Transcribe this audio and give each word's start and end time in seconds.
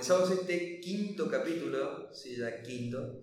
comenzamos 0.00 0.30
este 0.30 0.80
quinto 0.80 1.30
capítulo, 1.30 2.08
sí, 2.14 2.34
ya 2.34 2.62
quinto, 2.62 3.20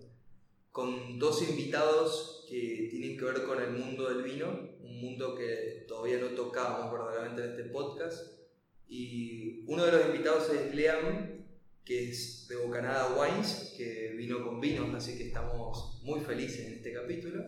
con 0.70 1.18
dos 1.18 1.42
invitados 1.42 2.46
que 2.48 2.86
tienen 2.88 3.18
que 3.18 3.24
ver 3.24 3.42
con 3.42 3.60
el 3.60 3.72
mundo 3.72 4.08
del 4.08 4.22
vino, 4.22 4.76
un 4.80 5.00
mundo 5.00 5.34
que 5.34 5.86
todavía 5.88 6.18
no 6.18 6.28
tocábamos 6.28 6.92
verdaderamente 6.92 7.42
en 7.42 7.50
este 7.50 7.64
podcast. 7.64 8.38
Y 8.86 9.64
uno 9.66 9.86
de 9.86 9.90
los 9.90 10.06
invitados 10.06 10.50
es 10.50 10.72
Liam, 10.72 11.44
que 11.84 12.10
es 12.10 12.46
de 12.46 12.54
Bocanada 12.54 13.12
Wines, 13.18 13.74
que 13.76 14.12
vino 14.16 14.44
con 14.44 14.60
vinos, 14.60 14.94
así 14.94 15.18
que 15.18 15.26
estamos 15.26 16.00
muy 16.04 16.20
felices 16.20 16.64
en 16.64 16.74
este 16.74 16.92
capítulo. 16.92 17.44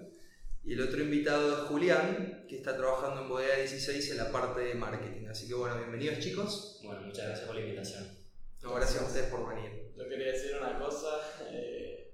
Y 0.65 0.73
el 0.73 0.81
otro 0.81 1.01
invitado 1.01 1.53
es 1.53 1.69
Julián, 1.69 2.47
que 2.49 2.57
está 2.57 2.77
trabajando 2.77 3.23
en 3.23 3.29
Bodega 3.29 3.59
16 3.59 4.11
en 4.11 4.17
la 4.17 4.33
parte 4.33 4.62
de 4.62 4.75
marketing. 4.75 5.29
Así 5.29 5.47
que 5.47 5.55
bueno, 5.55 5.77
bienvenidos 5.77 6.19
chicos. 6.19 6.81
Bueno, 6.83 7.03
muchas 7.03 7.27
gracias 7.27 7.47
por 7.47 7.55
la 7.55 7.61
invitación. 7.62 8.20
No, 8.63 8.75
gracias 8.75 9.03
a 9.03 9.07
ustedes 9.07 9.31
por 9.31 9.49
venir. 9.49 9.93
Yo 9.97 10.07
quería 10.07 10.32
decir 10.32 10.55
una 10.61 10.79
cosa, 10.79 11.09
eh, 11.51 12.13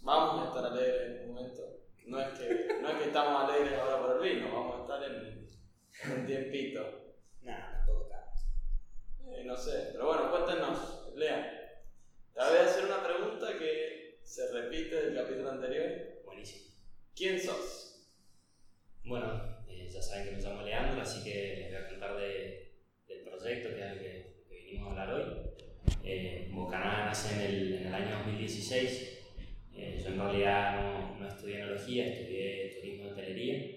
vamos 0.00 0.44
a 0.44 0.48
estar 0.48 0.72
alegres 0.72 1.10
en 1.10 1.28
un 1.28 1.34
momento. 1.34 1.62
No 2.06 2.20
es, 2.20 2.38
que, 2.38 2.68
no 2.82 2.88
es 2.88 2.96
que 2.96 3.04
estamos 3.04 3.48
alegres 3.48 3.78
ahora 3.78 4.00
por 4.00 4.16
el 4.16 4.34
vino, 4.34 4.52
vamos 4.52 4.78
a 4.78 4.82
estar 4.82 5.10
en, 5.10 5.48
en 6.04 6.20
un 6.20 6.26
tiempito. 6.26 7.14
Nada, 7.42 7.84
tampoco 7.86 8.08
tanto. 8.08 9.32
Eh, 9.32 9.44
no 9.44 9.56
sé, 9.56 9.90
pero 9.92 10.06
bueno, 10.06 10.30
cuéntenos, 10.30 11.12
Lean. 11.14 11.42
Te 12.34 12.40
voy 12.40 12.58
a 12.58 12.64
hacer 12.64 12.86
una 12.86 13.04
pregunta 13.04 13.56
que 13.56 14.18
se 14.24 14.50
repite 14.50 14.96
del 14.96 15.14
capítulo 15.14 15.50
anterior. 15.50 16.22
Buenísimo. 16.24 16.74
¿Quién 17.14 17.38
sos? 17.40 18.08
Bueno, 19.04 19.64
eh, 19.68 19.88
ya 19.88 20.02
saben 20.02 20.24
que 20.24 20.30
me 20.32 20.42
llamo 20.42 20.62
Leandro, 20.62 21.00
así 21.02 21.22
que 21.22 21.56
les 21.56 21.72
voy 21.72 21.80
a 21.80 21.88
contar 21.88 22.16
de, 22.16 22.74
del 23.06 23.22
proyecto 23.22 23.68
que 23.68 23.80
es 23.80 23.92
el 23.92 23.98
que, 23.98 24.44
que 24.48 24.54
vinimos 24.54 24.88
a 24.88 24.90
hablar 25.02 25.14
hoy. 25.14 25.50
Eh, 26.04 26.50
nace 27.10 27.34
en 27.34 27.40
el, 27.40 27.72
en 27.74 27.86
el 27.88 27.94
año 27.94 28.18
2016. 28.18 29.18
Eh, 29.74 30.00
yo 30.02 30.10
en 30.10 30.18
realidad 30.18 30.80
no, 30.80 31.18
no 31.18 31.28
estudié 31.28 31.56
enología, 31.56 32.06
estudié 32.06 32.76
turismo 32.76 33.04
y 33.04 33.10
hotelería, 33.10 33.76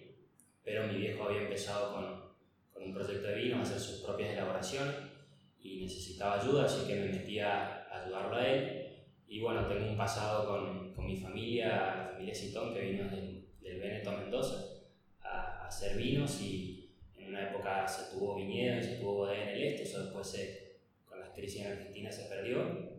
pero 0.63 0.87
mi 0.87 0.97
viejo 0.97 1.23
había 1.23 1.41
empezado 1.41 1.93
con, 1.93 2.33
con 2.73 2.83
un 2.83 2.93
proyecto 2.93 3.27
de 3.27 3.35
vino, 3.35 3.57
a 3.57 3.61
hacer 3.61 3.79
sus 3.79 4.03
propias 4.03 4.31
elaboraciones 4.31 4.95
y 5.61 5.83
necesitaba 5.83 6.41
ayuda, 6.41 6.65
así 6.65 6.87
que 6.87 6.95
me 6.95 7.07
metí 7.07 7.39
a 7.39 7.87
ayudarlo 7.91 8.35
a 8.35 8.47
él. 8.47 8.79
Y 9.27 9.39
bueno, 9.39 9.65
tengo 9.67 9.89
un 9.89 9.97
pasado 9.97 10.47
con, 10.47 10.93
con 10.93 11.05
mi 11.05 11.17
familia, 11.17 11.95
la 11.95 12.09
familia 12.11 12.35
Citón, 12.35 12.73
que 12.73 12.81
vino 12.81 13.09
del, 13.09 13.47
del 13.61 13.79
Veneto 13.79 14.11
Mendoza 14.11 14.57
a, 15.21 15.63
a 15.63 15.67
hacer 15.67 15.97
vinos 15.97 16.39
y 16.41 16.91
en 17.17 17.29
una 17.29 17.49
época 17.49 17.87
se 17.87 18.13
tuvo 18.13 18.35
viñedo 18.35 18.79
y 18.79 18.83
se 18.83 18.95
tuvo 18.97 19.15
bodega 19.15 19.43
en 19.43 19.49
el 19.49 19.63
este, 19.63 19.83
eso 19.83 20.03
después 20.03 20.27
se, 20.27 20.62
crisis 21.33 21.61
en 21.61 21.71
Argentina 21.73 22.11
se 22.11 22.29
perdió. 22.29 22.93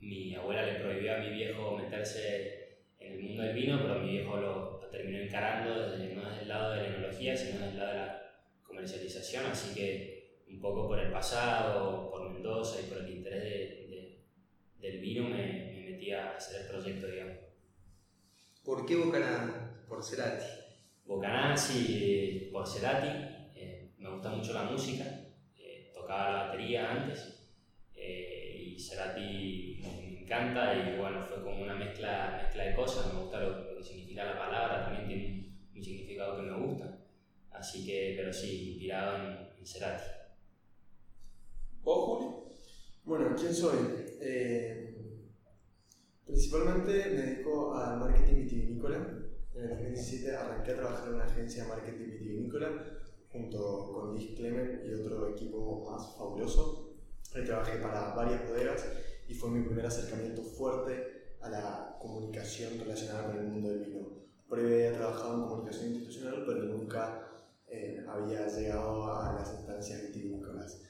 Mi 0.00 0.34
abuela 0.34 0.64
le 0.64 0.80
prohibió 0.80 1.14
a 1.14 1.18
mi 1.18 1.30
viejo 1.30 1.76
meterse 1.76 2.84
en 2.98 3.12
el 3.14 3.22
mundo 3.22 3.42
del 3.42 3.54
vino, 3.54 3.80
pero 3.82 4.00
mi 4.00 4.10
viejo 4.10 4.36
lo, 4.36 4.80
lo 4.80 4.88
terminó 4.88 5.18
encarando 5.18 5.90
desde, 5.90 6.14
no 6.14 6.28
desde 6.28 6.42
el 6.42 6.48
lado 6.48 6.72
de 6.72 6.82
la 6.82 6.88
enología, 6.88 7.36
sino 7.36 7.58
desde 7.58 7.70
el 7.70 7.78
lado 7.78 7.92
de 7.92 7.98
la 7.98 8.22
comercialización, 8.62 9.46
así 9.46 9.74
que 9.74 10.18
un 10.50 10.60
poco 10.60 10.86
por 10.86 10.98
el 10.98 11.10
pasado, 11.10 12.10
por 12.10 12.30
Mendoza 12.30 12.80
y 12.80 12.88
por 12.88 12.98
el 12.98 13.10
interés 13.10 13.42
de, 13.42 13.58
de, 13.88 14.88
del 14.88 15.00
vino 15.00 15.24
me, 15.24 15.72
me 15.72 15.90
metí 15.90 16.12
a 16.12 16.36
hacer 16.36 16.62
el 16.62 16.68
proyecto, 16.68 17.06
digamos. 17.06 17.36
¿Por 18.64 18.86
qué 18.86 18.96
Bocanada? 18.96 19.84
Por 19.88 20.04
Cerati. 20.04 20.44
Bocanada, 21.04 21.56
sí, 21.56 22.50
por 22.52 22.66
Cerati, 22.66 23.08
eh, 23.56 23.92
me 23.98 24.10
gusta 24.10 24.28
mucho 24.30 24.52
la 24.52 24.64
música, 24.64 25.04
eh, 25.56 25.90
tocaba 25.94 26.30
la 26.30 26.42
batería 26.44 26.90
antes 26.90 27.50
eh, 27.94 28.62
y 28.62 28.78
Cerati 28.78 29.80
me 29.82 30.18
encanta 30.38 30.74
y 30.74 30.98
bueno, 30.98 31.22
fue 31.22 31.42
como 31.42 31.62
una 31.62 31.74
mezcla, 31.74 32.40
mezcla 32.42 32.64
de 32.64 32.74
cosas, 32.74 33.12
me 33.12 33.20
gusta 33.20 33.40
lo, 33.40 33.64
lo 33.64 33.76
que 33.76 33.82
significa 33.82 34.24
la 34.24 34.38
palabra, 34.38 34.84
también 34.84 35.06
tiene 35.06 35.58
un, 35.74 35.82
significado 35.82 36.36
que 36.36 36.42
me 36.42 36.56
gusta, 36.56 36.98
así 37.52 37.86
que, 37.86 38.14
pero 38.16 38.32
sí, 38.32 38.70
inspirado 38.70 39.16
en, 39.16 39.58
en 39.58 39.66
Cerati. 39.66 40.04
¿Vos, 41.82 42.04
Julio? 42.04 42.44
Bueno, 43.04 43.34
¿quién 43.38 43.54
soy? 43.54 43.78
Eh, 44.20 44.96
principalmente 46.26 46.92
me 46.92 47.22
dedico 47.22 47.74
al 47.74 48.00
marketing 48.00 48.42
vitivinícola. 48.42 48.96
En 49.54 49.62
el 49.62 49.68
2017 49.70 50.36
arranqué 50.36 50.72
a 50.72 50.76
trabajar 50.76 51.08
en 51.08 51.14
una 51.14 51.24
agencia 51.24 51.62
de 51.62 51.68
marketing 51.68 52.04
vitivinícola 52.06 52.68
junto 53.30 53.92
con 53.92 54.14
Liz 54.14 54.36
Clement 54.36 54.84
y 54.84 54.94
otro 54.94 55.28
equipo 55.28 55.88
más 55.88 56.16
fabuloso. 56.16 56.96
Ahí 57.34 57.44
trabajé 57.44 57.78
para 57.78 58.14
varias 58.14 58.48
bodegas 58.48 58.84
y 59.28 59.34
fue 59.34 59.50
mi 59.50 59.62
primer 59.62 59.84
acercamiento 59.86 60.42
fuerte 60.42 61.36
a 61.40 61.50
la 61.50 61.96
comunicación 62.00 62.78
relacionada 62.78 63.28
con 63.28 63.38
el 63.38 63.46
mundo 63.46 63.68
del 63.68 63.84
vino. 63.84 64.08
Previo 64.48 64.76
había 64.76 64.96
trabajado 64.96 65.34
en 65.34 65.48
comunicación 65.48 65.90
institucional, 65.90 66.44
pero 66.46 66.62
nunca 66.64 67.28
eh, 67.68 68.02
había 68.08 68.48
llegado 68.48 69.12
a 69.12 69.34
las 69.34 69.52
instancias 69.52 70.02
vitivinícolas. 70.02 70.82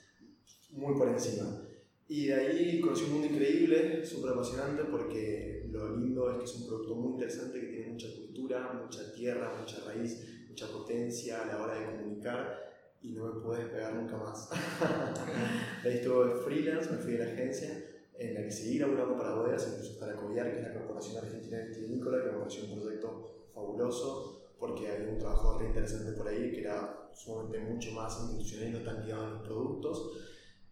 Muy 0.71 0.94
por 0.97 1.09
encima. 1.09 1.65
Y 2.06 2.27
de 2.27 2.34
ahí 2.34 2.81
conocí 2.81 3.04
un 3.04 3.15
mundo 3.15 3.27
increíble, 3.27 4.06
súper 4.06 4.32
apasionante, 4.32 4.84
porque 4.84 5.66
lo 5.71 5.97
lindo 5.97 6.31
es 6.31 6.38
que 6.38 6.44
es 6.44 6.54
un 6.56 6.69
producto 6.69 6.94
muy 6.94 7.12
interesante 7.15 7.60
que 7.60 7.66
tiene 7.66 7.93
mucha 7.93 8.09
cultura, 8.15 8.72
mucha 8.72 9.12
tierra, 9.12 9.56
mucha 9.59 9.84
raíz, 9.84 10.47
mucha 10.48 10.69
potencia 10.69 11.43
a 11.43 11.47
la 11.47 11.62
hora 11.62 11.75
de 11.75 11.87
comunicar 11.87 12.69
y 13.03 13.12
no 13.12 13.27
me 13.27 13.41
pude 13.41 13.59
despegar 13.59 13.94
nunca 13.94 14.16
más. 14.16 14.48
de 15.82 15.91
ahí 15.91 15.97
estuve 15.97 16.41
freelance, 16.44 16.91
me 16.91 16.98
fui 16.98 17.12
de 17.12 17.19
la 17.19 17.32
agencia 17.32 17.88
en 18.18 18.34
la 18.34 18.42
que 18.42 18.50
seguí 18.50 18.78
laburando 18.78 19.16
para 19.16 19.34
bodegas, 19.34 19.68
incluso 19.68 19.92
hasta 19.92 20.08
la 20.08 20.16
COVIAR, 20.16 20.50
que 20.50 20.58
es 20.58 20.62
la 20.66 20.74
Corporación 20.74 21.24
Argentina 21.24 21.58
Vitivinícola, 21.60 22.24
que 22.24 22.32
me 22.32 22.38
pareció 22.38 22.64
un 22.64 22.80
proyecto 22.80 23.48
fabuloso 23.54 24.38
porque 24.58 24.90
había 24.90 25.12
un 25.12 25.18
trabajo 25.18 25.58
re 25.58 25.66
interesante 25.66 26.12
por 26.12 26.26
ahí 26.26 26.50
que 26.50 26.62
era 26.62 27.10
sumamente 27.14 27.60
mucho 27.60 27.92
más 27.92 28.20
institucional 28.20 28.68
y 28.68 28.72
no 28.72 28.82
tan 28.82 29.04
ligado 29.04 29.24
a 29.24 29.30
los 29.30 29.42
productos. 29.42 30.12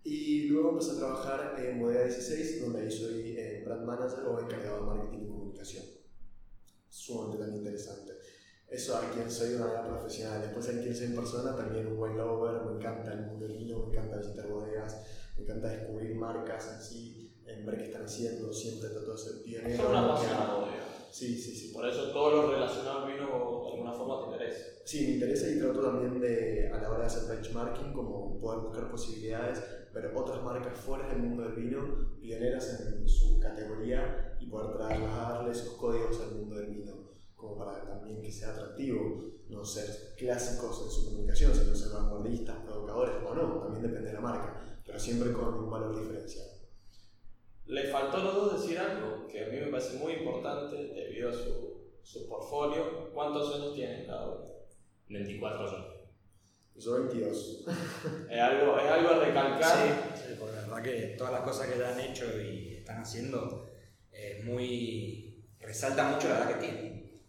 Y 0.02 0.48
luego 0.48 0.70
empecé 0.70 0.92
a 0.92 0.98
trabajar 0.98 1.54
en 1.58 1.80
Bodega 1.80 2.04
16, 2.04 2.62
donde 2.62 2.80
ahí 2.80 2.90
soy 2.90 3.36
eh, 3.38 3.62
brand 3.64 3.84
manager 3.84 4.24
o 4.26 4.40
encargado 4.40 4.80
de 4.80 4.86
marketing 4.86 5.24
y 5.24 5.28
comunicación. 5.28 5.84
Sumamente 6.88 7.38
también 7.38 7.58
interesante. 7.58 8.12
Eso 8.68 8.96
a 8.96 9.10
quien 9.10 9.30
soy 9.30 9.50
de 9.50 9.58
manera 9.58 9.86
profesional. 9.86 10.42
Después 10.42 10.68
a 10.68 10.80
quien 10.80 10.94
soy 10.94 11.06
en 11.06 11.16
persona, 11.16 11.56
también 11.56 11.86
un 11.86 11.96
buen 11.96 12.16
lover, 12.16 12.64
me 12.64 12.76
encanta 12.78 13.12
el 13.12 13.26
mundo 13.26 13.46
me 13.48 13.92
encanta 13.92 14.18
visitar 14.18 14.48
bodegas, 14.48 15.04
me 15.36 15.42
encanta 15.42 15.68
descubrir 15.68 16.14
marcas 16.16 16.66
así, 16.68 17.25
en 17.46 17.66
ver 17.66 17.78
qué 17.78 17.84
están 17.84 18.04
haciendo, 18.04 18.52
siempre 18.52 18.88
trato 18.90 19.12
de 19.12 19.18
ser 19.18 19.42
pionero. 19.42 19.76
Sos 19.76 19.90
un 19.90 19.96
apasionado. 19.96 20.66
Sí, 21.10 21.34
sí, 21.38 21.54
sí. 21.54 21.72
Por 21.72 21.88
eso 21.88 22.10
todo 22.10 22.30
lo 22.30 22.50
relacionado 22.52 23.06
vino 23.06 23.26
de 23.64 23.70
alguna 23.72 23.92
forma 23.92 24.20
te 24.20 24.32
interesa. 24.32 24.64
Sí, 24.84 25.06
me 25.06 25.14
interesa 25.14 25.48
y 25.48 25.58
trato 25.58 25.80
también 25.80 26.20
de, 26.20 26.70
a 26.70 26.78
la 26.78 26.90
hora 26.90 27.00
de 27.00 27.06
hacer 27.06 27.34
benchmarking, 27.34 27.92
como 27.92 28.38
poder 28.38 28.60
buscar 28.60 28.90
posibilidades, 28.90 29.62
ver 29.94 30.12
otras 30.14 30.42
marcas 30.42 30.78
fuera 30.78 31.08
del 31.08 31.18
mundo 31.18 31.44
del 31.44 31.54
vino, 31.54 32.18
pioneras 32.20 32.80
en 32.80 33.08
su 33.08 33.40
categoría 33.40 34.36
y 34.38 34.46
poder 34.46 34.76
trasladarle 34.76 35.52
esos 35.52 35.74
códigos 35.74 36.20
al 36.20 36.36
mundo 36.36 36.56
del 36.56 36.66
vino, 36.66 36.92
como 37.34 37.56
para 37.56 37.82
también 37.84 38.20
que 38.20 38.30
sea 38.30 38.50
atractivo, 38.50 39.36
no 39.48 39.64
ser 39.64 40.14
clásicos 40.18 40.82
en 40.84 40.90
su 40.90 41.04
comunicación, 41.06 41.54
sino 41.54 41.74
ser 41.74 41.92
vanguardistas, 41.92 42.56
provocadores 42.64 43.14
o 43.26 43.34
no, 43.34 43.60
también 43.60 43.82
depende 43.84 44.08
de 44.08 44.14
la 44.14 44.20
marca, 44.20 44.80
pero 44.84 44.98
siempre 44.98 45.32
con 45.32 45.54
un 45.54 45.70
valor 45.70 45.98
diferencial. 45.98 46.55
Le 47.66 47.84
faltó 47.90 48.18
a 48.18 48.24
los 48.24 48.34
dos 48.34 48.62
decir 48.62 48.78
algo 48.78 49.26
que 49.26 49.44
a 49.44 49.48
mí 49.48 49.58
me 49.58 49.66
parece 49.66 49.96
muy 49.96 50.14
importante 50.14 50.76
debido 50.76 51.30
a 51.30 51.32
su, 51.32 51.90
su 52.02 52.28
portfolio. 52.28 53.10
¿Cuántos 53.12 53.54
años 53.54 53.74
tienen 53.74 54.06
cada 54.06 54.28
uno? 54.28 54.46
24 55.08 55.70
yo. 55.70 55.96
Yo 56.76 56.92
22. 56.92 57.64
Es 58.30 58.40
algo, 58.40 58.78
es 58.78 58.90
algo 58.90 59.10
a 59.10 59.24
recalcar. 59.24 59.76
Sí, 59.76 59.92
sí, 60.14 60.34
porque 60.38 60.56
la 60.56 60.62
verdad 60.62 60.82
que 60.82 61.14
todas 61.16 61.32
las 61.32 61.42
cosas 61.42 61.68
que 61.68 61.78
ya 61.78 61.92
han 61.92 62.00
hecho 62.00 62.24
y 62.40 62.74
están 62.76 63.00
haciendo 63.00 63.68
es 64.12 64.44
muy. 64.44 65.44
resalta 65.60 66.10
mucho 66.10 66.28
la 66.28 66.38
edad 66.38 66.48
que 66.48 66.66
tienen. 66.66 67.20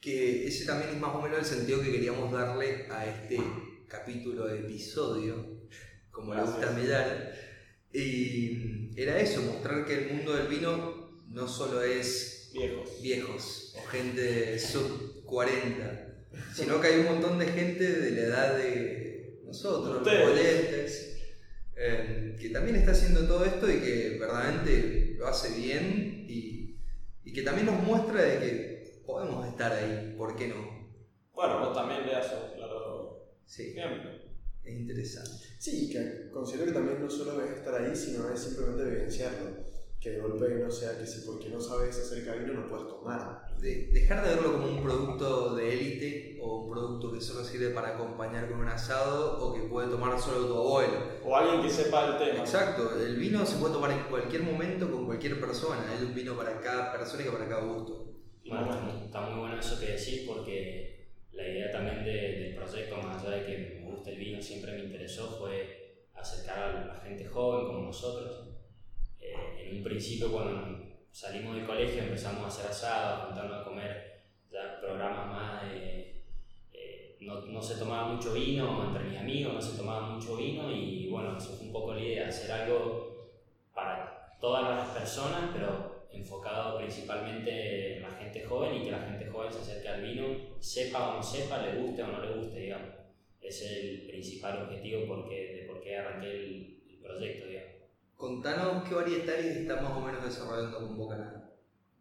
Que 0.00 0.46
ese 0.46 0.66
también 0.66 0.90
es 0.90 1.00
más 1.00 1.14
o 1.14 1.22
menos 1.22 1.38
el 1.38 1.44
sentido 1.44 1.80
que 1.80 1.92
queríamos 1.92 2.30
darle 2.32 2.86
a 2.90 3.06
este 3.06 3.38
capítulo 3.88 4.46
de 4.46 4.60
episodio, 4.60 5.36
como 6.10 6.34
le 6.34 6.42
gusta 6.42 6.68
a 6.68 6.72
Millán. 6.72 7.30
Y 7.92 8.75
era 8.96 9.20
eso, 9.20 9.42
mostrar 9.42 9.84
que 9.84 9.94
el 9.94 10.12
mundo 10.12 10.34
del 10.34 10.48
vino 10.48 11.20
no 11.28 11.48
solo 11.48 11.82
es 11.82 12.50
Viejos. 12.52 13.02
viejos 13.02 13.74
o 13.76 13.82
gente 13.86 14.58
sub 14.58 15.24
40, 15.24 16.26
sino 16.54 16.80
que 16.80 16.86
hay 16.88 17.00
un 17.00 17.06
montón 17.06 17.38
de 17.38 17.46
gente 17.46 17.84
de 17.84 18.10
la 18.12 18.20
edad 18.22 18.56
de 18.56 19.40
nosotros, 19.44 20.02
los 20.02 20.08
eh, 21.78 22.36
que 22.40 22.48
también 22.50 22.76
está 22.76 22.92
haciendo 22.92 23.26
todo 23.26 23.44
esto 23.44 23.70
y 23.70 23.80
que 23.80 24.16
verdaderamente 24.18 25.14
lo 25.18 25.26
hace 25.26 25.54
bien 25.60 26.24
y, 26.28 26.76
y 27.24 27.32
que 27.32 27.42
también 27.42 27.66
nos 27.66 27.82
muestra 27.82 28.22
de 28.22 28.38
que 28.38 29.02
podemos 29.06 29.46
estar 29.46 29.72
ahí, 29.72 30.14
¿por 30.16 30.36
qué 30.36 30.48
no? 30.48 30.76
Bueno, 31.34 31.60
vos 31.60 31.74
también 31.76 32.06
le 32.06 32.12
das 32.12 32.32
un 32.32 32.56
claro 32.56 33.36
Sí, 33.44 33.74
ejemplo. 33.76 34.10
Es 34.66 34.76
interesante. 34.78 35.30
Sí, 35.58 35.90
que 35.90 36.30
considero 36.30 36.66
que 36.66 36.72
también 36.72 37.00
no 37.00 37.08
solo 37.10 37.42
es 37.42 37.50
estar 37.52 37.74
ahí, 37.82 37.94
sino 37.96 38.28
es 38.30 38.40
simplemente 38.40 38.84
vivenciarlo. 38.84 39.66
que 39.98 40.10
de 40.10 40.20
golpe 40.20 40.46
no 40.62 40.70
sea 40.70 40.96
que 40.98 41.06
si 41.06 41.26
porque 41.26 41.48
no 41.48 41.58
sabes 41.60 41.96
acerca 41.98 42.32
de 42.32 42.40
vino 42.40 42.52
no 42.52 42.68
puedes 42.68 42.86
tomar. 42.86 43.46
De- 43.58 43.88
dejar 43.92 44.22
de 44.24 44.34
verlo 44.36 44.52
como 44.52 44.68
un 44.68 44.82
producto 44.84 45.56
de 45.56 45.72
élite 45.72 46.38
o 46.40 46.64
un 46.64 46.70
producto 46.70 47.12
que 47.12 47.20
solo 47.20 47.42
sirve 47.42 47.70
para 47.70 47.94
acompañar 47.94 48.48
con 48.48 48.60
un 48.60 48.68
asado 48.68 49.38
o 49.42 49.54
que 49.54 49.62
puede 49.62 49.88
tomar 49.88 50.20
solo 50.20 50.46
tu 50.46 50.54
abuelo. 50.54 50.98
O 51.24 51.34
alguien 51.34 51.62
que 51.62 51.70
sepa 51.70 52.06
el 52.12 52.18
tema. 52.18 52.38
Exacto, 52.40 53.00
el 53.00 53.16
vino 53.16 53.44
se 53.44 53.56
puede 53.56 53.72
tomar 53.72 53.90
en 53.90 54.04
cualquier 54.08 54.42
momento 54.44 54.88
con 54.92 55.06
cualquier 55.06 55.40
persona, 55.40 55.82
hay 55.90 56.04
un 56.04 56.14
vino 56.14 56.36
para 56.36 56.60
cada 56.60 56.92
persona 56.92 57.24
y 57.26 57.30
para 57.30 57.48
cada 57.48 57.64
gusto. 57.64 58.14
Bueno, 58.46 58.70
está 58.70 58.82
muy, 58.82 59.04
está 59.06 59.20
muy 59.22 59.40
bueno 59.40 59.58
eso 59.58 59.80
que 59.80 59.86
decís 59.86 60.22
porque 60.24 61.08
la 61.32 61.48
idea 61.48 61.72
también 61.72 62.04
de- 62.04 62.12
del 62.12 62.54
proyecto, 62.54 62.96
más 62.98 63.24
allá 63.24 63.38
de 63.38 63.46
que 63.46 63.58
me 63.80 63.85
el 64.06 64.18
vino, 64.18 64.40
siempre 64.40 64.72
me 64.72 64.84
interesó 64.84 65.28
fue 65.38 66.06
acercar 66.14 66.58
a 66.58 66.86
la 66.86 67.00
gente 67.00 67.26
joven 67.26 67.66
como 67.66 67.80
nosotros. 67.80 68.48
Eh, 69.20 69.68
en 69.68 69.78
un 69.78 69.82
principio 69.82 70.32
cuando 70.32 70.86
salimos 71.10 71.56
del 71.56 71.66
colegio 71.66 72.02
empezamos 72.02 72.44
a 72.44 72.48
hacer 72.48 72.70
asados, 72.70 73.26
juntarnos 73.26 73.60
a 73.60 73.64
comer 73.64 74.16
programas 74.80 75.26
más 75.26 75.62
de... 75.70 76.24
eh, 76.72 77.16
no, 77.20 77.40
no 77.42 77.60
se 77.60 77.76
tomaba 77.76 78.08
mucho 78.08 78.32
vino 78.32 78.84
entre 78.86 79.04
mis 79.04 79.18
amigos, 79.18 79.54
no 79.54 79.60
se 79.60 79.76
tomaba 79.76 80.08
mucho 80.08 80.36
vino 80.36 80.70
y 80.70 81.08
bueno, 81.08 81.36
eso 81.36 81.56
fue 81.56 81.66
un 81.66 81.72
poco 81.72 81.94
la 81.94 82.00
idea, 82.00 82.28
hacer 82.28 82.50
algo 82.52 83.30
para 83.74 84.36
todas 84.40 84.62
las 84.62 84.88
personas, 84.88 85.50
pero 85.52 86.06
enfocado 86.12 86.78
principalmente 86.78 87.96
en 87.96 88.02
la 88.02 88.10
gente 88.10 88.44
joven 88.44 88.76
y 88.76 88.84
que 88.84 88.90
la 88.90 89.00
gente 89.00 89.26
joven 89.26 89.52
se 89.52 89.60
acerque 89.60 89.88
al 89.88 90.02
vino, 90.02 90.24
sepa 90.60 91.10
o 91.10 91.16
no 91.16 91.22
sepa, 91.22 91.58
le 91.58 91.80
guste 91.80 92.02
o 92.02 92.06
no 92.06 92.20
le 92.20 92.34
guste, 92.34 92.55
es 93.48 93.62
el 93.62 94.06
principal 94.06 94.62
objetivo 94.62 95.06
porque, 95.06 95.54
de 95.54 95.62
por 95.66 95.80
qué 95.82 95.96
arranqué 95.96 96.30
el, 96.30 96.82
el 96.88 96.98
proyecto, 96.98 97.46
digamos. 97.46 97.72
Contanos 98.16 98.88
qué 98.88 98.94
varietales 98.94 99.56
estás 99.56 99.82
más 99.82 99.92
o 99.92 100.00
menos 100.00 100.24
desarrollando 100.24 100.78
con 100.78 100.96
Bocanada. 100.96 101.50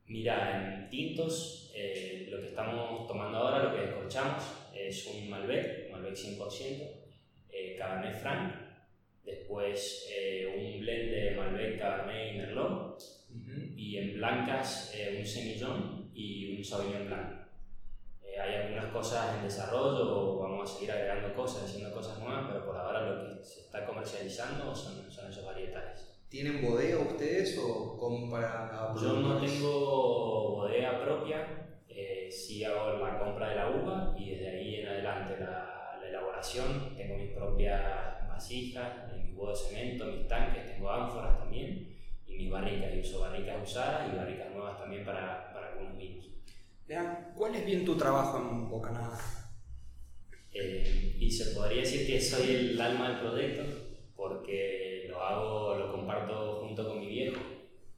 Mira, 0.08 0.84
en 0.84 0.90
tintos, 0.90 1.72
eh, 1.76 2.28
lo 2.30 2.40
que 2.40 2.48
estamos 2.48 3.08
tomando 3.08 3.38
ahora, 3.38 3.64
lo 3.64 3.76
que 3.76 3.86
descorchamos, 3.88 4.44
es 4.74 5.08
un 5.08 5.30
Malbec, 5.30 5.92
Malbec 5.92 6.16
100%, 6.16 7.06
eh, 7.50 7.76
Cabernet 7.78 8.22
Franc, 8.22 8.54
después 9.24 10.08
eh, 10.12 10.54
un 10.56 10.80
blend 10.80 11.12
de 11.12 11.32
Malbec, 11.36 11.80
Cabernet 11.80 12.34
y 12.34 12.38
Merlot, 12.38 13.04
y 13.76 13.98
en 13.98 14.14
blancas 14.16 14.94
eh, 14.96 15.18
un 15.20 15.26
semillón 15.26 16.12
y 16.14 16.58
un 16.58 16.64
sauvignon 16.64 17.08
blanc. 17.08 17.45
Hay 18.42 18.56
algunas 18.56 18.86
cosas 18.88 19.38
en 19.38 19.44
desarrollo, 19.44 20.38
vamos 20.40 20.70
a 20.70 20.74
seguir 20.74 20.92
agregando 20.92 21.34
cosas, 21.34 21.64
haciendo 21.64 21.94
cosas 21.96 22.20
nuevas, 22.20 22.46
pero 22.48 22.66
por 22.66 22.76
ahora 22.76 23.02
lo 23.02 23.38
que 23.38 23.44
se 23.44 23.62
está 23.62 23.86
comercializando 23.86 24.76
son, 24.76 25.10
son 25.10 25.30
esos 25.30 25.46
varietales. 25.46 26.12
¿Tienen 26.30 26.62
bodega 26.62 27.00
ustedes 27.00 27.58
o 27.58 27.98
compran 27.98 28.44
a 28.44 28.94
Yo 29.00 29.14
no 29.14 29.40
tengo 29.40 30.56
bodega 30.58 31.02
propia, 31.02 31.66
eh, 31.88 32.30
sí 32.30 32.64
hago 32.64 32.98
la 32.98 33.20
compra 33.20 33.50
de 33.50 33.56
la 33.56 33.70
uva 33.70 34.16
y 34.18 34.32
desde 34.32 34.50
ahí 34.50 34.76
en 34.82 34.88
adelante 34.90 35.38
la, 35.40 35.98
la 36.02 36.08
elaboración. 36.10 36.94
Tengo 36.98 37.16
mis 37.18 37.32
propias 37.32 38.28
vasijas, 38.28 39.14
eh, 39.14 39.24
mis 39.24 39.38
huevos 39.38 39.64
de 39.64 39.70
cemento, 39.70 40.06
mis 40.08 40.28
tanques, 40.28 40.74
tengo 40.74 40.92
ánforas 40.92 41.40
también 41.40 41.96
y 42.28 42.36
mis 42.36 42.52
barricas. 42.52 42.94
Y 42.94 43.00
uso 43.00 43.22
barricas 43.22 43.64
usadas 43.64 44.12
y 44.12 44.18
barricas 44.18 44.52
nuevas 44.52 44.78
también 44.78 45.06
para, 45.06 45.54
para 45.54 45.70
algunos 45.70 45.98
vinos. 45.98 46.26
¿Cuál 47.36 47.56
es 47.56 47.66
bien 47.66 47.84
tu 47.84 47.98
trabajo 47.98 48.38
en 48.38 48.70
Bocanada? 48.70 49.18
Eh, 50.54 51.16
y 51.20 51.32
se 51.32 51.54
podría 51.56 51.82
decir 51.82 52.06
que 52.06 52.22
soy 52.22 52.56
el 52.56 52.80
alma 52.80 53.10
del 53.10 53.20
proyecto 53.20 53.64
porque 54.16 55.08
lo 55.10 55.22
hago, 55.22 55.76
lo 55.76 55.92
comparto 55.92 56.62
junto 56.62 56.88
con 56.88 57.00
mi 57.00 57.08
viejo, 57.08 57.42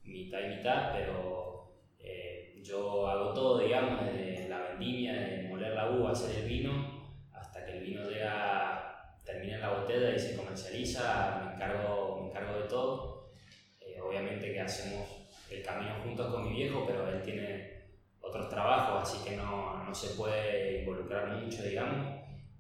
mitad 0.04 0.40
y 0.40 0.56
mitad, 0.58 0.94
pero 0.94 1.72
eh, 2.00 2.60
yo 2.64 3.08
hago 3.08 3.34
todo, 3.34 3.60
digamos, 3.60 4.04
desde 4.06 4.50
la 4.50 4.70
vendimia, 4.70 5.14
de 5.14 5.44
moler 5.50 5.74
la 5.74 5.92
uva, 5.92 6.12
hacer 6.12 6.44
el 6.44 6.50
vino, 6.50 7.04
hasta 7.34 7.66
que 7.66 7.74
el 7.74 7.84
vino 7.84 8.10
llega, 8.10 9.20
termina 9.24 9.56
en 9.56 9.62
la 9.62 9.80
botella 9.80 10.16
y 10.16 10.20
se 10.20 10.36
comercializa, 10.36 11.44
me 11.46 11.54
encargo, 11.56 12.22
me 12.22 12.30
encargo 12.30 12.62
de 12.62 12.68
todo. 12.68 13.32
Eh, 13.82 14.00
obviamente 14.02 14.52
que 14.52 14.62
hacemos 14.62 15.06
el 15.52 15.62
camino 15.62 16.02
juntos 16.04 16.34
con 16.34 16.50
mi 16.50 16.56
viejo, 16.56 16.86
pero 16.88 17.08
él 17.10 17.22
tiene 17.22 17.77
otros 18.28 18.50
trabajos, 18.50 19.04
así 19.04 19.28
que 19.28 19.36
no, 19.36 19.84
no 19.84 19.94
se 19.94 20.16
puede 20.16 20.80
involucrar 20.80 21.28
mucho, 21.28 21.64
digamos. 21.64 22.18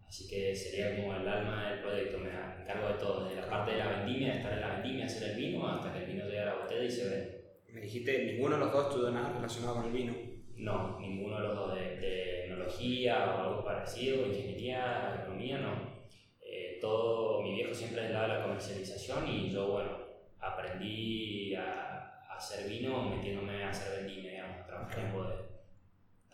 Así 0.07 0.27
que 0.27 0.55
sería 0.55 0.95
como 0.95 1.15
el 1.15 1.27
alma 1.27 1.69
del 1.69 1.79
proyecto, 1.81 2.17
me 2.19 2.29
encargo 2.29 2.87
de 2.87 2.93
todo, 2.93 3.25
desde 3.25 3.41
la 3.41 3.49
parte 3.49 3.71
de 3.71 3.77
la 3.77 3.87
vendimia, 3.89 4.35
estar 4.35 4.53
en 4.53 4.61
la 4.61 4.73
vendimia, 4.75 5.05
hacer 5.05 5.31
el 5.31 5.35
vino, 5.35 5.67
hasta 5.67 5.91
que 5.91 5.99
el 5.99 6.05
vino 6.05 6.25
llega 6.25 6.43
a 6.43 6.45
la 6.45 6.61
botella 6.61 6.83
y 6.83 6.91
se 6.91 7.09
vende. 7.09 7.37
Me 7.69 7.81
dijiste, 7.81 8.25
ninguno 8.25 8.55
de 8.55 8.61
los 8.61 8.71
dos 8.71 8.87
estudió 8.87 9.11
nada 9.11 9.33
relacionado 9.33 9.75
con 9.75 9.85
el 9.85 9.91
vino. 9.91 10.13
No, 10.55 10.97
ninguno 10.99 11.35
de 11.35 11.47
los 11.47 11.55
dos 11.55 11.75
de, 11.75 11.97
tecnología 11.97 13.35
o 13.35 13.43
algo 13.43 13.63
parecido, 13.65 14.25
ingeniería, 14.25 15.19
economía, 15.21 15.59
no. 15.59 15.97
Eh, 16.41 16.77
todo, 16.79 17.41
mi 17.41 17.53
viejo 17.53 17.73
siempre 17.73 18.01
es 18.01 18.07
del 18.07 18.13
lado 18.13 18.31
de 18.31 18.39
la 18.39 18.43
comercialización 18.43 19.27
y 19.27 19.51
yo, 19.51 19.67
bueno, 19.67 19.91
aprendí 20.39 21.53
a, 21.53 22.23
a 22.29 22.35
hacer 22.37 22.67
vino 22.69 23.09
metiéndome 23.09 23.63
a 23.63 23.69
hacer 23.69 24.03
vendimia, 24.03 24.31
digamos, 24.31 24.61
a 24.61 24.65
trabajar 24.65 24.99
en 24.99 25.13
bodega. 25.13 25.56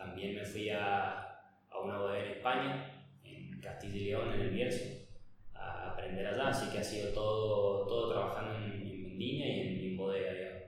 También 0.03 0.35
me 0.35 0.45
fui 0.45 0.69
a, 0.69 1.11
a 1.69 1.79
una 1.81 1.97
bodega 1.97 2.25
en 2.25 2.31
España, 2.33 3.05
en 3.23 3.61
Castilla 3.61 3.95
y 3.95 4.05
León, 4.05 4.33
en 4.33 4.41
el 4.41 4.49
Bierzo, 4.49 4.83
a 5.53 5.91
aprender 5.91 6.27
allá, 6.27 6.49
así 6.49 6.69
que 6.71 6.79
ha 6.79 6.83
sido 6.83 7.09
todo, 7.13 7.87
todo 7.87 8.11
trabajando 8.11 8.55
en, 8.57 8.85
en 8.85 9.03
vendimia 9.03 9.47
y 9.47 9.59
en, 9.61 9.91
en 9.91 9.97
bodega, 9.97 10.33
digamos. 10.33 10.63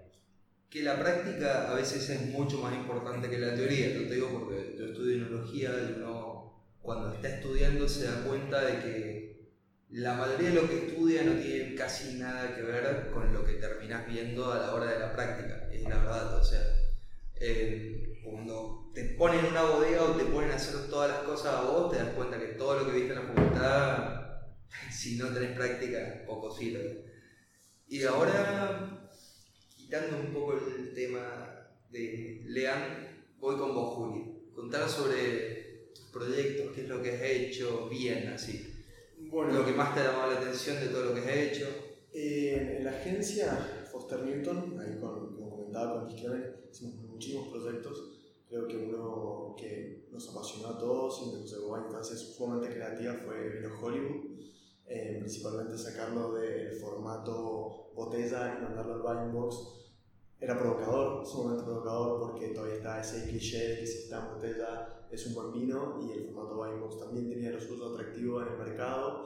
Que 0.70 0.84
la 0.84 0.98
práctica 0.98 1.70
a 1.70 1.76
veces 1.76 2.10
es 2.10 2.22
mucho 2.28 2.60
más 2.60 2.74
importante 2.74 3.30
que 3.30 3.40
la 3.40 3.56
teoría, 3.56 3.90
yo 3.90 4.08
te 4.08 4.16
digo 4.16 4.30
porque 4.32 4.76
yo 4.78 4.86
estudio 4.86 5.18
enología 5.18 5.70
y 5.70 5.94
uno 5.98 6.64
cuando 6.82 7.14
está 7.14 7.28
estudiando 7.28 7.90
se 7.90 8.06
da 8.06 8.24
cuenta 8.24 8.64
de 8.64 8.80
que 8.80 9.26
la 9.90 10.14
mayoría 10.14 10.50
de 10.50 10.56
lo 10.56 10.68
que 10.68 10.88
estudia 10.88 11.24
no 11.24 11.34
tiene 11.34 11.76
casi 11.76 12.18
nada 12.18 12.56
que 12.56 12.62
ver 12.62 13.10
con 13.12 13.34
lo 13.34 13.44
que 13.46 13.54
terminás 13.54 14.08
viendo 14.08 14.52
a 14.52 14.60
la 14.60 14.74
hora 14.74 14.92
de 14.92 15.00
la 15.00 15.14
práctica, 15.14 15.70
es 15.72 15.84
la 15.84 15.98
verdad, 15.98 16.38
o 16.38 16.44
sea, 16.44 16.62
eh, 17.36 18.15
cuando 18.26 18.92
te 18.94 19.04
ponen 19.18 19.46
en 19.46 19.52
una 19.52 19.64
bodega 19.64 20.04
o 20.04 20.16
te 20.16 20.26
ponen 20.26 20.52
a 20.52 20.56
hacer 20.56 20.90
todas 20.90 21.10
las 21.10 21.20
cosas 21.20 21.56
a 21.56 21.62
vos, 21.62 21.92
te 21.92 21.98
das 21.98 22.14
cuenta 22.14 22.40
que 22.40 22.48
todo 22.54 22.80
lo 22.80 22.86
que 22.86 22.98
viste 22.98 23.14
en 23.14 23.20
la 23.20 23.34
facultad, 23.34 24.26
si 24.92 25.18
no 25.18 25.28
tenés 25.30 25.56
práctica, 25.56 26.24
poco 26.26 26.52
sirve. 26.52 27.06
Y 27.88 28.04
ahora, 28.04 29.10
quitando 29.76 30.18
un 30.18 30.34
poco 30.34 30.54
el 30.54 30.94
tema 30.94 31.70
de 31.92 32.42
Lean, 32.46 33.26
voy 33.38 33.58
con 33.58 33.76
vos, 33.76 33.96
Juli. 33.96 34.52
Contar 34.56 34.90
sobre 34.90 35.92
tus 35.94 36.06
proyectos, 36.06 36.74
qué 36.74 36.82
es 36.82 36.90
lo 36.90 37.02
que 37.02 37.12
has 37.12 37.22
hecho 37.22 37.88
bien, 37.90 38.30
así. 38.30 38.72
Bueno, 39.18 39.54
Lo 39.54 39.66
que 39.66 39.74
más 39.74 39.94
te 39.94 40.02
ha 40.02 40.12
llamado 40.12 40.32
la 40.32 40.40
atención 40.40 40.80
de 40.80 40.88
todo 40.88 41.06
lo 41.06 41.14
que 41.14 41.22
has 41.22 41.38
hecho. 41.38 41.68
Eh, 42.14 42.78
en 42.78 42.86
la 42.86 42.92
agencia 42.92 43.86
Foster 43.92 44.22
Newton, 44.22 44.80
ahí 44.80 44.98
con, 45.00 45.36
como 45.36 45.50
comentaba 45.50 46.00
con 46.00 46.08
Disclaimer, 46.08 46.70
hicimos 46.72 46.96
muchísimos 46.96 47.50
proyectos. 47.50 48.15
Creo 48.48 48.68
que 48.68 48.78
uno 48.78 49.56
que 49.58 50.08
nos 50.12 50.30
apasionó 50.30 50.70
a 50.70 50.78
todos 50.78 51.22
y 51.24 51.38
nos 51.38 51.52
llevó 51.52 51.76
a 51.76 51.82
instancias 51.82 52.20
sumamente 52.20 52.74
creativas 52.74 53.18
fue 53.26 53.50
Vino 53.50 53.70
Hollywood. 53.82 54.36
Eh, 54.88 55.18
principalmente 55.20 55.78
sacarlo 55.80 56.34
del 56.34 56.74
formato 56.74 57.92
botella 57.96 58.56
y 58.58 58.64
mandarlo 58.64 58.94
al 58.94 59.02
buying 59.02 59.34
box. 59.34 59.56
Era 60.40 60.60
provocador, 60.60 61.26
sumamente 61.26 61.64
provocador 61.64 62.20
porque 62.20 62.50
todavía 62.50 62.76
está 62.76 63.02
ese 63.02 63.28
cliché 63.28 63.68
de 63.68 63.80
que 63.80 63.88
si 63.88 63.98
está 64.04 64.28
en 64.28 64.36
botella 64.36 65.08
es 65.10 65.26
un 65.28 65.34
buen 65.34 65.52
vino 65.54 66.00
y 66.02 66.12
el 66.12 66.26
formato 66.26 66.56
buying 66.56 66.80
box 66.82 67.00
también 67.00 67.30
tenía 67.30 67.52
lo 67.52 67.60
suyo 67.60 67.94
atractivo 67.94 68.42
en 68.42 68.50
el 68.50 68.58
mercado 68.60 69.26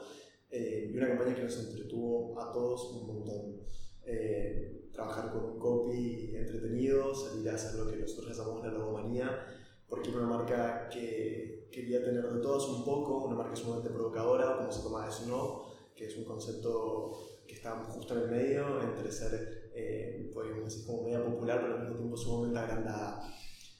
eh, 0.50 0.90
y 0.92 0.98
una 0.98 1.10
campaña 1.10 1.36
que 1.36 1.44
nos 1.44 1.60
entretuvo 1.60 2.40
a 2.40 2.52
todos 2.54 2.92
un 2.94 3.08
montón. 3.08 3.62
Eh, 4.06 4.79
trabajar 5.00 5.32
con 5.32 5.46
un 5.46 5.60
copy 5.60 6.36
entretenido, 6.36 7.16
salir 7.16 7.50
a 7.50 7.56
hacer 7.56 7.80
lo 7.80 7.90
que 7.90 7.98
nosotros 7.98 8.38
llamamos 8.38 8.66
la 8.66 8.72
logomanía, 8.72 9.46
porque 9.88 10.10
era 10.10 10.20
una 10.20 10.38
marca 10.38 10.90
que 10.90 11.70
quería 11.72 12.04
tener 12.04 12.30
de 12.30 12.42
todos 12.42 12.68
un 12.68 12.84
poco, 12.84 13.26
una 13.26 13.36
marca 13.36 13.56
sumamente 13.56 13.90
provocadora, 13.90 14.58
como 14.58 14.72
se 14.72 14.84
toma 14.84 15.10
Snow, 15.10 15.68
que 15.96 16.08
es 16.08 16.18
un 16.18 16.26
concepto 16.26 17.14
que 17.48 17.56
está 17.56 17.82
justo 17.86 18.14
en 18.14 18.24
el 18.24 18.30
medio, 18.30 18.82
entre 18.82 19.10
ser, 19.12 19.72
eh, 19.74 20.30
podríamos 20.34 20.66
decir, 20.66 20.86
como 20.86 21.04
media 21.04 21.24
popular, 21.24 21.62
pero 21.62 21.76
al 21.76 21.80
mismo 21.82 21.96
tiempo 21.96 22.18
sumamente 22.18 22.60
agrandada. 22.60 23.34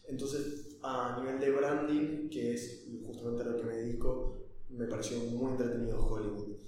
Entonces, 0.08 0.78
a 0.82 1.20
nivel 1.20 1.40
de 1.40 1.52
branding, 1.52 2.30
que 2.30 2.54
es 2.54 2.86
justamente 3.06 3.44
a 3.44 3.46
lo 3.48 3.58
que 3.58 3.64
me 3.64 3.76
dedico, 3.76 4.38
me 4.70 4.86
pareció 4.86 5.18
muy 5.20 5.52
entretenido 5.52 6.00
Hollywood. 6.00 6.59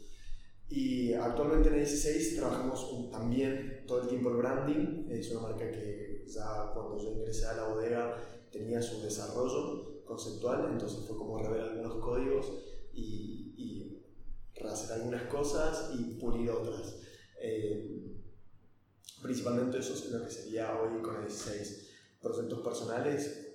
Y 0.71 1.13
actualmente 1.13 1.67
en 1.67 1.75
el 1.75 1.79
16 1.81 2.37
trabajamos 2.37 2.83
un- 2.93 3.11
también 3.11 3.83
todo 3.85 4.01
el 4.03 4.07
tiempo 4.07 4.29
el 4.29 4.37
branding. 4.37 5.07
Es 5.09 5.29
una 5.31 5.41
marca 5.41 5.69
que 5.69 6.23
ya 6.27 6.71
cuando 6.73 6.97
yo 6.97 7.11
ingresé 7.11 7.45
a 7.47 7.53
la 7.55 7.67
bodega 7.67 8.17
tenía 8.51 8.81
su 8.81 9.01
desarrollo 9.01 10.03
conceptual, 10.05 10.69
entonces 10.71 11.05
fue 11.07 11.17
como 11.17 11.37
rever 11.39 11.61
algunos 11.61 11.95
códigos 12.03 12.45
y, 12.93 13.53
y 13.57 14.03
rehacer 14.55 14.93
algunas 14.99 15.23
cosas 15.23 15.91
y 15.93 16.15
pulir 16.19 16.49
otras. 16.49 16.97
Eh, 17.41 17.97
Principalmente 19.21 19.77
eso 19.77 19.93
es 19.93 20.09
lo 20.11 20.23
que 20.23 20.31
sería 20.31 20.81
hoy 20.81 20.99
con 21.03 21.15
el 21.17 21.27
16. 21.27 21.89
Proyectos 22.21 22.59
personales, 22.61 23.50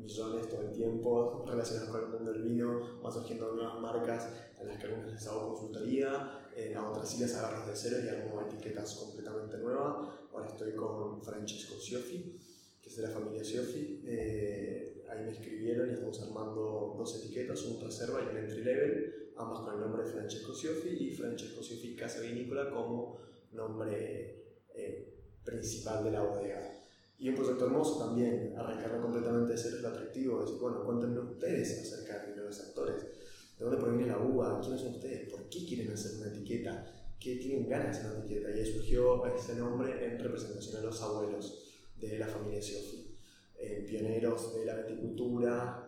millones 0.00 0.48
todo 0.48 0.62
el 0.62 0.72
tiempo 0.72 1.44
relacionados 1.46 1.90
con 1.90 2.04
el 2.04 2.08
mundo 2.08 2.32
del 2.32 2.42
vino, 2.42 3.00
van 3.02 3.12
surgiendo 3.12 3.52
nuevas 3.52 3.80
marcas 3.80 4.28
en 4.58 4.68
las 4.68 4.78
que 4.78 4.86
algunas 4.86 5.12
les 5.12 5.26
hago 5.26 5.54
consultoría, 5.54 6.48
eh, 6.54 6.74
a 6.74 6.90
otras 6.90 7.08
sí 7.08 7.20
les 7.20 7.34
agarro 7.34 7.66
de 7.66 7.76
cero 7.76 7.96
y 8.04 8.08
hago 8.08 8.42
etiquetas 8.42 8.94
completamente 8.94 9.58
nuevas. 9.58 10.08
Ahora 10.32 10.46
estoy 10.46 10.72
con 10.74 11.22
Francesco 11.22 11.78
Siofi, 11.78 12.38
que 12.82 12.88
es 12.88 12.96
de 12.96 13.02
la 13.02 13.10
familia 13.10 13.44
Siofi. 13.44 14.02
Eh, 14.06 15.04
ahí 15.08 15.24
me 15.24 15.32
escribieron 15.32 15.90
y 15.90 15.94
estamos 15.94 16.20
armando 16.22 16.94
dos 16.96 17.24
etiquetas, 17.24 17.62
un 17.64 17.80
reserva 17.80 18.20
y 18.22 18.28
un 18.28 18.36
entry 18.36 18.62
level, 18.62 19.32
ambas 19.36 19.60
con 19.60 19.74
el 19.74 19.80
nombre 19.80 20.04
de 20.04 20.10
Francesco 20.10 20.54
Siofi 20.54 20.88
y 20.88 21.12
Francesco 21.12 21.62
Siofi 21.62 21.96
Casa 21.96 22.20
Vinícola 22.20 22.70
como 22.70 23.18
nombre 23.52 24.64
eh, 24.74 25.14
principal 25.44 26.04
de 26.04 26.10
la 26.10 26.22
bodega. 26.22 26.79
Y 27.20 27.28
un 27.28 27.34
proyecto 27.34 27.66
hermoso 27.66 27.98
también, 27.98 28.54
arrancarlo 28.56 29.02
completamente 29.02 29.52
de 29.52 29.58
cero 29.58 29.76
es 29.76 29.82
lo 29.82 29.88
atractivo, 29.88 30.40
decir, 30.40 30.58
bueno, 30.58 30.82
cuéntenme 30.84 31.20
ustedes 31.20 31.82
acerca 31.82 32.24
de 32.24 32.34
los 32.34 32.60
actores, 32.60 33.02
de 33.58 33.64
dónde 33.64 33.76
proviene 33.76 34.06
la 34.06 34.18
uva, 34.18 34.58
quiénes 34.60 34.80
son 34.80 34.94
ustedes, 34.94 35.28
por 35.28 35.48
qué 35.50 35.66
quieren 35.66 35.92
hacer 35.92 36.16
una 36.16 36.28
etiqueta, 36.28 36.90
qué 37.20 37.36
tienen 37.36 37.68
ganas 37.68 37.88
de 37.88 37.98
hacer 37.98 38.16
una 38.16 38.24
etiqueta. 38.24 38.50
Y 38.50 38.60
ahí 38.60 38.72
surgió 38.72 39.26
ese 39.26 39.54
nombre 39.56 40.02
en 40.02 40.18
representación 40.18 40.80
a 40.80 40.86
los 40.86 41.02
abuelos 41.02 41.62
de 42.00 42.18
la 42.18 42.26
familia 42.26 42.62
Siofi, 42.62 43.14
eh, 43.58 43.84
pioneros 43.86 44.54
de 44.54 44.64
la 44.64 44.76
viticultura, 44.76 45.86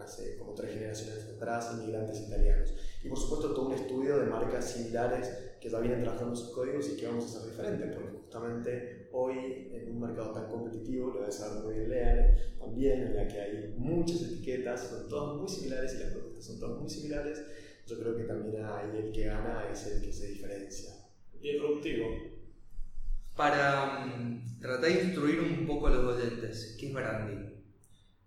hace 0.00 0.36
como 0.36 0.54
tres 0.54 0.72
generaciones 0.74 1.28
atrás, 1.36 1.70
inmigrantes 1.74 2.20
italianos. 2.20 2.72
Y 3.02 3.08
por 3.08 3.18
supuesto 3.18 3.52
todo 3.52 3.66
un 3.66 3.74
estudio 3.74 4.18
de 4.18 4.26
marcas 4.26 4.72
similares 4.72 5.28
que 5.60 5.68
ya 5.68 5.80
vienen 5.80 6.02
trabajando 6.02 6.36
sus 6.36 6.50
códigos 6.50 6.88
y 6.88 6.96
que 6.96 7.06
vamos 7.06 7.24
a 7.24 7.38
hacer 7.38 7.50
diferente, 7.50 7.86
porque 7.88 8.18
justamente 8.18 8.97
hoy 9.12 9.70
en 9.72 9.90
un 9.90 10.00
mercado 10.00 10.32
tan 10.32 10.48
competitivo, 10.48 11.10
lo 11.10 11.24
de 11.24 11.32
saber 11.32 11.64
muy 11.64 11.74
bien 11.74 11.90
leer, 11.90 12.56
también 12.58 13.02
en 13.02 13.16
la 13.16 13.28
que 13.28 13.40
hay 13.40 13.74
muchas 13.76 14.22
etiquetas, 14.22 14.88
son 14.88 15.08
todas 15.08 15.36
muy 15.36 15.48
similares 15.48 15.94
y 15.94 15.98
las 15.98 16.12
propuestas 16.12 16.44
son 16.44 16.60
todas 16.60 16.80
muy 16.80 16.90
similares, 16.90 17.42
yo 17.86 17.98
creo 17.98 18.16
que 18.16 18.24
también 18.24 18.64
ahí 18.64 18.90
el 18.96 19.12
que 19.12 19.24
gana 19.24 19.68
es 19.70 19.86
el 19.86 20.02
que 20.02 20.12
se 20.12 20.28
diferencia. 20.28 20.94
Disruptivo. 21.40 22.06
Para 23.36 24.04
mm, 24.04 24.60
tratar 24.60 24.90
de 24.90 25.04
instruir 25.04 25.40
un 25.40 25.66
poco 25.66 25.86
a 25.86 25.90
los 25.90 26.16
oyentes, 26.16 26.76
¿qué 26.78 26.88
es 26.88 26.92
branding? 26.92 27.48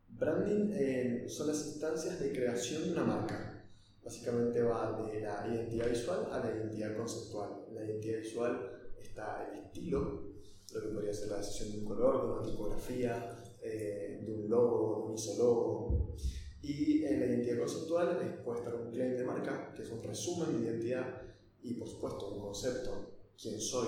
Branding 0.08 0.72
eh, 0.74 1.26
son 1.28 1.48
las 1.48 1.66
instancias 1.66 2.20
de 2.20 2.32
creación 2.32 2.86
de 2.86 2.92
una 2.94 3.04
marca. 3.04 3.68
Básicamente 4.04 4.62
va 4.64 5.06
de 5.12 5.22
la 5.22 5.48
identidad 5.48 5.90
visual 5.90 6.28
a 6.32 6.40
la 6.40 6.56
identidad 6.56 6.96
conceptual. 6.96 7.66
En 7.70 7.76
la 7.76 7.84
identidad 7.84 8.20
visual 8.20 8.92
está 9.00 9.48
el 9.52 9.66
estilo, 9.66 10.31
lo 10.74 10.82
que 10.82 10.88
podría 10.88 11.14
ser 11.14 11.30
la 11.30 11.38
decisión 11.38 11.72
de 11.72 11.78
un 11.80 11.86
color, 11.86 12.26
de 12.26 12.34
una 12.34 12.42
tipografía, 12.42 13.44
eh, 13.62 14.24
de 14.26 14.34
un 14.34 14.50
logo, 14.50 15.04
de 15.04 15.10
un 15.10 15.14
isologo. 15.16 16.16
Y 16.62 17.04
en 17.06 17.20
la 17.20 17.26
identidad 17.26 17.60
conceptual 17.60 18.42
puede 18.44 18.60
estar 18.60 18.76
un 18.76 18.92
claim 18.92 19.18
de 19.18 19.24
marca, 19.24 19.74
que 19.76 19.82
es 19.82 19.92
un 19.92 20.04
resumen 20.04 20.58
de 20.58 20.70
identidad, 20.70 21.22
y 21.62 21.74
por 21.76 21.88
supuesto 21.88 22.30
un 22.30 22.42
concepto 22.42 23.12
quién 23.42 23.60
soy, 23.60 23.88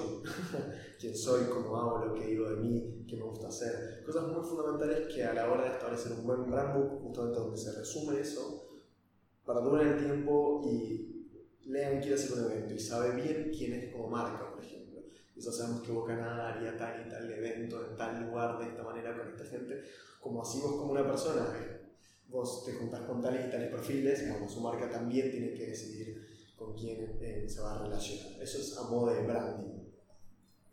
quién 1.00 1.16
soy, 1.16 1.44
cómo 1.46 1.78
hago, 1.78 2.06
lo 2.06 2.14
que 2.16 2.28
digo 2.28 2.50
de 2.50 2.56
mí, 2.58 3.06
qué 3.08 3.18
me 3.18 3.24
gusta 3.24 3.50
hacer. 3.50 4.04
Cosas 4.04 4.28
muy 4.28 4.44
fundamentales 4.44 5.14
que 5.14 5.24
a 5.24 5.34
la 5.34 5.52
hora 5.52 5.66
de 5.66 5.70
establecer 5.76 6.14
un 6.14 6.26
buen 6.26 6.50
brand 6.50 6.76
book, 6.76 7.02
justamente 7.04 7.40
donde 7.40 7.58
se 7.58 7.72
resume 7.74 8.20
eso, 8.20 8.82
para 9.46 9.62
durar 9.62 9.86
el 9.86 9.98
tiempo 10.00 10.62
y 10.66 11.30
lean 11.66 12.00
quiere 12.00 12.16
hacer 12.16 12.34
un 12.34 12.52
evento 12.52 12.74
y 12.74 12.80
sabe 12.80 13.22
bien 13.22 13.52
quién 13.56 13.74
es 13.74 13.92
como 13.92 14.08
marca, 14.08 14.50
por 14.52 14.64
ejemplo. 14.64 14.83
Y 15.36 15.42
ya 15.42 15.52
sabemos 15.52 15.82
que 15.82 15.92
Bocanada 15.92 16.54
haría 16.54 16.78
tal 16.78 17.06
y 17.06 17.10
tal 17.10 17.32
evento 17.32 17.88
en 17.90 17.98
tal 17.98 18.24
lugar, 18.24 18.60
de 18.60 18.68
esta 18.68 18.84
manera, 18.84 19.18
con 19.18 19.28
esta 19.28 19.46
gente. 19.46 19.84
Como 20.20 20.42
así 20.42 20.60
vos 20.62 20.74
como 20.74 20.92
una 20.92 21.06
persona, 21.06 21.48
vos 22.28 22.66
te 22.66 22.74
juntás 22.74 23.02
con 23.02 23.22
tales 23.22 23.48
y 23.48 23.52
tales 23.52 23.70
perfiles, 23.70 24.24
como 24.32 24.50
su 24.50 24.62
marca 24.62 24.90
también 24.90 25.32
tiene 25.32 25.54
que 25.54 25.68
decidir 25.68 26.54
con 26.56 26.76
quién 26.76 27.18
eh, 27.22 27.46
se 27.48 27.62
va 27.62 27.76
a 27.76 27.84
relacionar. 27.84 28.42
Eso 28.42 28.58
es 28.60 28.78
a 28.78 28.84
modo 28.84 29.14
de 29.14 29.24
branding. 29.24 29.84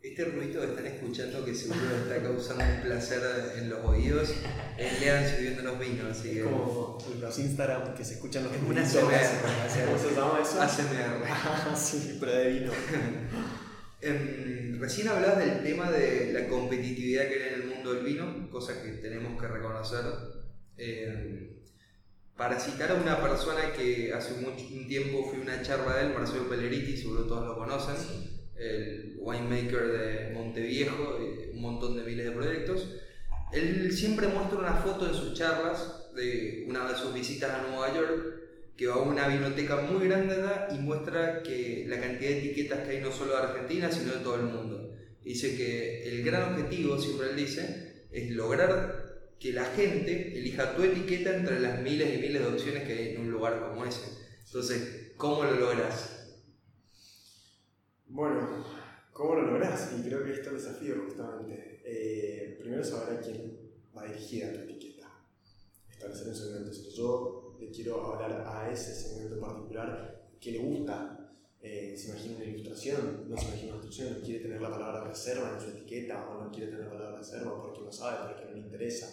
Este 0.01 0.25
ruido 0.25 0.61
que 0.61 0.67
están 0.67 0.87
escuchando 0.87 1.45
que 1.45 1.53
seguro 1.53 1.95
está 1.95 2.23
causando 2.23 2.63
un 2.63 2.81
placer 2.81 3.21
en 3.55 3.69
los 3.69 3.85
oídos, 3.85 4.33
es 4.75 4.99
Lean 4.99 5.29
sirviendo 5.29 5.61
los 5.61 5.77
vinos, 5.77 6.17
así 6.17 6.33
que... 6.33 6.43
Como 6.43 6.97
los 7.19 7.37
Instagram 7.37 7.93
que 7.93 8.03
se 8.03 8.15
escuchan 8.15 8.45
los 8.45 8.53
Es 8.53 8.61
una. 8.63 8.81
ASMR. 8.81 9.85
¿Cómo 9.85 9.99
se 9.99 10.15
llama 10.15 10.39
eso? 10.41 10.61
ASMR. 10.61 11.77
sí, 11.77 12.17
pero 12.19 12.31
de 12.31 12.49
vino. 12.49 12.71
Em, 14.01 14.79
recién 14.79 15.07
hablabas 15.09 15.45
del 15.45 15.61
tema 15.63 15.91
de 15.91 16.33
la 16.33 16.47
competitividad 16.47 17.27
que 17.27 17.35
hay 17.35 17.53
en 17.53 17.61
el 17.61 17.67
mundo 17.67 17.93
del 17.93 18.03
vino, 18.03 18.49
cosa 18.49 18.81
que 18.81 18.93
tenemos 18.93 19.39
que 19.39 19.47
reconocer. 19.47 20.03
Em, 20.75 21.61
para 22.35 22.59
citar 22.59 22.91
a 22.91 22.95
una 22.95 23.21
persona 23.21 23.71
que 23.73 24.11
hace 24.11 24.33
mucho 24.41 24.65
un 24.73 24.87
tiempo 24.87 25.29
fui 25.29 25.39
a 25.39 25.43
una 25.43 25.61
charla 25.61 25.97
de 25.97 26.07
él, 26.07 26.13
Marcelo 26.15 26.49
Pelleriti, 26.49 26.97
seguro 26.97 27.27
todos 27.27 27.45
lo 27.45 27.55
conocen, 27.55 27.95
el 28.55 29.17
winemaker 29.19 29.87
de 29.91 30.33
Monteviejo, 30.33 31.19
y 31.21 31.55
un 31.55 31.61
montón 31.61 31.95
de 31.95 32.03
miles 32.03 32.25
de 32.25 32.31
proyectos. 32.31 32.95
Él 33.53 33.91
siempre 33.91 34.27
muestra 34.27 34.57
una 34.57 34.73
foto 34.73 35.07
en 35.07 35.13
sus 35.13 35.35
charlas 35.35 36.07
de 36.15 36.65
una 36.67 36.89
de 36.91 36.97
sus 36.97 37.13
visitas 37.13 37.51
a 37.51 37.67
Nueva 37.67 37.93
York, 37.93 38.40
que 38.81 38.87
va 38.87 38.95
a 38.95 39.01
una 39.01 39.27
vinoteca 39.27 39.81
muy 39.81 40.07
grande 40.07 40.37
y 40.73 40.79
muestra 40.79 41.43
que 41.43 41.85
la 41.87 41.99
cantidad 41.99 42.31
de 42.31 42.39
etiquetas 42.39 42.79
que 42.79 42.89
hay 42.89 43.01
no 43.01 43.11
solo 43.11 43.33
de 43.33 43.43
Argentina, 43.43 43.91
sino 43.91 44.13
de 44.13 44.21
todo 44.21 44.37
el 44.37 44.47
mundo. 44.47 44.95
Dice 45.23 45.55
que 45.55 46.09
el 46.09 46.23
gran 46.23 46.51
objetivo, 46.51 46.97
siempre 46.97 47.29
él 47.29 47.35
dice, 47.35 48.07
es 48.11 48.31
lograr 48.31 49.35
que 49.39 49.53
la 49.53 49.65
gente 49.65 50.35
elija 50.35 50.75
tu 50.75 50.81
etiqueta 50.81 51.35
entre 51.35 51.59
las 51.59 51.79
miles 51.83 52.11
y 52.11 52.21
miles 52.21 52.41
de 52.41 52.47
opciones 52.47 52.83
que 52.85 52.93
hay 52.93 53.09
en 53.09 53.21
un 53.21 53.29
lugar 53.29 53.61
como 53.61 53.85
ese. 53.85 54.01
Entonces, 54.47 55.11
¿cómo 55.15 55.43
lo 55.43 55.51
logras? 55.59 56.33
Bueno, 58.07 58.65
¿cómo 59.13 59.35
lo 59.35 59.43
lográs? 59.43 59.91
Y 59.95 60.01
creo 60.01 60.23
que 60.23 60.31
esto 60.31 60.49
es 60.49 60.55
el 60.55 60.63
desafío 60.63 61.03
justamente. 61.05 61.83
Eh, 61.85 62.57
primero 62.59 62.83
saber 62.83 63.19
a 63.19 63.21
quién 63.21 63.59
va 63.95 64.05
dirigida 64.05 64.51
tu 64.51 64.61
etiqueta. 64.61 65.07
Establecer 65.87 66.29
un 66.29 66.35
segmento. 66.35 66.73
Si 66.73 66.89
yo 66.95 67.50
le 67.61 67.69
quiero 67.69 68.03
hablar 68.03 68.43
a 68.47 68.71
ese 68.71 68.93
segmento 68.95 69.39
particular 69.39 70.29
que 70.39 70.51
le 70.51 70.57
gusta, 70.57 71.31
eh, 71.61 71.95
se 71.95 72.09
imagina 72.09 72.37
una 72.37 72.45
ilustración, 72.45 73.29
no 73.29 73.37
se 73.37 73.45
imagina 73.45 73.75
una 73.75 73.83
instrucción, 73.83 74.21
quiere 74.25 74.39
tener 74.39 74.59
la 74.59 74.71
palabra 74.71 75.03
reserva 75.03 75.53
en 75.53 75.61
su 75.61 75.69
etiqueta 75.77 76.27
o 76.27 76.43
no 76.43 76.51
quiere 76.51 76.71
tener 76.71 76.85
la 76.85 76.91
palabra 76.91 77.17
reserva 77.19 77.61
porque 77.61 77.81
no 77.81 77.91
sabe, 77.91 78.33
porque 78.33 78.45
no 78.45 78.57
le 78.57 78.65
interesa. 78.65 79.07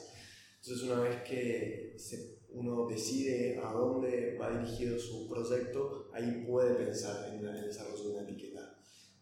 Entonces 0.63 0.83
una 0.83 1.01
vez 1.01 1.23
que 1.23 1.95
se, 1.99 2.39
uno 2.53 2.87
decide 2.89 3.61
a 3.63 3.71
dónde 3.71 4.39
va 4.41 4.59
dirigido 4.59 4.99
su 4.99 5.29
proyecto, 5.29 6.09
ahí 6.15 6.47
puede 6.49 6.75
pensar 6.75 7.35
en, 7.35 7.47
el 7.47 7.67
desarrollo 7.67 8.03
de 8.03 8.11
una 8.15 8.23
etiqueta. 8.23 8.79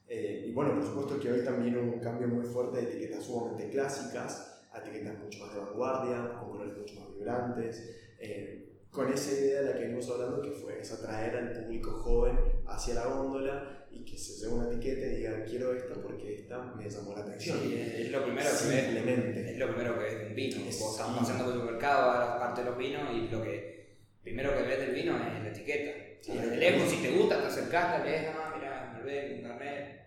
Eh, 0.07 0.45
y 0.47 0.53
bueno, 0.53 0.77
por 0.77 0.85
supuesto 0.85 1.19
que 1.19 1.33
hoy 1.33 1.45
también 1.45 1.77
hubo 1.77 1.95
un 1.95 2.01
cambio 2.01 2.29
muy 2.29 2.47
fuerte 2.47 2.77
de 2.77 2.93
etiquetas 2.93 3.25
sumamente 3.25 3.71
clásicas 3.71 4.63
a 4.73 4.79
etiquetas 4.79 5.19
mucho 5.19 5.41
más 5.41 5.53
de 5.53 5.61
vanguardia, 5.61 6.39
con 6.39 6.51
colores 6.51 6.79
mucho 6.79 7.01
más 7.01 7.13
vibrantes, 7.13 7.91
eh, 8.21 8.76
con 8.91 9.13
esa 9.13 9.33
idea 9.33 9.61
de 9.63 9.67
la 9.67 9.73
que 9.75 9.81
venimos 9.85 10.09
hablando 10.11 10.41
que 10.43 10.51
fue 10.53 10.81
es 10.81 10.91
atraer 10.93 11.37
al 11.37 11.53
público 11.53 11.91
joven 11.93 12.39
hacia 12.67 12.95
la 12.95 13.07
góndola 13.07 13.87
y 13.91 14.05
que 14.05 14.17
se 14.17 14.35
lleve 14.41 14.55
una 14.55 14.69
etiqueta 14.73 15.07
y 15.07 15.17
diga 15.17 15.45
quiero 15.45 15.75
esta 15.75 15.95
porque 15.95 16.35
esta 16.35 16.59
me 16.75 16.89
llamó 16.89 17.15
la 17.15 17.21
atención. 17.23 17.59
Sí, 17.63 17.75
es 17.75 18.11
lo 18.11 18.23
primero 18.25 18.49
que 18.49 18.69
ves. 18.69 18.85
Simplemente. 18.85 19.51
Es 19.53 19.59
lo 19.59 19.69
primero 19.69 19.95
que 19.99 20.05
ves 20.05 20.19
de 20.21 20.27
un 20.29 20.35
vino. 20.35 20.57
Es- 20.69 20.81
Vos 20.81 20.93
estás 21.01 21.17
pasando 21.17 21.45
por 21.45 21.53
el 21.55 21.61
supermercado, 21.61 22.11
a 22.11 22.19
la 22.25 22.39
parte 22.39 22.63
de 22.63 22.71
los 22.71 22.79
vinos 22.79 23.03
y 23.15 23.29
lo 23.29 23.43
que 23.43 23.87
primero 24.23 24.57
que 24.57 24.63
ves 24.63 24.79
del 24.79 24.95
vino 24.95 25.17
es 25.17 25.43
la 25.43 25.49
etiqueta. 25.49 25.93
Sí, 26.21 26.33
y 26.33 26.39
de 26.39 26.57
lejos, 26.57 26.91
si 26.91 27.03
te 27.03 27.11
gusta, 27.13 27.41
te 27.41 27.47
acercás, 27.47 27.99
la 28.01 28.05
lees, 28.05 28.27
ah, 28.35 28.53
mira, 28.57 28.91
Malbec, 28.95 29.37
un 29.37 29.43
Cabernet. 29.43 30.07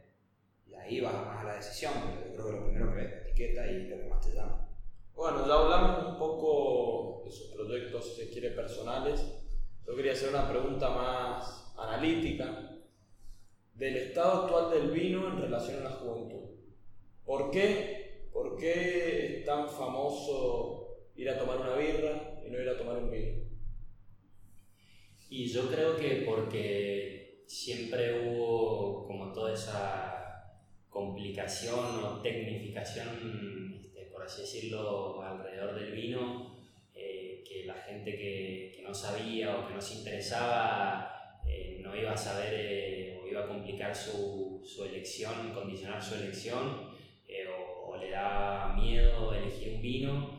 Y 0.67 0.73
ahí 0.75 0.99
vas 1.01 1.13
más 1.13 1.41
a 1.41 1.47
la 1.47 1.55
decisión, 1.55 1.93
pero 1.95 2.25
yo 2.27 2.33
creo 2.33 2.45
que 2.47 2.51
lo 2.51 2.63
primero 2.65 2.89
que 2.89 2.95
ves 2.97 3.05
es 3.05 3.11
la 3.13 3.21
etiqueta 3.29 3.67
y 3.71 3.87
lo 3.87 3.97
que 3.99 4.05
más 4.09 4.21
te 4.25 4.33
llama. 4.33 4.67
Bueno, 5.15 5.47
ya 5.47 5.53
hablamos 5.53 6.13
un 6.13 6.17
poco 6.19 7.18
de 7.29 7.35
sus 7.35 7.47
proyectos, 7.47 8.05
si 8.05 8.21
se 8.21 8.29
quiere, 8.29 8.51
personales. 8.51 9.23
Yo 9.85 9.95
quería 9.95 10.13
hacer 10.13 10.29
una 10.29 10.49
pregunta 10.49 10.89
más 10.89 11.73
analítica 11.77 12.77
del 13.73 13.95
estado 13.97 14.43
actual 14.43 14.71
del 14.71 14.91
vino 14.91 15.27
en 15.27 15.41
relación 15.41 15.79
a 15.79 15.89
la 15.89 15.95
juventud. 15.95 16.49
¿Por 17.23 17.51
qué? 17.51 18.29
¿Por 18.33 18.57
qué 18.57 19.39
es 19.39 19.45
tan 19.45 19.69
famoso 19.69 21.09
ir 21.15 21.29
a 21.29 21.37
tomar 21.37 21.57
una 21.61 21.75
birra 21.75 22.41
y 22.45 22.49
no 22.49 22.61
ir 22.61 22.69
a 22.69 22.77
tomar 22.77 22.97
un 22.97 23.11
vino? 23.11 23.43
Y 25.29 25.45
yo 25.47 25.69
creo 25.69 25.95
que 25.95 26.23
porque 26.27 27.43
siempre 27.45 28.27
hubo 28.27 29.05
como 29.05 29.31
toda 29.31 29.53
esa 29.53 30.19
complicación 30.89 32.03
o 32.03 32.21
tecnificación, 32.21 33.75
este, 33.75 34.05
por 34.05 34.23
así 34.23 34.41
decirlo, 34.41 35.21
alrededor 35.21 35.75
del 35.75 35.91
vino, 35.91 36.48
la 37.69 37.81
gente 37.81 38.11
que, 38.15 38.73
que 38.75 38.81
no 38.83 38.93
sabía 38.93 39.55
o 39.55 39.67
que 39.67 39.73
no 39.73 39.81
se 39.81 39.99
interesaba 39.99 41.41
eh, 41.47 41.79
no 41.81 41.95
iba 41.95 42.11
a 42.11 42.17
saber 42.17 42.53
eh, 42.53 43.19
o 43.21 43.27
iba 43.27 43.45
a 43.45 43.47
complicar 43.47 43.95
su, 43.95 44.61
su 44.65 44.85
elección, 44.85 45.53
condicionar 45.53 46.01
su 46.01 46.15
elección 46.15 46.89
te 47.99 48.11
da 48.11 48.73
miedo 48.75 49.33
elegir 49.33 49.75
un 49.75 49.81
vino, 49.81 50.29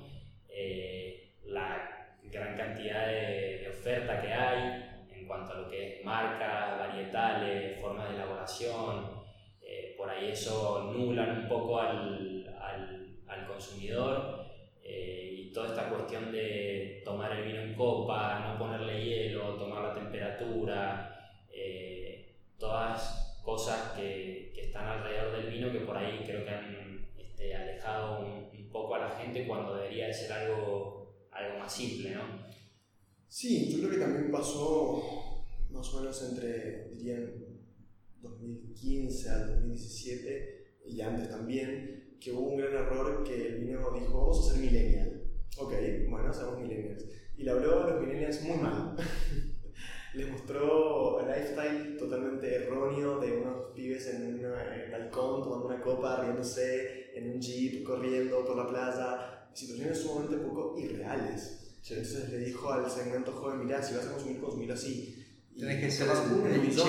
eh, 0.48 1.34
la 1.44 2.16
gran 2.24 2.56
cantidad 2.56 3.06
de, 3.06 3.58
de 3.58 3.68
oferta 3.68 4.20
que 4.20 4.32
hay 4.32 5.06
en 5.12 5.26
cuanto 5.26 5.52
a 5.52 5.56
lo 5.58 5.70
que 5.70 5.98
es 5.98 6.04
marcas, 6.04 6.78
varietales, 6.78 7.80
formas 7.80 8.08
de 8.08 8.16
elaboración, 8.16 9.22
eh, 9.62 9.94
por 9.96 10.08
ahí 10.08 10.30
eso 10.30 10.92
nulan 10.92 11.42
un 11.42 11.48
poco 11.48 11.80
al, 11.80 12.56
al, 12.60 13.18
al 13.28 13.46
consumidor 13.46 14.46
eh, 14.82 15.34
y 15.36 15.52
toda 15.52 15.68
esta 15.68 15.88
cuestión 15.88 16.32
de 16.32 17.02
tomar 17.04 17.32
el 17.32 17.46
vino 17.46 17.60
en 17.60 17.74
copa, 17.74 18.40
no 18.40 18.58
ponerle 18.58 19.04
hielo, 19.04 19.56
tomar 19.56 19.82
la 19.82 19.94
temperatura, 19.94 21.36
eh, 21.52 22.36
todas 22.58 23.40
cosas 23.44 23.92
que, 23.92 24.52
que, 24.54 24.66
están 24.66 24.86
alrededor 24.86 25.36
del 25.36 25.50
vino 25.50 25.72
que 25.72 25.80
por 25.80 25.96
ahí 25.96 26.22
creo 26.24 26.44
que 26.44 26.50
han 26.50 27.08
este, 27.18 27.54
alejado 27.54 28.20
un, 28.20 28.50
un, 28.58 28.68
poco 28.70 28.94
a 28.94 28.98
la 28.98 29.10
gente 29.10 29.46
cuando 29.46 29.74
debería 29.76 30.06
de 30.06 30.14
ser 30.14 30.32
algo, 30.32 31.26
algo 31.32 31.58
más 31.58 31.72
simple, 31.72 32.10
¿no? 32.10 32.22
Sí, 33.26 33.72
yo 33.72 33.78
creo 33.78 33.90
que 33.90 34.04
también 34.04 34.30
pasó 34.30 35.44
más 35.70 35.94
o 35.94 36.00
menos 36.00 36.30
entre, 36.30 36.88
dirían, 36.90 37.32
2015 38.20 39.30
al 39.30 39.46
2017 39.46 40.60
y 40.86 41.00
antes 41.00 41.30
también, 41.30 41.99
que 42.20 42.32
hubo 42.32 42.50
un 42.50 42.58
gran 42.58 42.74
error 42.74 43.24
que 43.24 43.48
el 43.48 43.56
vino 43.60 43.90
dijo, 43.92 44.18
vamos 44.18 44.38
a 44.38 44.52
ser 44.52 44.60
millennial. 44.60 45.22
Ok, 45.56 45.72
bueno, 46.08 46.32
somos 46.32 46.60
millennials. 46.60 47.04
Y 47.36 47.42
le 47.42 47.50
habló 47.50 47.82
a 47.82 47.90
los 47.90 48.00
millennials 48.02 48.42
muy 48.42 48.58
mal. 48.58 48.94
Les 50.14 50.28
mostró 50.28 51.20
el 51.20 51.28
lifestyle 51.28 51.96
totalmente 51.96 52.52
erróneo 52.52 53.20
de 53.20 53.32
unos 53.32 53.72
pibes 53.74 54.08
en 54.08 54.34
un 54.34 54.42
balcón 54.90 55.42
tomando 55.42 55.66
una 55.66 55.80
copa, 55.80 56.20
riéndose 56.20 57.16
en 57.16 57.30
un 57.30 57.40
jeep, 57.40 57.84
corriendo 57.84 58.44
por 58.44 58.56
la 58.56 58.66
playa. 58.66 59.48
Situaciones 59.54 59.98
sumamente 59.98 60.36
poco 60.38 60.76
irreales. 60.78 61.78
Sí. 61.80 61.94
Entonces 61.94 62.28
le 62.28 62.38
dijo 62.38 62.72
al 62.72 62.90
segmento 62.90 63.32
joven, 63.32 63.64
mira, 63.64 63.82
si 63.82 63.94
vas 63.94 64.06
a 64.06 64.12
consumir, 64.12 64.40
consumir 64.40 64.72
así. 64.72 65.16
Tienes 65.56 65.80
que 65.80 65.90
ser 65.90 66.08
el 66.08 66.60
millón 66.60 66.88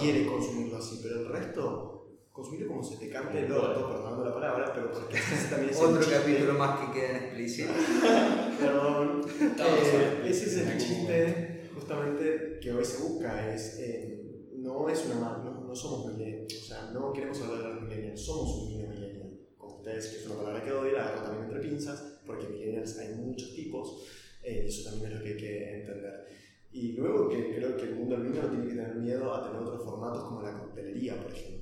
quiere 0.00 0.26
consumirlo 0.26 0.76
así, 0.76 1.00
pero 1.02 1.20
el 1.20 1.28
resto, 1.28 1.91
consumirlo 2.32 2.68
como 2.68 2.82
se 2.82 2.96
te 2.96 3.10
cante 3.10 3.44
el 3.44 3.52
orto, 3.52 3.88
perdonando 3.88 4.24
la 4.24 4.34
palabra, 4.34 4.72
pero 4.74 4.90
porque 4.90 5.16
ese 5.16 5.48
también 5.50 5.70
es 5.70 5.80
Otro 5.80 6.00
capítulo 6.10 6.54
más 6.54 6.80
que 6.80 6.92
queda 6.92 7.10
en 7.10 7.24
explícito. 7.24 7.72
Perdón. 8.60 9.20
eh, 9.40 10.22
ese 10.24 10.46
es 10.46 10.56
el 10.56 10.78
chiste 10.78 11.68
justamente 11.74 12.58
que 12.60 12.72
hoy 12.72 12.84
se 12.84 13.02
busca, 13.02 13.54
es, 13.54 13.78
eh, 13.80 14.48
no 14.56 14.88
es 14.88 15.04
una 15.06 15.38
no, 15.38 15.64
no 15.66 15.74
somos 15.74 16.06
millennials, 16.06 16.62
o 16.62 16.66
sea, 16.66 16.90
no 16.92 17.12
queremos 17.12 17.40
hablar 17.42 17.62
de 17.62 17.74
los 17.74 17.82
millennials, 17.82 18.20
somos 18.20 18.62
un 18.62 18.68
niño 18.68 18.88
millennial. 18.88 19.38
Como 19.58 19.76
ustedes, 19.76 20.08
que 20.08 20.16
es 20.16 20.26
una 20.26 20.36
palabra 20.36 20.64
que 20.64 20.72
odio, 20.72 20.92
la 20.92 21.08
agarro 21.08 21.22
también 21.22 21.44
entre 21.44 21.68
pinzas, 21.68 22.20
porque 22.24 22.48
millennials 22.48 22.98
hay 22.98 23.14
muchos 23.14 23.54
tipos, 23.54 24.06
eh, 24.42 24.62
y 24.64 24.68
eso 24.68 24.90
también 24.90 25.12
es 25.12 25.18
lo 25.18 25.24
que 25.24 25.30
hay 25.30 25.36
que 25.36 25.74
entender. 25.80 26.26
Y 26.70 26.92
luego 26.92 27.28
que 27.28 27.54
creo 27.54 27.76
que 27.76 27.82
el 27.82 27.96
mundo 27.96 28.16
del 28.16 28.28
vino 28.28 28.42
no 28.42 28.48
tiene 28.48 28.64
que 28.64 28.70
tener 28.70 28.94
miedo 28.94 29.34
a 29.34 29.46
tener 29.46 29.60
otros 29.60 29.84
formatos 29.84 30.24
como 30.24 30.40
la 30.40 30.58
coctelería, 30.58 31.20
por 31.20 31.30
ejemplo. 31.30 31.61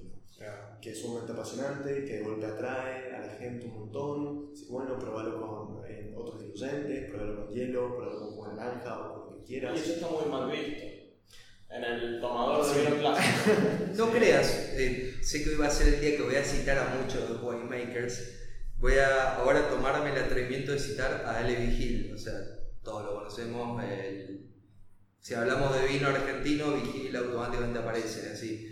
Que 0.80 0.92
es 0.92 1.00
sumamente 1.00 1.32
apasionante, 1.32 2.04
que 2.06 2.16
de 2.16 2.22
golpe 2.22 2.46
atrae 2.46 3.14
a 3.14 3.26
la 3.26 3.32
gente 3.34 3.66
un 3.66 3.80
montón. 3.80 4.50
Sí, 4.54 4.66
bueno, 4.70 4.98
probarlo 4.98 5.38
con 5.38 5.84
eh, 5.86 6.14
otros 6.16 6.40
diluyentes, 6.40 7.10
probarlo 7.10 7.46
con 7.46 7.54
hielo, 7.54 7.96
probarlo 7.96 8.20
con 8.20 8.30
jugo 8.30 8.48
de 8.48 8.56
naranja 8.56 8.98
o 8.98 9.12
con 9.12 9.34
lo 9.34 9.38
que 9.38 9.44
quieras. 9.44 9.76
Y 9.76 9.80
eso 9.82 9.92
está 9.92 10.08
muy 10.08 10.30
mal 10.30 10.50
visto. 10.50 10.84
En 11.68 11.84
el 11.84 12.20
tomador 12.20 12.66
de 12.66 12.82
vino 12.82 12.96
clásico. 12.96 13.52
no 13.96 14.06
sí. 14.06 14.12
creas, 14.12 14.72
eh, 14.76 15.14
sé 15.20 15.44
que 15.44 15.50
hoy 15.50 15.56
va 15.56 15.66
a 15.66 15.70
ser 15.70 15.94
el 15.94 16.00
día 16.00 16.16
que 16.16 16.22
voy 16.22 16.36
a 16.36 16.44
citar 16.44 16.78
a 16.78 16.94
muchos 16.94 17.22
de 17.22 17.34
los 17.34 17.42
winemakers. 17.42 18.38
Voy 18.78 18.94
a 18.94 19.36
ahora 19.36 19.68
tomarme 19.68 20.10
el 20.10 20.24
atrevimiento 20.24 20.72
de 20.72 20.78
citar 20.78 21.22
a 21.26 21.38
Ale 21.38 21.56
Vigil, 21.56 22.12
o 22.14 22.18
sea, 22.18 22.32
todos 22.82 23.04
lo 23.04 23.14
conocemos, 23.16 23.84
el 23.84 24.50
si 25.20 25.34
hablamos 25.34 25.74
de 25.78 25.86
vino 25.86 26.08
argentino, 26.08 26.72
Vigil 26.72 27.14
automáticamente 27.14 27.78
aparece 27.78 28.30
así. 28.30 28.69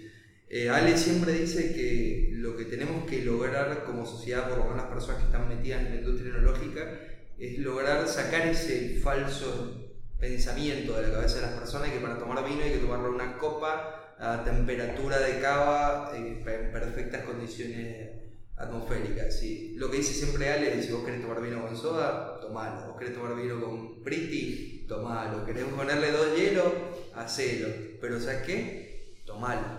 Eh, 0.50 0.70
Ale 0.70 0.96
siempre 0.96 1.32
dice 1.32 1.74
que 1.74 2.30
lo 2.32 2.56
que 2.56 2.64
tenemos 2.64 3.04
que 3.04 3.22
lograr 3.22 3.84
como 3.84 4.06
sociedad, 4.06 4.48
por 4.48 4.58
lo 4.58 4.64
menos 4.64 4.78
las 4.78 4.86
personas 4.86 5.18
que 5.18 5.26
están 5.26 5.48
metidas 5.48 5.82
en 5.82 5.90
la 5.90 5.96
industria 5.96 6.30
enológica, 6.30 7.00
es 7.38 7.58
lograr 7.58 8.08
sacar 8.08 8.46
ese 8.48 8.98
falso 9.00 9.92
pensamiento 10.18 10.94
de 10.96 11.08
la 11.08 11.14
cabeza 11.14 11.36
de 11.36 11.42
las 11.42 11.58
personas 11.58 11.90
que 11.90 12.00
para 12.00 12.18
tomar 12.18 12.44
vino 12.44 12.62
hay 12.62 12.72
que 12.72 12.78
tomarlo 12.78 13.08
en 13.08 13.14
una 13.14 13.38
copa 13.38 14.14
a 14.18 14.42
temperatura 14.42 15.20
de 15.20 15.40
cava 15.40 16.12
en 16.16 16.42
perfectas 16.42 17.24
condiciones 17.24 18.08
atmosféricas. 18.56 19.40
Lo 19.74 19.90
que 19.90 19.98
dice 19.98 20.14
siempre 20.14 20.50
Ale 20.50 20.78
es 20.78 20.86
si 20.86 20.92
vos 20.92 21.04
querés 21.04 21.22
tomar 21.22 21.40
vino 21.40 21.62
con 21.62 21.76
soda, 21.76 22.40
tomalo. 22.40 22.88
Vos 22.88 22.98
querés 22.98 23.14
tomar 23.14 23.36
vino 23.36 23.60
con 23.60 24.02
Pretty, 24.02 24.86
tomalo. 24.88 25.44
Querés 25.44 25.64
ponerle 25.64 26.10
dos 26.10 26.36
hielos, 26.36 26.72
hacelo. 27.14 27.68
Pero 28.00 28.18
¿sabes 28.18 28.42
qué? 28.42 29.22
Tomalo. 29.24 29.77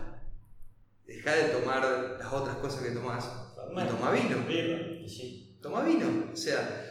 Deja 1.10 1.34
de 1.34 1.46
tomar 1.46 2.18
las 2.20 2.32
otras 2.32 2.58
cosas 2.58 2.84
que 2.84 2.92
tomás 2.92 3.28
toma 3.88 4.12
vino. 4.12 4.38
Toma 5.60 5.84
vino. 5.84 6.06
O 6.32 6.36
sea, 6.36 6.86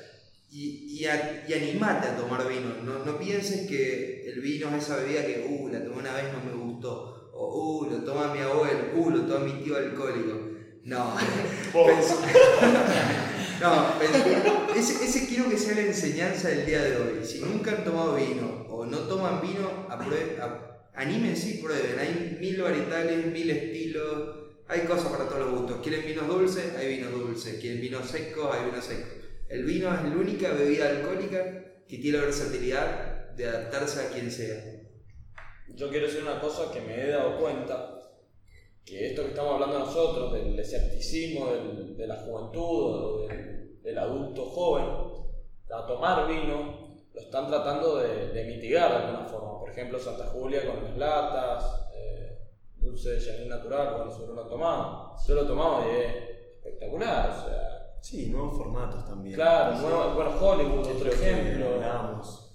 y, 0.51 0.99
y, 0.99 1.05
a, 1.07 1.45
y, 1.47 1.53
animate 1.55 2.09
a 2.09 2.17
tomar 2.17 2.49
vino. 2.49 2.75
No, 2.85 3.05
no, 3.05 3.17
pienses 3.19 3.69
que 3.69 4.29
el 4.29 4.41
vino 4.41 4.69
es 4.77 4.83
esa 4.85 4.97
bebida 4.97 5.25
que, 5.25 5.47
uh, 5.49 5.69
la 5.69 5.85
tomé 5.85 6.01
una 6.01 6.15
vez 6.15 6.25
no 6.33 6.41
me 6.45 6.53
gustó. 6.53 7.31
O, 7.33 7.85
uh, 7.85 7.91
lo 7.91 7.99
toma 7.99 8.35
mi 8.35 8.41
abuelo, 8.41 8.91
uh, 8.97 9.11
lo 9.11 9.21
toma 9.23 9.45
mi 9.45 9.63
tío 9.63 9.77
alcohólico. 9.77 10.49
No. 10.85 11.15
no, 13.61 14.03
ese, 14.75 15.05
ese, 15.05 15.29
quiero 15.29 15.49
que 15.49 15.57
sea 15.57 15.77
la 15.77 15.83
enseñanza 15.83 16.49
del 16.49 16.67
día 16.67 16.83
de 16.83 16.97
hoy. 16.97 17.25
Si 17.25 17.41
nunca 17.41 17.71
han 17.71 17.85
tomado 17.85 18.17
vino 18.17 18.67
o 18.69 18.85
no 18.85 18.99
toman 19.01 19.41
vino, 19.41 19.87
aprueben, 19.89 20.41
anímense 20.99 21.51
y 21.51 21.63
prueben. 21.63 21.99
Hay 21.99 22.37
mil 22.41 22.61
varietales, 22.61 23.27
mil 23.27 23.49
estilos, 23.51 24.37
hay 24.67 24.81
cosas 24.81 25.13
para 25.13 25.29
todos 25.29 25.41
los 25.41 25.61
gustos. 25.61 25.81
¿Quieren 25.83 26.05
vinos 26.05 26.27
dulces? 26.27 26.75
Hay 26.77 26.97
vinos 26.97 27.13
dulces. 27.13 27.61
¿Quieren 27.61 27.81
vinos 27.81 28.07
secos? 28.09 28.55
Hay 28.55 28.67
vinos 28.67 28.85
secos. 28.85 29.13
El 29.49 29.65
vino 29.65 29.95
es 29.95 30.03
la 30.03 30.17
única 30.17 30.53
bebida 30.53 30.91
alcohólica 30.91 31.85
que 31.89 31.99
tiene 31.99 32.19
la 32.19 32.25
versatilidad 32.25 33.31
de 33.31 33.47
adaptarse 33.47 34.01
a 34.01 34.11
quien 34.11 34.31
sea. 34.31 34.63
Yo 35.69 35.89
quiero 35.89 36.07
decir 36.07 36.23
una 36.23 36.41
cosa 36.41 36.73
que 36.73 36.81
me 36.81 37.01
he 37.01 37.09
dado 37.09 37.39
cuenta 37.39 37.95
que 38.85 39.07
esto 39.07 39.23
que 39.23 39.29
estamos 39.29 39.55
hablando 39.55 39.79
nosotros, 39.79 40.33
del 40.33 40.59
escepticismo 40.59 41.51
de 41.97 42.07
la 42.07 42.17
juventud 42.17 43.29
del, 43.29 43.81
del, 43.83 43.99
adulto 43.99 44.47
joven, 44.47 44.85
a 45.71 45.87
tomar 45.87 46.27
vino, 46.27 46.88
lo 47.19 47.25
están 47.25 47.49
tratando 47.49 47.97
de, 47.97 48.29
de, 48.29 48.45
mitigar 48.45 48.91
de 48.91 48.97
alguna 48.97 49.25
forma. 49.25 49.59
Por 49.59 49.71
ejemplo, 49.71 49.99
Santa 49.99 50.27
Julia 50.27 50.65
con 50.67 50.85
las 50.85 50.97
latas, 50.97 51.89
eh, 51.95 52.39
dulce 52.77 53.11
de 53.11 53.21
Chanín 53.21 53.49
natural, 53.49 53.91
bueno, 53.91 54.05
nosotros 54.07 54.37
lo 54.37 54.47
tomamos. 54.47 55.27
Yo 55.27 55.35
lo 55.35 55.47
tomamos 55.47 55.87
y 55.87 55.97
es 55.97 56.15
espectacular, 56.57 57.31
o 57.31 57.45
sea. 57.45 57.75
Sí, 58.01 58.27
nuevos 58.31 58.57
formatos 58.57 59.05
también. 59.05 59.35
Claro, 59.35 59.77
sí. 59.77 59.83
nuevo, 59.83 60.15
bueno, 60.15 60.31
Hollywood, 60.41 60.87
otro 60.87 61.11
ejemplo. 61.11 61.67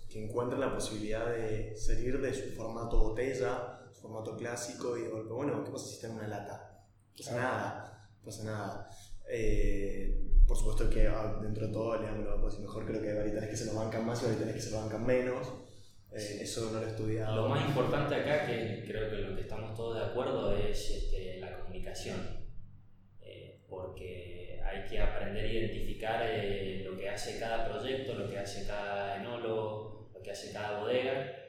Que 0.10 0.24
encuentren 0.24 0.62
la 0.62 0.74
posibilidad 0.74 1.26
de 1.26 1.76
salir 1.76 2.22
de 2.22 2.34
su 2.34 2.52
formato 2.56 3.00
botella 3.00 3.74
formato 4.04 4.36
clásico 4.36 4.98
y 4.98 5.04
de 5.04 5.10
golpe, 5.10 5.34
bueno, 5.34 5.64
¿qué 5.64 5.72
pasa 5.72 5.88
si 5.88 5.96
está 5.96 6.08
en 6.08 6.16
una 6.16 6.28
lata? 6.28 6.86
No 7.10 7.18
pasa 7.18 7.36
nada, 7.36 8.10
no 8.20 8.26
pasa 8.26 8.44
nada. 8.44 8.90
Eh, 9.30 10.33
por 10.48 10.58
supuesto 10.58 10.90
que 10.90 11.08
ah, 11.08 11.40
dentro 11.42 11.68
de 11.68 11.74
todo, 11.74 12.02
leámoslo 12.02 12.42
pues, 12.42 12.60
mejor, 12.60 12.86
creo 12.86 13.02
que 13.02 13.10
hay 13.10 13.16
varietales 13.16 13.50
que 13.50 13.58
se 13.58 13.66
lo 13.66 13.76
bancan 13.76 14.06
más 14.06 14.22
y 14.22 14.26
varietales 14.26 14.56
que 14.56 14.62
se 14.62 14.72
lo 14.72 14.82
bancan 14.82 15.06
menos. 15.06 15.48
Eh, 16.12 16.40
eso 16.42 16.72
no 16.72 16.80
lo 16.80 16.86
he 16.86 16.90
estudiado. 16.90 17.36
Lo 17.36 17.50
más 17.50 17.68
importante 17.68 18.16
acá, 18.16 18.46
que 18.46 18.84
creo 18.86 19.10
que 19.10 19.18
lo 19.18 19.36
que 19.36 19.42
estamos 19.42 19.74
todos 19.76 20.00
de 20.00 20.06
acuerdo, 20.06 20.56
es 20.56 20.92
este, 20.92 21.40
la 21.40 21.60
comunicación. 21.60 22.18
Eh, 23.22 23.62
porque 23.68 24.62
hay 24.64 24.88
que 24.90 25.00
aprender 25.00 25.46
a 25.46 25.52
identificar 25.52 26.22
eh, 26.24 26.84
lo 26.86 26.98
que 26.98 27.10
hace 27.10 27.40
cada 27.40 27.68
proyecto, 27.68 28.14
lo 28.14 28.30
que 28.30 28.38
hace 28.38 28.68
cada 28.68 29.22
enólogo, 29.22 30.12
lo 30.14 30.22
que 30.22 30.32
hace 30.32 30.52
cada 30.52 30.80
bodega 30.80 31.40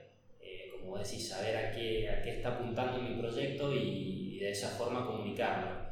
como 0.85 0.99
decís, 0.99 1.29
saber 1.29 1.57
a 1.57 1.73
qué, 1.73 2.11
a 2.11 2.23
qué 2.23 2.37
está 2.37 2.51
apuntando 2.51 3.01
mi 3.01 3.19
proyecto 3.19 3.73
y, 3.75 4.35
y, 4.35 4.39
de 4.39 4.51
esa 4.51 4.69
forma 4.69 5.07
comunicarlo. 5.07 5.84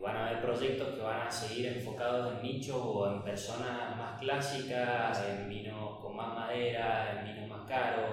Van 0.00 0.16
a 0.16 0.28
haber 0.28 0.42
proyectos 0.42 0.88
que 0.94 1.02
van 1.02 1.26
a 1.26 1.30
seguir 1.30 1.66
enfocados 1.66 2.34
en 2.34 2.42
nichos 2.42 2.76
o 2.82 3.06
en 3.12 3.22
personas 3.22 3.96
más 3.96 4.18
clásicas, 4.18 5.24
en 5.28 5.48
vinos 5.48 6.00
con 6.00 6.16
más 6.16 6.34
madera, 6.34 7.18
en 7.20 7.34
vinos 7.34 7.48
más 7.50 7.68
caros, 7.68 8.10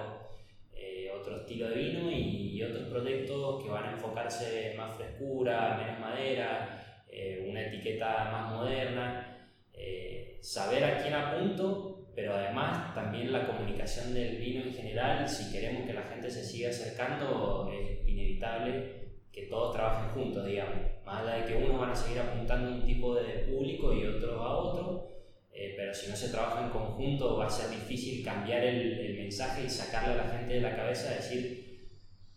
eh, 0.74 1.10
otro 1.18 1.38
estilo 1.38 1.70
de 1.70 1.76
vino 1.76 2.10
y, 2.10 2.56
y, 2.56 2.62
otros 2.62 2.88
proyectos 2.88 3.62
que 3.62 3.70
van 3.70 3.84
a 3.84 3.92
enfocarse 3.92 4.72
en 4.72 4.76
más 4.76 4.96
frescura, 4.96 5.78
menos 5.82 5.98
madera, 5.98 7.04
eh, 7.08 7.46
una 7.48 7.62
etiqueta 7.62 8.28
más 8.30 8.52
moderna. 8.52 9.48
Eh, 9.72 10.38
saber 10.42 10.84
a 10.84 10.98
quién 10.98 11.14
apunto 11.14 11.98
pero 12.18 12.34
además 12.34 12.92
también 12.96 13.30
la 13.30 13.46
comunicación 13.46 14.12
del 14.12 14.38
vino 14.38 14.64
en 14.64 14.74
general, 14.74 15.28
si 15.28 15.52
queremos 15.52 15.86
que 15.86 15.92
la 15.92 16.02
gente 16.02 16.28
se 16.28 16.42
siga 16.42 16.70
acercando, 16.70 17.70
es 17.72 18.08
inevitable 18.08 19.07
que 19.38 19.46
todos 19.46 19.74
trabajen 19.74 20.10
juntos, 20.10 20.44
digamos. 20.46 20.76
Más 21.04 21.22
allá 21.22 21.44
de 21.44 21.46
que 21.46 21.64
unos 21.64 21.80
van 21.80 21.90
a 21.90 21.96
seguir 21.96 22.18
apuntando 22.20 22.68
a 22.68 22.74
un 22.74 22.86
tipo 22.86 23.14
de 23.14 23.46
público 23.50 23.92
y 23.92 24.06
otros 24.06 24.40
a 24.40 24.58
pero 25.76 25.94
si 25.94 26.10
no 26.10 26.16
se 26.16 26.28
trabaja 26.30 26.64
en 26.64 26.70
conjunto 26.70 27.36
va 27.36 27.46
a 27.46 27.50
ser 27.50 27.70
difícil 27.70 28.24
cambiar 28.24 28.64
el, 28.64 28.98
el 28.98 29.16
mensaje 29.16 29.64
y 29.64 29.70
sacarle 29.70 30.14
a 30.14 30.24
la 30.24 30.30
gente 30.30 30.54
de 30.54 30.60
la 30.60 30.76
cabeza, 30.76 31.14
decir, 31.14 31.88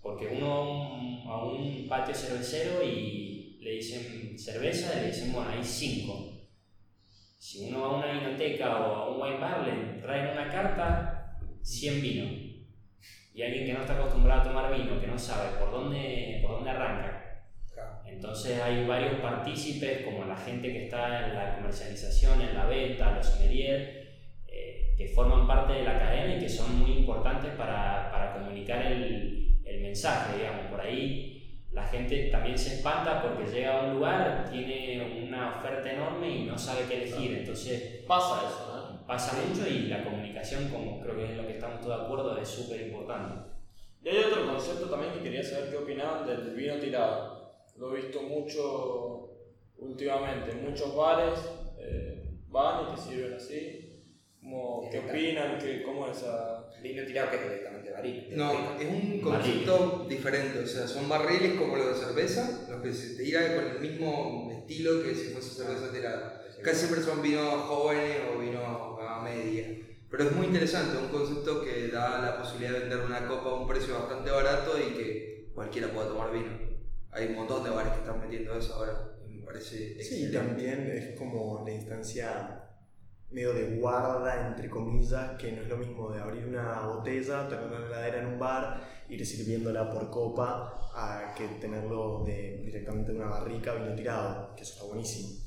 porque 0.01 0.27
uno 0.27 0.53
a 0.53 0.61
un, 0.63 1.27
a 1.27 1.43
un 1.45 1.87
patio 1.87 2.13
cervecero 2.13 2.83
y 2.83 3.57
le 3.61 3.71
dicen 3.71 4.37
cerveza 4.37 4.93
y 4.97 5.01
le 5.01 5.07
dicen, 5.07 5.33
bueno, 5.33 5.49
hay 5.49 5.63
cinco. 5.63 6.29
Si 7.37 7.67
uno 7.67 7.81
va 7.81 7.87
a 7.87 7.97
una 7.97 8.11
vinoteca 8.11 8.77
o 8.77 8.95
a 8.95 9.09
un 9.09 9.21
wine 9.21 9.39
bar, 9.39 9.67
le 9.67 10.01
traen 10.01 10.33
una 10.33 10.49
carta, 10.49 11.39
100 11.63 12.01
vinos. 12.01 12.50
Y 13.41 13.43
alguien 13.43 13.65
que 13.65 13.73
no 13.73 13.81
está 13.81 13.93
acostumbrado 13.93 14.41
a 14.41 14.43
tomar 14.43 14.71
vino, 14.71 15.01
que 15.01 15.07
no 15.07 15.17
sabe 15.17 15.57
por 15.57 15.71
dónde, 15.71 16.39
por 16.43 16.51
dónde 16.51 16.69
arranca. 16.69 17.47
Entonces 18.05 18.61
hay 18.61 18.85
varios 18.85 19.15
partícipes, 19.15 20.03
como 20.05 20.25
la 20.25 20.35
gente 20.35 20.71
que 20.71 20.83
está 20.83 21.25
en 21.25 21.33
la 21.33 21.55
comercialización, 21.55 22.39
en 22.39 22.53
la 22.53 22.67
venta, 22.67 23.15
los 23.15 23.25
sommeliers, 23.25 23.81
eh, 24.47 24.93
que 24.95 25.07
forman 25.07 25.47
parte 25.47 25.73
de 25.73 25.83
la 25.83 25.97
cadena 25.97 26.35
y 26.35 26.39
que 26.39 26.49
son 26.49 26.81
muy 26.81 26.91
importantes 26.99 27.51
para, 27.55 28.11
para 28.11 28.33
comunicar 28.33 28.85
el, 28.85 29.57
el 29.65 29.81
mensaje, 29.81 30.37
digamos. 30.37 30.67
Por 30.67 30.81
ahí 30.81 31.65
la 31.71 31.87
gente 31.87 32.29
también 32.29 32.59
se 32.59 32.75
espanta 32.75 33.23
porque 33.23 33.51
llega 33.51 33.79
a 33.79 33.83
un 33.85 33.95
lugar, 33.95 34.49
tiene 34.51 35.23
una 35.25 35.57
oferta 35.57 35.91
enorme 35.91 36.29
y 36.29 36.43
no 36.43 36.55
sabe 36.59 36.81
qué 36.87 37.01
elegir. 37.05 37.39
Entonces 37.39 38.03
Pasa 38.05 38.41
eso, 38.45 38.71
¿no? 38.75 38.80
Pasa 39.11 39.37
mucho 39.45 39.67
y 39.67 39.87
la 39.87 40.05
comunicación, 40.05 40.69
como 40.69 41.01
creo 41.01 41.17
que 41.17 41.25
es 41.25 41.31
en 41.31 41.37
lo 41.37 41.45
que 41.45 41.55
estamos 41.55 41.81
todos 41.81 41.97
de 41.97 42.05
acuerdo, 42.05 42.37
es 42.37 42.47
súper 42.47 42.79
importante. 42.79 43.41
Y 44.01 44.07
hay 44.07 44.23
otro 44.23 44.47
concepto 44.47 44.89
también 44.89 45.11
que 45.11 45.23
quería 45.23 45.43
saber 45.43 45.69
qué 45.69 45.75
opinaban 45.75 46.25
del 46.25 46.55
vino 46.55 46.75
tirado. 46.75 47.51
Lo 47.75 47.93
he 47.93 48.03
visto 48.03 48.21
mucho 48.21 49.29
últimamente, 49.75 50.51
en 50.51 50.63
muchos 50.63 50.95
bares 50.95 51.37
eh, 51.77 52.23
van 52.47 52.85
y 52.85 52.95
te 52.95 53.01
sirven 53.01 53.33
así. 53.33 53.87
Como, 54.41 54.89
¿Qué 54.89 54.99
opinan? 54.99 55.59
¿Qué, 55.59 55.83
¿Cómo 55.83 56.07
es 56.07 56.17
esa...? 56.17 56.69
Vino 56.81 57.05
tirado 57.05 57.29
que 57.29 57.35
es 57.35 57.43
directamente 57.43 57.91
barril. 57.91 58.27
No, 58.31 58.79
es 58.79 58.87
un 58.87 59.19
concepto 59.19 60.07
diferente, 60.09 60.59
o 60.59 60.65
sea, 60.65 60.87
son 60.87 61.07
barriles 61.07 61.59
como 61.59 61.75
los 61.75 61.99
de 61.99 62.05
cerveza, 62.05 62.65
los 62.69 62.81
que 62.81 62.91
se 62.91 63.21
tira 63.21 63.55
con 63.55 63.65
el 63.75 63.79
mismo 63.79 64.49
estilo 64.51 65.03
que 65.03 65.13
si 65.13 65.33
fuese 65.33 65.63
cerveza 65.63 65.91
tirada. 65.91 66.41
Casi 66.63 66.85
siempre 66.85 67.01
son 67.01 67.21
vinos 67.21 67.53
jóvenes 67.63 68.17
o 68.33 68.39
vinos 68.39 68.90
a 69.21 69.23
media. 69.23 69.67
Pero 70.09 70.25
es 70.25 70.31
muy 70.33 70.47
interesante, 70.47 70.97
un 70.97 71.07
concepto 71.07 71.63
que 71.63 71.87
da 71.87 72.21
la 72.21 72.37
posibilidad 72.37 72.73
de 72.73 72.79
vender 72.81 72.99
una 72.99 73.27
copa 73.27 73.51
a 73.51 73.53
un 73.53 73.67
precio 73.67 73.93
bastante 73.97 74.29
barato 74.29 74.77
y 74.77 74.93
que 74.93 75.51
cualquiera 75.55 75.87
pueda 75.93 76.09
tomar 76.09 76.31
vino. 76.31 76.51
Hay 77.11 77.27
un 77.27 77.35
montón 77.35 77.63
de 77.63 77.69
bares 77.69 77.93
que 77.93 77.99
están 77.99 78.19
metiendo 78.19 78.53
eso 78.53 78.73
ahora 78.75 79.15
y 79.25 79.29
me 79.29 79.45
parece 79.45 79.77
Sí, 80.03 80.25
excelente. 80.25 80.37
también 80.37 80.91
es 80.91 81.17
como 81.17 81.63
la 81.65 81.71
instancia 81.71 82.57
medio 83.29 83.53
de 83.53 83.77
guarda, 83.77 84.47
entre 84.47 84.69
comillas, 84.69 85.37
que 85.37 85.53
no 85.53 85.61
es 85.61 85.69
lo 85.69 85.77
mismo 85.77 86.11
de 86.11 86.21
abrir 86.21 86.45
una 86.45 86.87
botella, 86.87 87.47
tenerla 87.47 87.77
en 87.77 87.81
la 87.83 87.87
heladera 87.87 88.19
en 88.19 88.25
un 88.25 88.39
bar, 88.39 88.81
ir 89.07 89.25
sirviéndola 89.25 89.89
por 89.89 90.09
copa, 90.09 90.91
a 90.93 91.33
que 91.37 91.47
tenerlo 91.59 92.23
de, 92.25 92.61
directamente 92.65 93.13
de 93.13 93.17
una 93.17 93.29
barrica 93.29 93.73
vino 93.73 93.95
tirado, 93.95 94.53
que 94.55 94.63
eso 94.63 94.73
está 94.73 94.85
buenísimo. 94.85 95.39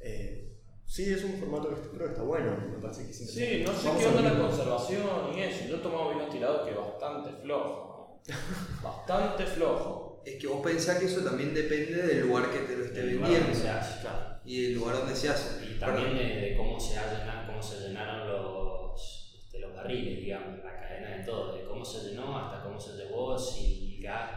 Eh, 0.00 0.57
sí, 0.88 1.12
es 1.12 1.22
un 1.22 1.34
formato 1.38 1.68
que 1.68 1.88
creo 1.90 2.06
que 2.06 2.12
está 2.14 2.22
bueno, 2.22 2.56
me 2.72 2.78
parece 2.82 3.04
que 3.04 3.10
es 3.10 3.18
Sí, 3.30 3.62
no 3.64 3.72
sé 3.72 3.86
Vamos 3.88 4.02
qué 4.02 4.08
onda 4.08 4.22
la 4.32 4.38
conservación 4.40 5.06
y 5.36 5.40
eso. 5.42 5.64
Yo 5.68 5.76
he 5.76 5.78
tomado 5.78 6.10
vino 6.10 6.26
tirado 6.28 6.64
que 6.64 6.70
es 6.72 6.76
bastante 6.76 7.30
flojo. 7.42 8.20
bastante 8.82 9.44
flojo. 9.46 10.22
Es 10.24 10.36
que 10.40 10.46
vos 10.46 10.60
pensás 10.62 10.98
que 10.98 11.06
eso 11.06 11.22
también 11.22 11.54
depende 11.54 12.02
del 12.06 12.26
lugar 12.26 12.50
que 12.50 12.58
te 12.60 12.76
lo 12.76 12.84
esté 12.84 13.00
Del 13.02 13.14
lugar 13.16 13.30
vendiendo 13.30 13.48
donde 13.48 13.60
se 13.62 13.70
hace, 13.70 14.00
claro. 14.02 14.40
y 14.44 14.62
del 14.62 14.74
lugar 14.74 14.96
donde 14.98 15.14
se 15.16 15.28
hace. 15.28 15.64
Y 15.64 15.78
también 15.78 16.16
de, 16.18 16.24
de 16.24 16.56
cómo, 16.56 16.78
se 16.78 16.98
ha 16.98 17.12
llenado- 17.18 17.46
cómo 17.46 17.62
se 17.62 17.80
llenaron 17.88 18.28
los, 18.28 19.34
este, 19.38 19.60
los 19.60 19.74
barriles, 19.74 20.18
digamos, 20.20 20.58
la 20.64 20.74
cadena 20.80 21.16
de 21.16 21.24
todo, 21.24 21.54
de 21.56 21.64
cómo 21.64 21.84
se 21.84 22.08
llenó 22.10 22.38
hasta 22.38 22.62
cómo 22.62 22.78
se 22.78 22.92
llevó, 22.96 23.38
si 23.38 23.96
el 23.96 24.02
gas, 24.02 24.30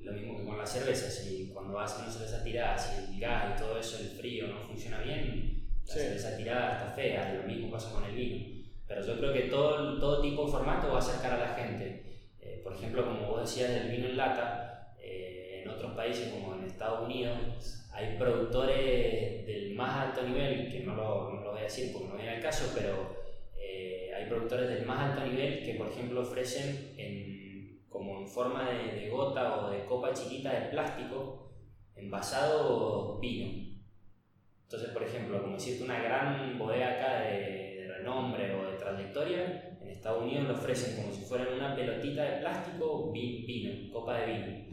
lo 0.00 0.12
mismo 0.12 0.36
que 0.38 0.44
con 0.44 0.58
la 0.58 0.66
cerveza, 0.66 1.08
si 1.10 1.50
cuando 1.52 1.78
hacer 1.78 2.04
una 2.04 2.12
cerveza 2.12 2.42
tirada, 2.42 2.76
si 2.78 3.14
el 3.14 3.20
gas 3.20 3.54
y 3.56 3.60
todo 3.60 3.78
eso, 3.78 3.98
el 3.98 4.08
frío 4.18 4.48
no 4.48 4.66
funciona 4.66 5.00
bien, 5.02 5.55
Sí. 5.86 6.00
cerveza 6.00 6.36
tirada 6.36 6.72
está 6.72 6.88
fea, 6.94 7.34
lo 7.34 7.44
mismo 7.44 7.70
pasa 7.70 7.92
con 7.92 8.04
el 8.04 8.14
vino. 8.14 8.64
Pero 8.88 9.06
yo 9.06 9.18
creo 9.18 9.32
que 9.32 9.42
todo, 9.42 9.98
todo 9.98 10.20
tipo 10.20 10.44
de 10.44 10.52
formato 10.52 10.88
va 10.88 10.96
a 10.96 10.98
acercar 10.98 11.34
a 11.34 11.38
la 11.38 11.54
gente. 11.54 12.02
Eh, 12.40 12.60
por 12.62 12.74
ejemplo, 12.74 13.04
como 13.04 13.28
vos 13.28 13.40
decías 13.40 13.70
del 13.70 13.90
vino 13.90 14.06
en 14.08 14.16
lata, 14.16 14.94
eh, 15.00 15.62
en 15.62 15.68
otros 15.70 15.92
países 15.92 16.32
como 16.32 16.54
en 16.54 16.64
Estados 16.64 17.06
Unidos 17.06 17.84
hay 17.92 18.18
productores 18.18 19.46
del 19.46 19.74
más 19.74 20.08
alto 20.08 20.22
nivel, 20.22 20.70
que 20.70 20.80
no 20.80 20.94
lo, 20.94 21.32
no 21.32 21.40
lo 21.40 21.50
voy 21.52 21.60
a 21.60 21.64
decir 21.64 21.92
porque 21.92 22.08
no 22.08 22.16
viene 22.16 22.36
al 22.36 22.42
caso, 22.42 22.72
pero 22.74 23.16
eh, 23.56 24.12
hay 24.14 24.26
productores 24.26 24.68
del 24.68 24.84
más 24.84 25.10
alto 25.10 25.26
nivel 25.26 25.64
que 25.64 25.74
por 25.74 25.88
ejemplo 25.88 26.20
ofrecen 26.20 26.94
en, 26.98 27.86
como 27.88 28.18
en 28.20 28.28
forma 28.28 28.68
de, 28.68 29.00
de 29.00 29.08
gota 29.08 29.64
o 29.64 29.70
de 29.70 29.86
copa 29.86 30.12
chiquita 30.12 30.52
de 30.52 30.66
plástico 30.66 31.52
envasado 31.94 33.18
vino. 33.18 33.65
Entonces, 34.66 34.90
por 34.90 35.02
ejemplo, 35.04 35.40
como 35.42 35.54
decirte 35.54 35.84
una 35.84 36.02
gran 36.02 36.58
bodega 36.58 36.88
acá 36.96 37.20
de, 37.20 37.76
de 37.76 37.88
renombre 37.98 38.52
o 38.54 38.70
de 38.70 38.76
trayectoria, 38.78 39.76
en 39.80 39.88
Estados 39.88 40.24
Unidos 40.24 40.48
lo 40.48 40.54
ofrecen 40.54 41.00
como 41.00 41.14
si 41.14 41.24
fueran 41.24 41.54
una 41.54 41.74
pelotita 41.76 42.24
de 42.24 42.40
plástico, 42.40 43.12
vi- 43.12 43.44
vino, 43.46 43.92
copa 43.92 44.18
de 44.18 44.26
vino. 44.26 44.66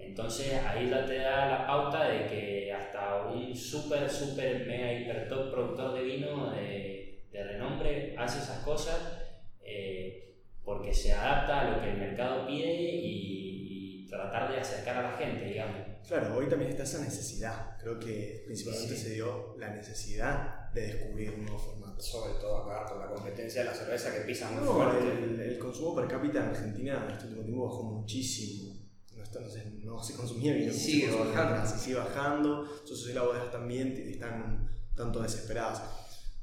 Entonces 0.00 0.54
ahí 0.66 0.88
ya 0.90 1.06
te 1.06 1.18
da 1.18 1.46
la 1.48 1.66
pauta 1.66 2.08
de 2.08 2.26
que 2.26 2.72
hasta 2.72 3.26
un 3.26 3.54
super, 3.54 4.10
super, 4.10 4.66
mega, 4.66 4.92
hiper 4.92 5.28
top 5.28 5.52
productor 5.52 5.92
de 5.94 6.02
vino 6.02 6.50
de, 6.50 7.24
de 7.30 7.44
renombre 7.44 8.14
hace 8.18 8.38
esas 8.40 8.64
cosas 8.64 9.22
eh, 9.62 10.34
porque 10.64 10.92
se 10.92 11.12
adapta 11.12 11.60
a 11.60 11.70
lo 11.70 11.80
que 11.80 11.90
el 11.90 11.96
mercado 11.98 12.44
pide 12.46 12.72
y, 12.72 14.02
y 14.02 14.06
tratar 14.08 14.50
de 14.52 14.58
acercar 14.58 14.96
a 14.96 15.10
la 15.12 15.16
gente, 15.16 15.44
digamos. 15.44 15.76
Claro, 16.08 16.36
hoy 16.36 16.48
también 16.48 16.70
está 16.70 16.84
esa 16.84 17.00
necesidad. 17.00 17.76
Creo 17.78 17.98
que 17.98 18.42
principalmente 18.46 18.96
Sí. 18.96 19.02
se 19.02 19.10
dio 19.10 19.54
la 19.58 19.68
necesidad 19.74 20.70
de 20.72 20.80
descubrir 20.86 21.36
nuevos 21.38 21.62
formatos. 21.62 22.06
Sobre 22.06 22.32
todo 22.40 22.56
acá 22.64 22.86
con 22.90 22.98
la 23.00 23.08
competencia 23.08 23.60
de 23.62 23.66
la 23.68 23.74
cerveza 23.74 24.12
que 24.14 24.20
pisa 24.20 24.50
muy 24.50 24.64
No, 24.64 24.72
fuerte. 24.74 25.06
el, 25.06 25.38
el 25.40 25.58
consumo 25.58 25.94
per 25.94 26.08
cápita 26.08 26.38
en 26.38 26.48
Argentina 26.50 27.04
en 27.04 27.10
este 27.12 27.24
último 27.26 27.44
tiempo 27.44 27.64
bajó 27.68 27.82
muchísimo. 27.82 28.74
No, 29.16 29.22
está, 29.22 29.40
no, 29.40 29.50
se, 29.50 29.64
no 29.84 30.02
se 30.02 30.14
consumía 30.14 30.54
se 30.72 30.78
sigue 30.78 31.10
bajando. 31.14 31.76
y 31.76 31.78
sigue 31.78 31.96
bajando. 31.96 32.64
Entonces 32.80 33.14
las 33.14 33.24
bodegas 33.24 33.50
también 33.52 33.88
están 34.08 34.66
tanto 34.96 35.20
desesperadas. 35.20 35.82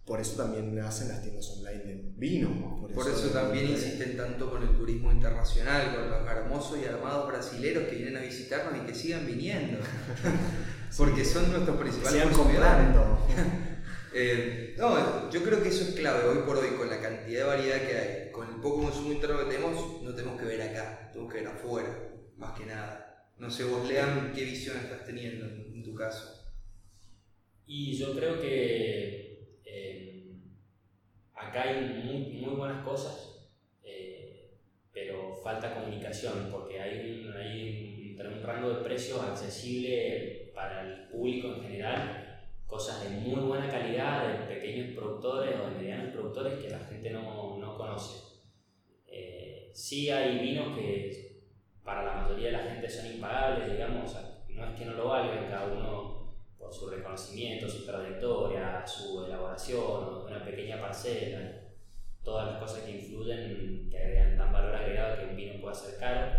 Por 0.05 0.21
eso 0.21 0.35
también 0.35 0.77
hacen 0.79 1.07
las 1.07 1.21
tiendas 1.21 1.49
online 1.49 1.83
de 1.83 2.13
vino. 2.15 2.87
Por 2.93 3.09
eso 3.09 3.29
también 3.29 3.69
insisten 3.69 4.15
tanto 4.15 4.51
con 4.51 4.61
el 4.61 4.75
turismo 4.77 5.11
internacional, 5.11 5.95
con 5.95 6.09
los 6.09 6.29
hermosos 6.29 6.77
y 6.79 6.85
armados 6.85 7.27
brasileros 7.27 7.85
que 7.85 7.95
vienen 7.95 8.17
a 8.17 8.21
visitarnos 8.21 8.81
y 8.81 8.85
que 8.85 8.93
sigan 8.93 9.25
viniendo. 9.25 9.79
Porque 10.97 11.25
son 11.25 11.51
nuestros 11.51 11.77
principales 11.77 12.21
Sigan 12.21 12.33
comprando. 12.33 13.27
Eh, 14.17 14.75
no, 14.77 15.29
yo 15.29 15.43
creo 15.43 15.61
que 15.61 15.67
eso 15.67 15.83
es 15.83 15.89
clave 15.89 16.23
hoy 16.25 16.37
por 16.45 16.55
hoy, 16.55 16.69
con 16.77 16.89
la 16.89 17.01
cantidad 17.01 17.41
de 17.41 17.43
variedad 17.43 17.81
que 17.81 17.97
hay, 17.97 18.31
con 18.31 18.47
el 18.47 18.61
poco 18.61 18.83
consumo 18.83 19.11
interno 19.11 19.39
que 19.39 19.53
tenemos, 19.53 20.01
no 20.03 20.15
tenemos 20.15 20.39
que 20.39 20.45
ver 20.45 20.61
acá, 20.61 21.09
tenemos 21.11 21.33
que 21.33 21.39
ver 21.41 21.49
afuera, 21.49 22.13
más 22.37 22.57
que 22.57 22.65
nada. 22.65 23.33
No 23.37 23.51
sé, 23.51 23.65
vos 23.65 23.85
lean 23.85 24.31
qué 24.33 24.45
visión 24.45 24.77
estás 24.77 25.03
teniendo 25.05 25.45
en, 25.45 25.83
tu 25.83 25.93
caso. 25.93 26.49
Y 27.65 27.97
yo 27.97 28.15
creo 28.15 28.39
que 28.39 29.24
acá 31.49 31.63
hay 31.63 32.01
muy, 32.03 32.55
buenas 32.55 32.83
cosas, 32.83 33.49
eh, 33.83 34.57
pero 34.91 35.35
falta 35.43 35.73
comunicación 35.73 36.49
porque 36.51 36.79
hay 36.79 36.85
hay 36.85 38.15
un, 38.19 38.33
un 38.33 38.43
rango 38.43 38.69
de 38.69 38.83
precios 38.83 39.21
accesible 39.21 40.51
para 40.53 40.81
el 40.81 41.07
público 41.07 41.47
en 41.49 41.61
general, 41.63 42.47
cosas 42.65 43.03
de 43.03 43.09
muy 43.09 43.41
buena 43.41 43.69
calidad, 43.69 44.27
de 44.27 44.55
pequeños 44.55 44.95
productores 44.95 45.55
o 45.59 45.69
de 45.69 45.75
medianos 45.75 46.13
productores 46.13 46.53
que 46.59 46.69
la 46.69 46.79
gente 46.79 47.09
no, 47.11 47.57
no 47.57 47.77
conoce. 47.77 48.23
Eh, 49.07 49.71
sí 49.73 50.09
hay 50.09 50.39
vinos 50.39 50.77
que 50.77 51.43
para 51.83 52.03
la 52.03 52.21
mayoría 52.21 52.47
de 52.47 52.53
la 52.53 52.71
gente 52.71 52.89
son 52.89 53.05
impagables, 53.07 53.71
digamos, 53.71 54.15
no 54.49 54.65
es 54.65 54.79
que 54.79 54.85
no 54.85 54.93
lo 54.93 55.09
valgan, 55.09 55.49
cada 55.49 55.67
uno 55.67 56.14
por 56.65 56.73
su 56.73 56.89
reconocimiento, 56.89 57.69
su 57.69 57.85
trayectoria, 57.85 58.85
su 58.87 59.23
elaboración, 59.25 60.25
una 60.25 60.43
pequeña 60.43 60.81
parcela, 60.81 61.61
todas 62.23 62.53
las 62.53 62.59
cosas 62.59 62.83
que 62.83 62.91
influyen, 62.91 63.87
que 63.91 63.97
agregan 63.97 64.35
tan 64.35 64.51
valor 64.51 64.75
agregado 64.75 65.19
que 65.19 65.25
un 65.25 65.35
vino 65.35 65.61
pueda 65.61 65.75
ser 65.75 65.99
caro, 65.99 66.31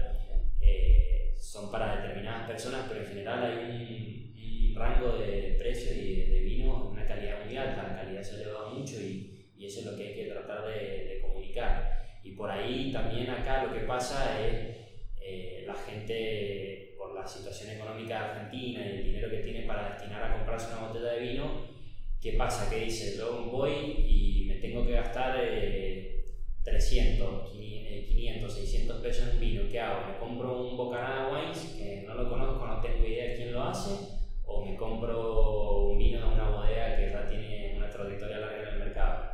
eh, 0.60 1.32
son 1.38 1.70
para 1.70 1.96
determinadas 2.02 2.48
personas, 2.48 2.86
pero 2.88 3.02
en 3.02 3.06
general 3.06 3.44
hay 3.44 3.56
un, 3.58 4.70
un 4.70 4.74
rango 4.74 5.16
de 5.16 5.54
precios 5.60 5.96
y 5.96 6.16
de, 6.16 6.26
de 6.26 6.40
vino, 6.40 6.90
una 6.90 7.06
calidad 7.06 7.44
muy 7.44 7.56
alta, 7.56 7.84
la 7.84 7.96
calidad 7.96 8.22
se 8.22 8.34
ha 8.34 8.42
elevado 8.42 8.70
mucho 8.70 9.00
y, 9.00 9.52
y 9.56 9.66
eso 9.66 9.80
es 9.80 9.86
lo 9.86 9.96
que 9.96 10.08
hay 10.08 10.14
que 10.14 10.26
tratar 10.26 10.66
de, 10.66 11.04
de 11.04 11.20
comunicar. 11.20 12.04
Y 12.24 12.32
por 12.32 12.50
ahí 12.50 12.90
también 12.92 13.30
acá 13.30 13.64
lo 13.64 13.72
que 13.72 13.86
pasa 13.86 14.44
es 14.44 14.76
eh, 15.20 15.64
la 15.64 15.74
gente, 15.74 16.85
por 17.06 17.14
la 17.14 17.26
situación 17.26 17.70
económica 17.70 18.18
de 18.18 18.24
Argentina 18.24 18.80
y 18.84 18.90
el 18.90 19.04
dinero 19.04 19.30
que 19.30 19.38
tiene 19.38 19.62
para 19.62 19.90
destinar 19.90 20.22
a 20.22 20.36
comprarse 20.36 20.72
una 20.72 20.88
botella 20.88 21.12
de 21.12 21.20
vino, 21.20 21.66
¿qué 22.20 22.32
pasa? 22.32 22.68
Que 22.68 22.84
dice, 22.84 23.16
yo 23.16 23.44
voy 23.50 23.72
y 23.72 24.44
me 24.48 24.56
tengo 24.56 24.84
que 24.84 24.92
gastar 24.92 25.38
eh, 25.40 26.24
300, 26.64 27.52
500, 27.52 28.52
600 28.52 29.02
pesos 29.02 29.28
en 29.32 29.40
vino, 29.40 29.62
¿qué 29.70 29.80
hago? 29.80 30.08
¿Me 30.08 30.18
compro 30.18 30.62
un 30.62 30.76
Bocanada 30.76 31.32
Wines 31.32 31.76
que 31.78 32.02
no 32.06 32.14
lo 32.14 32.28
conozco, 32.28 32.66
no 32.66 32.80
tengo 32.80 33.06
idea 33.06 33.30
de 33.30 33.36
quién 33.36 33.52
lo 33.52 33.62
hace? 33.62 33.90
¿O 34.44 34.64
me 34.64 34.76
compro 34.76 35.86
un 35.88 35.98
vino 35.98 36.20
de 36.20 36.34
una 36.34 36.50
bodega 36.50 36.96
que 36.96 37.10
ya 37.10 37.28
tiene 37.28 37.74
una 37.76 37.88
trayectoria 37.88 38.38
larga 38.38 38.62
en 38.62 38.68
el 38.68 38.78
mercado? 38.78 39.24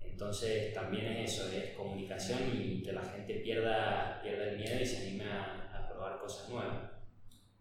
Entonces 0.00 0.74
también 0.74 1.06
es 1.06 1.34
eso, 1.34 1.50
es 1.52 1.70
comunicación 1.76 2.40
y 2.52 2.82
que 2.82 2.92
la 2.92 3.02
gente 3.02 3.34
pierda, 3.36 4.20
pierda 4.22 4.50
el 4.50 4.58
miedo 4.58 4.80
y 4.80 4.86
se 4.86 5.08
anime 5.08 5.24
a 5.24 5.59
probar 6.00 6.18
cosas 6.18 6.48
nuevas. 6.48 6.90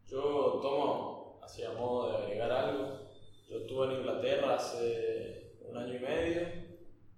Yo 0.08 0.60
tomo, 0.62 1.40
así 1.44 1.64
a 1.64 1.74
modo 1.74 2.12
de 2.12 2.18
agregar 2.24 2.52
algo, 2.52 3.10
yo 3.50 3.58
estuve 3.58 3.88
en 3.88 4.00
Inglaterra 4.00 4.56
hace 4.56 5.58
un 5.68 5.78
año 5.78 5.96
y 5.96 6.00
medio 6.00 6.48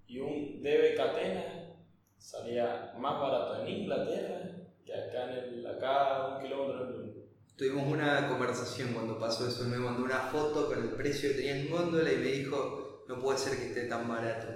y 0.07 0.19
un 0.19 0.63
DB 0.63 0.95
Catena 0.95 1.75
salía 2.17 2.93
más 2.97 3.19
barato 3.19 3.61
en 3.61 3.67
Inglaterra 3.67 4.41
que 4.85 4.93
acá, 4.93 5.31
en 5.31 5.37
el, 5.37 5.67
acá 5.67 6.35
un 6.35 6.43
kilómetro 6.43 6.85
en 6.85 6.93
el 6.93 7.11
Tuvimos 7.55 7.87
una 7.87 8.27
conversación 8.27 8.93
cuando 8.93 9.19
pasó 9.19 9.47
eso, 9.47 9.65
me 9.65 9.77
mandó 9.77 10.03
una 10.03 10.17
foto 10.17 10.67
con 10.67 10.81
el 10.81 10.89
precio 10.91 11.29
que 11.29 11.35
tenía 11.35 11.57
en 11.57 11.69
góndola 11.69 12.11
y 12.11 12.17
me 12.17 12.31
dijo, 12.31 13.05
no 13.07 13.19
puede 13.19 13.37
ser 13.37 13.57
que 13.59 13.67
esté 13.67 13.83
tan 13.83 14.07
barato. 14.07 14.47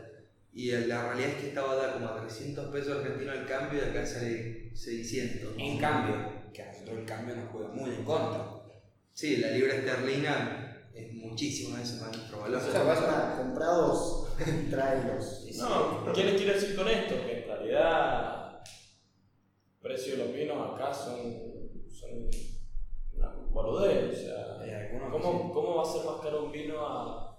Y 0.52 0.72
la 0.72 1.10
realidad 1.10 1.30
es 1.32 1.36
que 1.36 1.48
estaba 1.50 1.94
como 1.94 2.08
a 2.08 2.22
300 2.22 2.72
pesos 2.72 2.98
argentinos 2.98 3.38
al 3.38 3.46
cambio 3.46 3.80
y 3.80 3.90
acá 3.90 4.06
sale 4.06 4.72
600. 4.74 5.54
En 5.58 5.78
cambio, 5.78 6.35
nosotros 6.86 7.00
el 7.00 7.06
cambio 7.06 7.36
nos 7.36 7.50
juega 7.52 7.70
muy 7.70 7.90
en 7.90 8.04
contra. 8.04 8.62
Sí, 9.12 9.38
la 9.38 9.50
libra 9.50 9.76
esterlina 9.76 10.90
es 10.94 11.14
muchísimo 11.14 11.78
veces 11.78 12.02
más 12.02 12.16
nuestro 12.16 12.42
valor. 12.42 12.62
O 12.62 12.72
sea, 12.72 12.84
vas 12.84 13.00
a 13.00 13.38
comprados, 13.38 14.28
tráelos. 14.70 15.46
No, 15.58 16.14
¿qué 16.14 16.24
les 16.26 16.36
quiero 16.36 16.54
decir 16.54 16.76
con 16.76 16.88
esto? 16.88 17.16
Que 17.26 17.44
en 17.44 17.48
realidad 17.48 18.62
el 18.64 19.82
precio 19.82 20.18
de 20.18 20.26
los 20.26 20.34
vinos 20.34 20.74
acá 20.74 20.94
son, 20.94 21.34
son 21.90 22.30
una 23.14 23.32
boludez. 23.50 24.14
O 24.14 24.22
sea, 24.22 25.10
¿cómo. 25.12 25.54
¿cómo 25.54 25.76
va 25.78 25.84
a 25.84 25.92
ser 25.92 26.06
más 26.06 26.22
caro 26.22 26.46
un 26.46 26.52
vino 26.52 26.86
a 26.86 27.38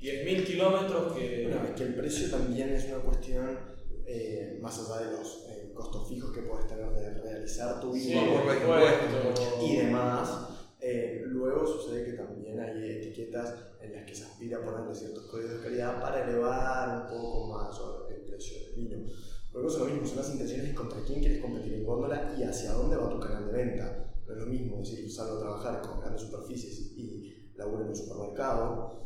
10.000 0.00 0.46
kilómetros 0.46 1.12
que... 1.12 1.46
Bueno, 1.46 1.68
es 1.68 1.76
que 1.76 1.82
el 1.84 1.94
precio 1.94 2.30
también 2.30 2.70
es 2.70 2.86
una 2.86 3.00
cuestión, 3.00 3.58
eh, 4.06 4.58
más 4.62 4.78
allá 4.78 5.06
de 5.06 5.18
los 5.18 5.44
eh, 5.50 5.59
costos 5.80 6.08
fijos 6.08 6.30
que 6.32 6.42
puedes 6.42 6.66
tener 6.66 6.90
de 6.92 7.14
realizar 7.22 7.80
tu 7.80 7.92
Sí, 7.94 8.08
vino 8.10 8.34
por 8.34 8.44
los 8.46 8.56
impuestos. 8.56 9.62
y 9.62 9.76
demás. 9.76 10.46
eh, 10.80 11.22
luego 11.26 11.66
sucede 11.66 12.04
que 12.04 12.12
también 12.12 12.58
hay 12.60 12.90
etiquetas 12.98 13.54
en 13.80 13.92
las 13.94 14.04
que 14.06 14.14
se 14.14 14.24
aspira 14.24 14.58
a 14.58 14.64
ponerle 14.64 14.94
ciertos 14.94 15.24
códigos 15.26 15.52
de 15.52 15.60
calidad 15.60 16.00
para 16.00 16.24
elevar 16.28 17.02
un 17.02 17.08
poco 17.20 17.48
más 17.48 17.76
el 18.10 18.22
precio 18.26 18.58
del 18.60 18.74
vino. 18.74 19.10
Luego 19.52 19.68
es 19.68 19.78
lo 19.78 19.84
mismo, 19.86 20.06
son 20.06 20.16
las 20.18 20.30
intenciones 20.30 20.68
de 20.68 20.74
contra 20.74 21.02
quién 21.04 21.20
quieres 21.20 21.40
competir 21.42 21.74
en 21.74 21.84
góndola 21.84 22.34
y 22.38 22.42
hacia 22.44 22.72
dónde 22.72 22.96
va 22.96 23.10
tu 23.10 23.18
canal 23.20 23.46
de 23.46 23.52
venta. 23.52 24.06
No 24.26 24.32
es 24.32 24.38
lo 24.38 24.46
mismo 24.46 24.78
decir, 24.78 25.10
salgo 25.10 25.36
a 25.36 25.40
trabajar 25.40 25.82
con 25.82 26.00
grandes 26.00 26.22
superficies 26.22 26.92
y 26.96 27.50
laburo 27.56 27.82
en 27.82 27.88
un 27.88 27.96
supermercado, 27.96 29.00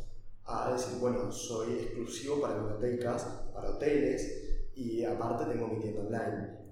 a 0.44 0.72
decir, 0.72 0.98
bueno, 1.00 1.32
soy 1.32 1.72
exclusivo 1.78 2.40
para 2.42 2.58
bibliotecas, 2.58 3.22
para 3.54 3.70
hoteles 3.70 4.70
y 4.74 5.02
aparte 5.04 5.46
tengo 5.50 5.68
mi 5.68 5.80
tienda 5.80 6.02
online. 6.02 6.63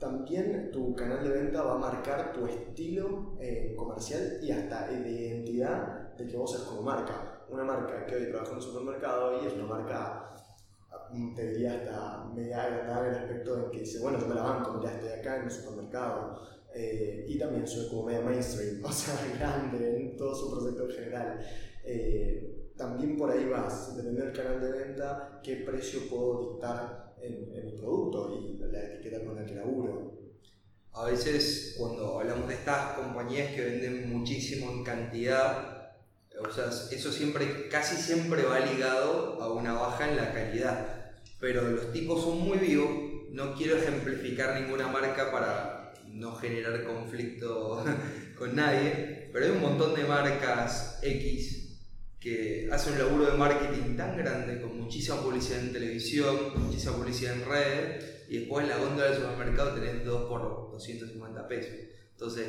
También 0.00 0.70
tu 0.72 0.96
canal 0.96 1.22
de 1.22 1.28
venta 1.28 1.62
va 1.62 1.74
a 1.74 1.78
marcar 1.78 2.32
tu 2.32 2.46
estilo 2.46 3.36
eh, 3.38 3.74
comercial 3.76 4.38
y 4.40 4.50
hasta 4.50 4.88
de 4.88 5.10
identidad 5.10 6.16
de 6.16 6.26
que 6.26 6.38
vos 6.38 6.50
sos 6.50 6.62
como 6.62 6.80
marca. 6.80 7.44
Una 7.50 7.64
marca 7.64 8.06
que 8.06 8.16
hoy 8.16 8.30
trabaja 8.30 8.52
en 8.52 8.56
un 8.56 8.62
supermercado 8.62 9.42
y 9.42 9.46
es 9.46 9.52
una 9.52 9.66
marca, 9.66 10.34
mm, 11.10 11.34
te 11.34 11.52
diría 11.52 11.74
hasta 11.74 12.24
media 12.34 12.62
agrandada 12.62 13.08
en 13.08 13.12
el 13.12 13.18
aspecto 13.20 13.64
en 13.64 13.70
que 13.70 13.80
dice, 13.80 14.00
bueno, 14.00 14.18
yo 14.18 14.26
me 14.26 14.36
la 14.36 14.42
banco, 14.42 14.72
mira, 14.78 14.90
estoy 14.94 15.10
acá 15.10 15.36
en 15.36 15.42
el 15.42 15.50
supermercado. 15.50 16.40
Eh, 16.72 17.26
y 17.28 17.38
también 17.38 17.66
soy 17.66 17.86
como 17.90 18.04
media 18.04 18.22
mainstream, 18.22 18.82
o 18.82 18.90
sea, 18.90 19.14
grande 19.38 20.00
en 20.00 20.16
todo 20.16 20.34
su 20.34 20.50
proyecto 20.50 20.84
en 20.84 20.90
general. 20.92 21.40
Eh, 21.84 22.72
también 22.74 23.18
por 23.18 23.30
ahí 23.30 23.46
vas, 23.46 23.94
dependiendo 23.94 24.24
del 24.24 24.34
canal 24.34 24.60
de 24.62 24.72
venta, 24.72 25.40
qué 25.42 25.56
precio 25.56 26.08
puedo 26.08 26.52
dictar 26.52 27.09
en, 27.22 27.52
en 27.54 27.66
mi 27.66 27.72
producto 27.72 28.34
y 28.34 28.58
la 28.72 28.82
etiqueta 28.82 29.24
con 29.24 29.36
la 29.36 29.44
que 29.44 29.54
laburo. 29.54 30.20
A 30.92 31.04
veces 31.06 31.74
cuando 31.78 32.20
hablamos 32.20 32.48
de 32.48 32.54
estas 32.54 32.96
compañías 32.96 33.54
que 33.54 33.64
venden 33.64 34.10
muchísimo 34.10 34.70
en 34.70 34.84
cantidad, 34.84 35.80
o 36.38 36.50
sea, 36.50 36.66
eso 36.90 37.12
siempre, 37.12 37.68
casi 37.68 37.96
siempre 37.96 38.42
va 38.42 38.60
ligado 38.60 39.40
a 39.40 39.52
una 39.52 39.74
baja 39.74 40.10
en 40.10 40.16
la 40.16 40.32
calidad. 40.32 41.12
Pero 41.38 41.62
los 41.70 41.92
tipos 41.92 42.22
son 42.22 42.40
muy 42.40 42.58
vivos, 42.58 42.88
no 43.30 43.54
quiero 43.54 43.76
ejemplificar 43.76 44.60
ninguna 44.60 44.88
marca 44.88 45.30
para 45.30 45.94
no 46.06 46.34
generar 46.34 46.84
conflicto 46.84 47.84
con 48.38 48.56
nadie, 48.56 49.30
pero 49.32 49.46
hay 49.46 49.52
un 49.52 49.60
montón 49.60 49.94
de 49.94 50.04
marcas 50.04 50.98
X 51.02 51.59
que 52.20 52.68
hacen 52.70 52.92
un 52.92 52.98
laburo 52.98 53.30
de 53.30 53.38
marketing 53.38 53.96
tan 53.96 54.16
grande, 54.16 54.60
con 54.60 54.78
muchísima 54.78 55.22
publicidad 55.22 55.60
en 55.60 55.72
televisión, 55.72 56.36
muchísima 56.56 56.94
publicidad 56.96 57.34
en 57.34 57.44
redes, 57.48 58.04
y 58.28 58.38
después 58.40 58.64
en 58.64 58.70
la 58.70 58.76
góndola 58.76 59.10
del 59.10 59.20
supermercado 59.20 59.74
tenés 59.74 60.04
2 60.04 60.28
por 60.28 60.70
250 60.72 61.48
pesos. 61.48 61.72
Entonces, 62.12 62.46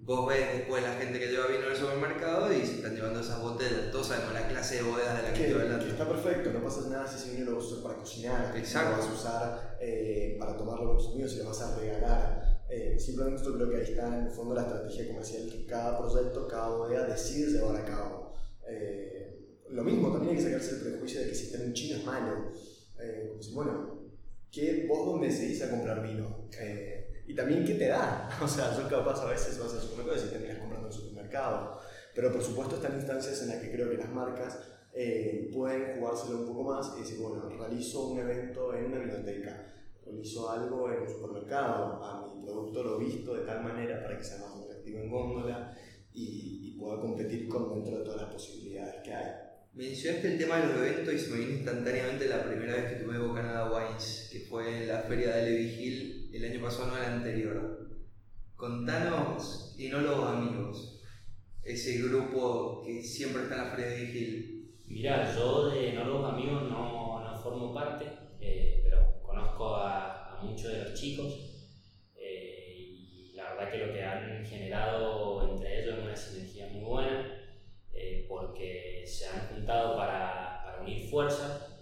vos 0.00 0.28
ves 0.28 0.58
después 0.58 0.82
la 0.82 0.92
gente 0.96 1.18
que 1.18 1.28
lleva 1.28 1.46
vino 1.46 1.66
al 1.66 1.74
supermercado 1.74 2.52
y 2.52 2.60
se 2.66 2.74
están 2.76 2.94
llevando 2.94 3.20
esas 3.20 3.40
botellas. 3.40 3.90
Todos 3.90 4.08
sabemos 4.08 4.34
la 4.34 4.46
clase 4.46 4.76
de 4.76 4.82
bodegas 4.82 5.16
de 5.16 5.22
la 5.22 5.32
que 5.32 5.38
Que, 5.38 5.46
estoy 5.46 5.56
que 5.56 5.62
hablando. 5.72 5.86
está 5.92 6.08
perfecto, 6.08 6.52
no 6.52 6.62
pasa 6.62 6.88
nada 6.90 7.06
si 7.06 7.16
ese 7.16 7.36
vino 7.38 7.50
lo 7.50 7.56
vas 7.56 7.64
a 7.64 7.68
usar 7.68 7.82
para 7.82 7.94
cocinar, 7.96 8.56
Exacto. 8.56 8.90
lo 8.90 8.96
vas 8.98 9.06
a 9.08 9.12
usar 9.14 9.78
eh, 9.80 10.36
para 10.38 10.56
tomarlo 10.56 10.86
con 10.88 10.96
tus 10.98 11.08
amigos 11.12 11.32
y 11.32 11.38
lo 11.38 11.44
vas 11.46 11.62
a 11.62 11.78
regalar. 11.80 12.60
Eh, 12.68 12.96
simplemente 12.98 13.42
yo 13.42 13.54
creo 13.54 13.70
que 13.70 13.76
ahí 13.76 13.82
está 13.82 14.06
en 14.18 14.26
el 14.26 14.30
fondo 14.30 14.54
la 14.54 14.62
estrategia 14.62 15.08
comercial 15.08 15.48
que 15.50 15.64
cada 15.64 15.98
proyecto, 15.98 16.46
cada 16.46 16.68
bodega 16.68 17.04
decide 17.06 17.52
llevar 17.52 17.76
a 17.76 17.84
cabo. 17.86 18.23
Eh, 18.68 19.34
lo 19.70 19.82
mismo, 19.82 20.12
también 20.12 20.30
hay 20.30 20.36
que 20.36 20.50
sacarse 20.50 20.76
el 20.76 20.92
prejuicio 20.92 21.20
de 21.20 21.28
que 21.28 21.34
si 21.34 21.46
está 21.46 21.62
un 21.62 21.72
chino 21.72 21.98
es 21.98 22.04
malo. 22.04 22.52
Eh, 23.00 23.36
si, 23.40 23.52
bueno, 23.52 24.02
¿qué, 24.50 24.86
¿vos 24.88 25.06
dónde 25.06 25.28
decidís 25.28 25.62
a 25.62 25.70
comprar 25.70 26.02
vino? 26.02 26.48
Eh, 26.60 27.24
y 27.26 27.34
también, 27.34 27.64
¿qué 27.64 27.74
te 27.74 27.88
da? 27.88 28.28
O 28.42 28.48
sea, 28.48 28.76
yo 28.76 28.88
capaz 28.88 29.22
a 29.22 29.30
veces 29.30 29.58
vas 29.58 29.72
al 29.72 29.80
supermercado 29.80 30.16
y 30.16 30.20
si 30.20 30.32
terminas 30.32 30.58
comprando 30.58 30.88
en 30.88 30.92
el 30.92 30.98
supermercado. 30.98 31.80
Pero 32.14 32.32
por 32.32 32.42
supuesto 32.42 32.76
están 32.76 32.94
instancias 32.94 33.42
en 33.42 33.48
las 33.48 33.58
que 33.58 33.72
creo 33.72 33.90
que 33.90 33.96
las 33.96 34.10
marcas 34.10 34.58
eh, 34.92 35.50
pueden 35.52 35.98
jugárselo 35.98 36.40
un 36.40 36.46
poco 36.46 36.62
más 36.62 36.94
y 36.96 37.00
decir, 37.00 37.18
bueno, 37.18 37.48
realizo 37.48 38.10
un 38.10 38.18
evento 38.20 38.72
en 38.74 38.84
una 38.84 38.98
biblioteca, 38.98 39.74
realizo 40.04 40.48
algo 40.48 40.92
en 40.92 41.02
un 41.02 41.08
supermercado, 41.08 42.04
a 42.04 42.32
mi 42.32 42.44
producto 42.44 42.84
lo 42.84 42.98
visto 42.98 43.34
de 43.34 43.44
tal 43.44 43.64
manera 43.64 44.00
para 44.00 44.16
que 44.16 44.22
sea 44.22 44.38
más 44.38 44.54
atractivo 44.54 45.00
en 45.00 45.10
góndola 45.10 45.76
y, 46.14 46.60
y 46.62 46.78
pueda 46.78 47.00
competir 47.00 47.48
con 47.48 47.74
dentro 47.74 47.98
de 47.98 48.04
todas 48.04 48.22
las 48.22 48.32
posibilidades 48.32 49.02
que 49.02 49.12
hay. 49.12 49.44
Mencionaste 49.74 50.34
el 50.34 50.38
tema 50.38 50.58
de 50.58 50.66
los 50.68 50.76
eventos 50.76 51.14
y 51.14 51.18
se 51.18 51.30
me 51.32 51.38
vino 51.38 51.50
instantáneamente 51.50 52.28
la 52.28 52.44
primera 52.44 52.74
vez 52.74 52.92
que 52.92 53.04
tuve 53.04 53.18
Bocanada 53.18 53.72
Wines, 53.72 54.28
que 54.30 54.40
fue 54.40 54.82
en 54.82 54.88
la 54.88 55.00
feria 55.00 55.34
de 55.34 55.50
Levi 55.50 55.64
Hill 55.64 56.30
el 56.32 56.44
año 56.44 56.62
pasado, 56.62 56.92
no 56.92 56.96
el 56.96 57.04
anterior. 57.04 57.90
Contanos, 58.54 59.74
Enólogos 59.76 60.28
Amigos, 60.28 61.02
ese 61.64 61.98
grupo 62.02 62.82
que 62.86 63.02
siempre 63.02 63.42
está 63.42 63.56
en 63.56 63.60
la 63.62 63.70
feria 63.70 63.90
de 63.90 63.98
Levi 63.98 64.18
Hill. 64.18 64.74
Mirá, 64.86 65.34
yo 65.34 65.70
de 65.70 65.90
Enólogos 65.90 66.34
Amigos 66.34 66.62
no, 66.70 67.24
no 67.24 67.42
formo 67.42 67.74
parte, 67.74 68.06
eh, 68.40 68.80
pero 68.84 69.20
conozco 69.24 69.74
a, 69.74 70.38
a 70.38 70.42
muchos 70.44 70.70
de 70.70 70.84
los 70.84 70.94
chicos 70.94 71.34
y 71.36 71.53
verdad 73.54 73.72
que 73.72 73.86
lo 73.86 73.92
que 73.92 74.02
han 74.02 74.44
generado 74.44 75.50
entre 75.50 75.82
ellos 75.82 75.98
es 75.98 76.04
una 76.04 76.16
sinergia 76.16 76.66
muy 76.68 76.84
buena 76.84 77.40
eh, 77.92 78.26
porque 78.28 79.04
se 79.06 79.28
han 79.28 79.48
juntado 79.48 79.96
para, 79.96 80.62
para 80.64 80.80
unir 80.82 81.08
fuerzas 81.08 81.76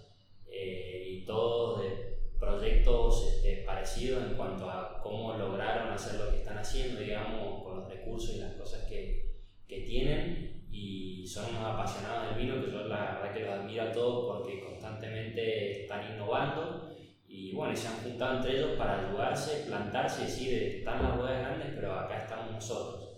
eh, 0.47 1.05
y 1.09 1.25
todos 1.25 1.81
de 1.81 2.13
proyectos 2.39 3.33
este, 3.35 3.63
parecidos 3.63 4.23
en 4.23 4.35
cuanto 4.35 4.69
a 4.69 5.01
cómo 5.01 5.33
lograron 5.33 5.91
hacer 5.91 6.19
lo 6.19 6.29
que 6.29 6.37
están 6.37 6.57
haciendo, 6.57 6.99
digamos, 6.99 7.63
con 7.63 7.79
los 7.79 7.89
recursos 7.89 8.35
y 8.35 8.39
las 8.39 8.53
cosas 8.53 8.83
que, 8.83 9.41
que 9.67 9.81
tienen 9.81 10.67
y 10.69 11.25
son 11.27 11.55
unos 11.55 11.73
apasionados 11.73 12.35
del 12.35 12.45
vino 12.45 12.63
que 12.63 12.71
yo 12.71 12.83
la 12.85 13.19
verdad 13.21 13.33
que 13.33 13.39
los 13.41 13.49
admiro 13.49 13.83
a 13.83 13.91
todos 13.91 14.37
porque 14.37 14.59
constantemente 14.59 15.83
están 15.83 16.13
innovando 16.13 16.92
y 17.33 17.51
bueno, 17.51 17.75
se 17.75 17.87
han 17.87 18.03
juntado 18.03 18.37
entre 18.37 18.57
ellos 18.57 18.77
para 18.77 19.07
ayudarse, 19.07 19.63
plantarse 19.65 20.21
y 20.21 20.25
decir, 20.25 20.63
están 20.77 21.01
las 21.01 21.17
bodegas 21.17 21.41
grandes, 21.41 21.71
pero 21.73 21.93
acá 21.93 22.19
estamos 22.19 22.51
nosotros. 22.51 23.09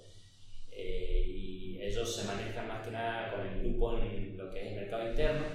Eh, 0.71 1.25
y 1.27 1.81
ellos 1.81 2.15
se 2.15 2.23
manejan 2.23 2.65
más 2.65 2.85
que 2.85 2.91
nada 2.91 3.31
con 3.31 3.45
el 3.45 3.59
grupo 3.59 3.97
en 3.97 4.37
lo 4.37 4.49
que 4.49 4.61
es 4.61 4.67
el 4.71 4.75
mercado 4.75 5.09
interno 5.09 5.45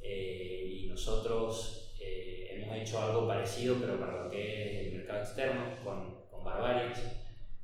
eh, 0.00 0.66
y 0.66 0.86
nosotros 0.86 1.94
eh, 2.00 2.56
hemos 2.56 2.74
hecho 2.74 3.02
algo 3.02 3.28
parecido, 3.28 3.76
pero 3.78 4.00
para 4.00 4.24
lo 4.24 4.30
que 4.30 4.80
es 4.80 4.86
el 4.86 4.92
mercado 4.94 5.20
externo, 5.20 5.64
con, 5.84 6.24
con 6.30 6.42
Barbarians. 6.42 7.00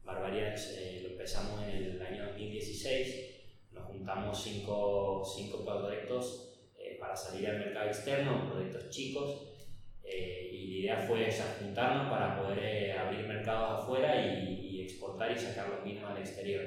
Barbarians 0.04 0.74
eh, 0.76 1.00
lo 1.02 1.08
empezamos 1.12 1.62
en 1.62 1.70
el 1.70 2.02
año 2.02 2.26
2016, 2.26 3.72
nos 3.72 3.84
juntamos 3.86 4.42
cinco, 4.42 5.22
cinco 5.24 5.64
proyectos 5.64 6.52
eh, 6.78 6.98
para 7.00 7.16
salir 7.16 7.48
al 7.48 7.58
mercado 7.58 7.86
externo, 7.86 8.50
proyectos 8.52 8.90
chicos. 8.90 9.55
Eh, 10.06 10.50
y 10.52 10.66
la 10.66 10.76
idea 10.78 10.96
fue 11.06 11.30
ya 11.30 11.56
juntarnos 11.60 12.08
para 12.08 12.40
poder 12.40 12.58
eh, 12.60 12.92
abrir 12.92 13.26
mercados 13.26 13.82
afuera 13.82 14.24
y, 14.24 14.60
y 14.70 14.82
exportar 14.82 15.32
y 15.32 15.38
sacar 15.38 15.68
los 15.68 15.84
vinos 15.84 16.10
al 16.10 16.18
exterior. 16.18 16.62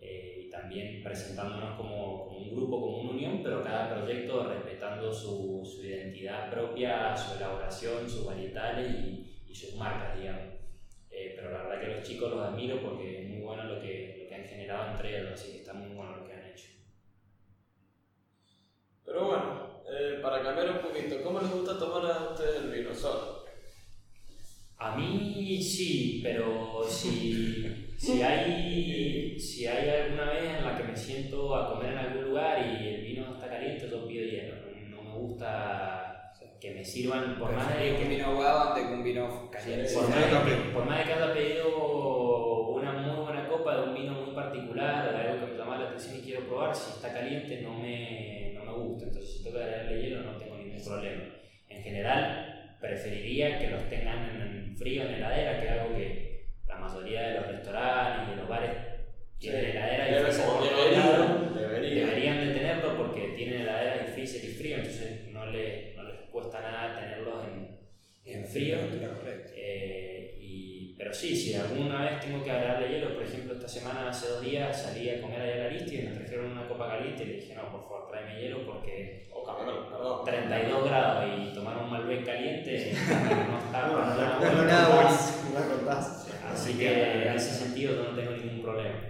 Eh, 0.00 0.44
y 0.46 0.50
también 0.50 1.02
presentándonos 1.02 1.76
como, 1.76 2.26
como 2.26 2.38
un 2.38 2.54
grupo, 2.54 2.80
como 2.80 2.98
una 2.98 3.10
unión, 3.10 3.40
pero 3.42 3.64
cada 3.64 3.92
proyecto 3.92 4.48
respetando 4.48 5.12
su, 5.12 5.62
su 5.64 5.84
identidad 5.84 6.50
propia, 6.50 7.16
su 7.16 7.36
elaboración, 7.36 8.08
sus 8.08 8.24
varietales 8.24 8.94
y, 8.94 9.42
y 9.48 9.54
sus 9.54 9.74
marcas, 9.74 10.16
digamos. 10.16 10.54
Eh, 11.10 11.32
pero 11.34 11.50
la 11.50 11.64
verdad 11.64 11.80
que 11.80 11.94
los 11.96 12.02
chicos 12.06 12.30
los 12.30 12.46
admiro 12.46 12.80
porque 12.80 13.22
es 13.22 13.28
muy 13.28 13.40
bueno 13.40 13.64
lo 13.64 13.80
que, 13.80 14.18
lo 14.22 14.28
que 14.28 14.34
han 14.36 14.44
generado 14.44 14.92
entre 14.92 15.18
ellos, 15.18 15.32
así 15.32 15.50
que 15.52 15.58
está 15.58 15.72
muy 15.72 15.92
bueno 15.96 16.16
lo 16.16 16.24
que 16.24 16.32
han 16.32 16.44
hecho. 16.44 16.68
Pero 19.04 19.26
bueno, 19.26 19.67
eh, 19.90 20.18
para 20.22 20.42
cambiar 20.42 20.70
un 20.70 20.78
poquito, 20.78 21.22
¿cómo 21.22 21.40
les 21.40 21.50
gusta 21.50 21.78
tomar 21.78 22.10
a 22.10 22.30
ustedes 22.30 22.62
el 22.62 22.70
vino? 22.70 22.94
Solo. 22.94 23.44
A 24.78 24.94
mí 24.96 25.60
sí, 25.62 26.20
pero 26.22 26.84
si, 26.88 27.94
si, 27.96 28.22
hay, 28.22 29.38
si 29.38 29.66
hay 29.66 29.88
alguna 29.88 30.30
vez 30.30 30.58
en 30.58 30.64
la 30.64 30.76
que 30.76 30.84
me 30.84 30.96
siento 30.96 31.56
a 31.56 31.72
comer 31.72 31.92
en 31.92 31.98
algún 31.98 32.24
lugar 32.26 32.64
y 32.64 32.86
el 32.86 33.02
vino 33.02 33.34
está 33.34 33.48
caliente, 33.48 33.88
yo 33.90 34.06
pido 34.06 34.24
hielo. 34.24 34.54
No, 34.90 34.96
no 34.96 35.02
me 35.02 35.18
gusta 35.18 36.08
que 36.60 36.72
me 36.72 36.84
sirvan, 36.84 37.38
por 37.38 37.52
más 37.52 37.76
de 37.76 37.96
que 37.96 38.02
un 38.02 38.08
vino 38.08 38.26
ahogado 38.26 38.70
antes 38.70 38.86
que 38.86 38.92
un 38.92 39.04
vino 39.04 39.50
caliente. 39.50 39.88
Sí, 39.88 39.94
por, 39.94 40.06
sí, 40.06 40.10
más 40.10 40.46
de, 40.46 40.54
por 40.72 40.84
más 40.86 40.98
de 40.98 41.04
que 41.04 41.12
haya 41.12 41.32
pedido 41.32 42.68
una 42.68 42.92
muy 42.92 43.24
buena 43.24 43.48
copa 43.48 43.76
de 43.76 43.82
un 43.88 43.94
vino 43.94 44.12
muy 44.12 44.34
particular, 44.34 45.12
de 45.12 45.28
algo 45.28 45.46
que 45.46 45.52
me 45.52 45.58
llama 45.58 45.78
la 45.78 45.86
atención 45.86 46.16
y 46.16 46.20
quiero 46.20 46.46
probar, 46.46 46.74
si 46.74 46.90
está 46.90 47.12
caliente 47.12 47.62
no 47.62 47.78
me 47.78 48.37
gusta. 48.78 49.06
Entonces, 49.06 49.36
si 49.36 49.44
tengo 49.44 49.58
que 49.58 49.64
agregarle 49.64 50.02
hielo, 50.02 50.22
no 50.22 50.38
tengo 50.38 50.56
ningún 50.56 50.84
problema. 50.84 51.22
En 51.68 51.82
general, 51.82 52.76
preferiría 52.80 53.58
que 53.58 53.70
los 53.70 53.88
tengan 53.88 54.40
en 54.40 54.76
frío 54.76 55.02
en 55.02 55.14
heladera, 55.14 55.60
que 55.60 55.66
es 55.66 55.72
algo 55.72 55.96
que 55.96 56.46
la 56.66 56.76
mayoría 56.76 57.28
de 57.28 57.34
los 57.34 57.46
restaurantes 57.48 58.28
y 58.28 58.30
de 58.30 58.36
los 58.36 58.48
bares 58.48 58.70
tienen 59.38 59.64
heladera 59.66 60.10
y 60.10 60.22
freezer 60.24 60.46
por 60.46 60.64
deberían, 60.64 61.54
deberían. 61.54 62.08
Deberían 62.08 62.46
de 62.46 62.54
tenerlo 62.54 62.96
porque 62.96 63.34
tienen 63.36 63.62
heladera 63.62 64.06
y 64.08 64.12
freezer 64.12 64.44
y 64.44 64.52
frío, 64.52 64.76
entonces 64.76 65.28
no, 65.32 65.46
le, 65.46 65.94
no 65.94 66.02
les 66.04 66.16
cuesta 66.30 66.60
nada 66.60 67.00
tenerlos 67.00 67.44
en, 67.44 67.78
en 68.24 68.44
frío. 68.46 68.78
Eh, 69.54 70.38
y, 70.40 70.94
pero 70.98 71.12
sí, 71.14 71.36
si 71.36 71.54
alguna 71.54 72.04
vez 72.04 72.20
tengo 72.20 72.42
que 72.42 72.50
agregarle 72.50 72.88
hielo, 72.88 73.14
por 73.14 73.24
ejemplo, 73.24 73.54
esta 73.54 73.68
semana, 73.68 74.08
hace 74.08 74.28
dos 74.28 74.42
días, 74.42 74.82
salí 74.82 75.08
a 75.08 75.20
comer 75.20 75.40
a 75.40 75.46
la 75.46 75.76
y 75.76 75.98
me 75.98 76.16
trajeron 76.16 76.52
una 76.52 76.67
copa 77.18 77.24
caliente 77.24 77.24
y 77.24 77.26
le 77.26 77.34
dije, 77.34 77.54
no, 77.54 77.72
por 77.72 77.82
favor, 77.82 78.10
tráeme 78.10 78.40
hielo 78.40 78.66
porque 78.66 79.28
O 79.32 79.44
cambiarlo, 79.44 79.88
perdón. 79.88 80.24
32 80.24 80.84
grados 80.84 81.24
y 81.38 81.54
tomar 81.54 81.76
un 81.78 81.90
Malbec 81.90 82.24
caliente 82.24 82.92
no 82.92 83.58
está 83.58 83.86
No, 83.86 83.98
no, 83.98 84.40
no, 84.40 84.54
no, 84.54 84.64
nada. 84.64 85.18
Así 86.52 86.74
que 86.74 87.22
en 87.22 87.34
ese 87.34 87.64
sentido 87.64 87.94
yo 87.94 88.10
no 88.10 88.16
tengo 88.16 88.32
ningún 88.32 88.62
problema. 88.62 89.00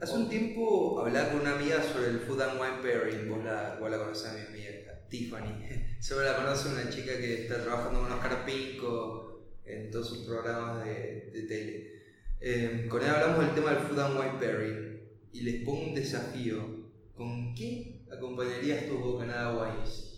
Hace 0.00 0.16
un 0.16 0.28
tiempo 0.28 1.00
hablaba 1.00 1.30
con 1.30 1.40
una 1.40 1.54
amiga 1.54 1.82
sobre 1.82 2.08
el 2.08 2.20
Food 2.20 2.42
and 2.42 2.60
Wine 2.60 2.82
Pairing, 2.82 3.28
vos 3.28 3.44
la, 3.44 3.78
vos 3.80 3.90
la 3.90 3.98
conocés 3.98 4.30
a 4.30 4.34
mi 4.34 4.40
amiga, 4.40 4.70
Tiffany. 5.08 5.96
Solo 6.00 6.24
la 6.24 6.36
conoce 6.36 6.68
una 6.68 6.90
chica 6.90 7.16
que 7.16 7.42
está 7.42 7.62
trabajando 7.62 8.00
con 8.00 8.12
Oscar 8.12 8.44
Pinco 8.44 9.24
en 9.64 9.90
todos 9.90 10.08
sus 10.08 10.26
programas 10.26 10.84
de, 10.84 11.30
de 11.32 11.42
tele. 11.42 11.94
Eh, 12.40 12.86
con 12.90 13.00
ella 13.00 13.14
hablamos 13.14 13.46
del 13.46 13.54
tema 13.54 13.70
del 13.70 13.80
Food 13.80 13.98
and 14.00 14.18
Wine 14.18 14.38
Pairing 14.38 15.00
y 15.32 15.40
les 15.40 15.64
pongo 15.64 15.84
un 15.84 15.94
desafío. 15.94 16.83
¿Con 17.16 17.54
qué 17.54 18.00
acompañarías 18.12 18.86
tus 18.86 19.00
bocanada 19.00 19.56
wines? 19.56 20.10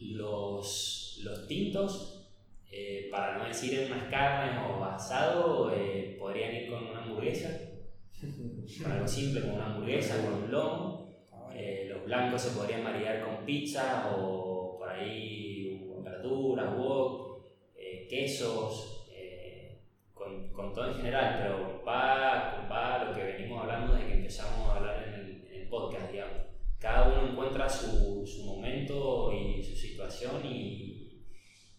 Los, 0.00 1.20
los 1.22 1.46
tintos, 1.46 2.28
eh, 2.70 3.08
para 3.12 3.38
no 3.38 3.44
decir 3.44 3.78
en 3.78 3.92
unas 3.92 4.10
carnes 4.10 4.58
o 4.68 4.84
asado, 4.84 5.72
eh, 5.72 6.16
podrían 6.18 6.54
ir 6.54 6.68
con 6.68 6.84
una 6.86 7.02
hamburguesa. 7.02 7.48
Con 8.82 8.92
algo 8.92 9.06
simple, 9.06 9.42
como 9.42 9.54
una 9.54 9.66
hamburguesa, 9.66 10.24
con 10.24 10.44
un 10.44 10.50
lomo. 10.50 11.04
Eh, 11.54 11.86
los 11.88 12.04
blancos 12.04 12.42
se 12.42 12.56
podrían 12.58 12.82
maridar 12.82 13.24
con 13.24 13.46
pizza 13.46 14.12
o 14.16 14.76
por 14.78 14.88
ahí 14.88 15.88
uh, 15.88 16.02
verduras, 16.02 16.76
wok, 16.76 17.46
eh, 17.76 18.08
quesos, 18.10 19.06
eh, 19.12 19.80
con, 20.12 20.52
con 20.52 20.74
todo 20.74 20.88
en 20.88 20.96
general, 20.96 21.38
pero 21.40 21.84
va, 21.86 22.66
va 22.68 23.04
lo 23.04 23.14
que 23.14 23.22
venimos 23.22 23.62
hablando 23.62 23.94
desde 23.94 24.08
que 24.08 24.14
empezamos 24.14 24.68
a 24.68 24.76
hablar 24.76 25.08
en 25.08 25.14
el 25.14 25.23
podcast, 25.74 26.12
digamos. 26.12 26.42
Cada 26.78 27.08
uno 27.08 27.30
encuentra 27.30 27.68
su, 27.68 28.24
su 28.26 28.44
momento 28.44 29.32
y 29.32 29.62
su 29.62 29.74
situación 29.74 30.44
y, 30.44 30.90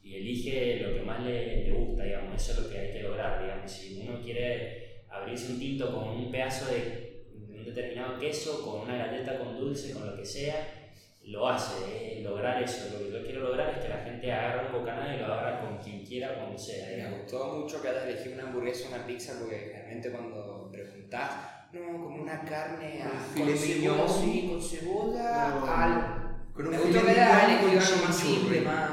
elige 0.04 0.80
lo 0.80 0.96
que 0.96 1.02
más 1.02 1.24
le, 1.24 1.72
gusta, 1.72 2.04
digamos. 2.04 2.36
Eso 2.36 2.54
es 2.54 2.66
lo 2.66 2.70
que 2.70 2.80
hay 2.80 2.92
que 2.92 3.04
lograr, 3.04 3.42
digamos. 3.42 3.72
Si 3.72 4.00
uno 4.02 4.22
quiere 4.22 5.04
abrirse 5.10 5.54
un 5.54 5.60
tinto 5.60 5.94
con 5.94 6.10
un 6.10 6.32
pedazo 6.32 6.72
de 6.72 7.26
un 7.50 7.66
determinado 7.66 8.20
queso, 8.20 8.64
con 8.64 8.82
una 8.82 8.98
galleta 8.98 9.38
con 9.38 9.58
dulce, 9.58 9.94
con 9.94 10.08
lo 10.08 10.16
que 10.16 10.26
sea, 10.26 10.92
lo 11.26 11.50
hace, 11.50 12.22
lograr 12.22 12.62
eso. 12.64 12.94
Lo 12.94 13.00
que 13.00 13.12
yo 13.12 13.24
quiero 13.24 13.42
lograr 13.42 13.76
es 13.76 13.84
que 13.84 13.90
la 13.90 14.04
gente 14.04 14.32
agarre 14.32 14.68
un 14.68 14.80
bocanada 14.80 15.16
y 15.16 15.20
lo 15.20 15.26
agarra 15.26 15.62
con 15.62 15.78
quien 15.78 16.06
quiera, 16.06 16.36
cuando 16.36 16.58
sea. 16.58 17.10
Me 17.10 17.18
gustó 17.18 17.54
mucho 17.54 17.82
que 17.82 17.90
hayas 17.90 18.06
elegido 18.06 18.36
una 18.36 18.44
hamburguesa 18.44 18.88
o 18.88 18.96
una 18.96 19.06
pizza 19.06 19.40
porque 19.40 19.58
generalmente 19.58 20.12
cuando 20.12 20.55
preguntás, 20.86 21.32
no, 21.74 22.04
como 22.04 22.22
una 22.24 22.42
carne 22.42 23.02
a, 23.04 23.06
Un 23.06 23.12
con 23.12 23.20
filet 23.34 23.58
cebolla, 23.58 24.08
sí, 24.08 24.48
con 24.50 24.62
cebolla, 24.62 25.50
No. 25.50 25.66
al... 25.66 26.26
Con 26.54 26.68
un 26.68 26.72
Me 26.72 26.78
que 26.80 26.86
mignon 26.88 27.08
elegido 27.10 27.60
con 27.62 27.80
algo 27.80 28.06
más 28.08 28.16
simple, 28.16 28.62
más... 28.62 28.90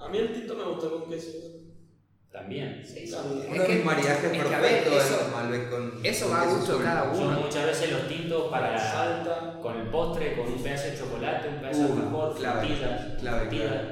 A 0.00 0.08
mí 0.10 0.18
el 0.18 0.32
tinto 0.32 0.54
me 0.56 0.64
gusta 0.64 0.90
con 0.90 1.08
queso. 1.08 1.28
También. 2.32 2.82
Sí, 2.84 3.06
Sí. 3.06 3.14
Es 3.14 3.14
Uno 3.14 3.62
de 3.62 3.66
que- 3.66 3.74
mis 3.76 3.84
mariajes 3.84 4.24
es 4.24 4.32
que, 4.32 4.54
a 4.54 4.58
ver, 4.60 4.82
perfectos 4.82 4.94
es 4.96 5.04
eso- 5.04 5.26
el 5.26 5.32
Malbec 5.32 5.70
con 5.70 6.00
eso 6.04 6.26
con 6.28 6.34
va 6.36 6.42
a 6.42 6.46
gusto 6.46 6.78
cada 6.82 7.14
Son 7.14 7.28
uno. 7.28 7.40
muchas 7.42 7.66
veces 7.66 7.92
los 7.92 8.08
tintos 8.08 8.50
para 8.50 8.76
Salta. 8.76 9.58
con 9.62 9.78
el 9.78 9.88
postre, 9.88 10.34
con 10.36 10.52
un 10.52 10.60
pedazo 10.62 10.88
de 10.88 10.98
chocolate, 10.98 11.48
un 11.48 11.60
pedazo 11.60 11.80
de 11.80 11.86
Uh, 11.86 11.92
alfajor, 11.96 12.34
clave, 12.36 12.66
frutillas, 12.66 13.20
clave, 13.20 13.40
frutillas. 13.42 13.82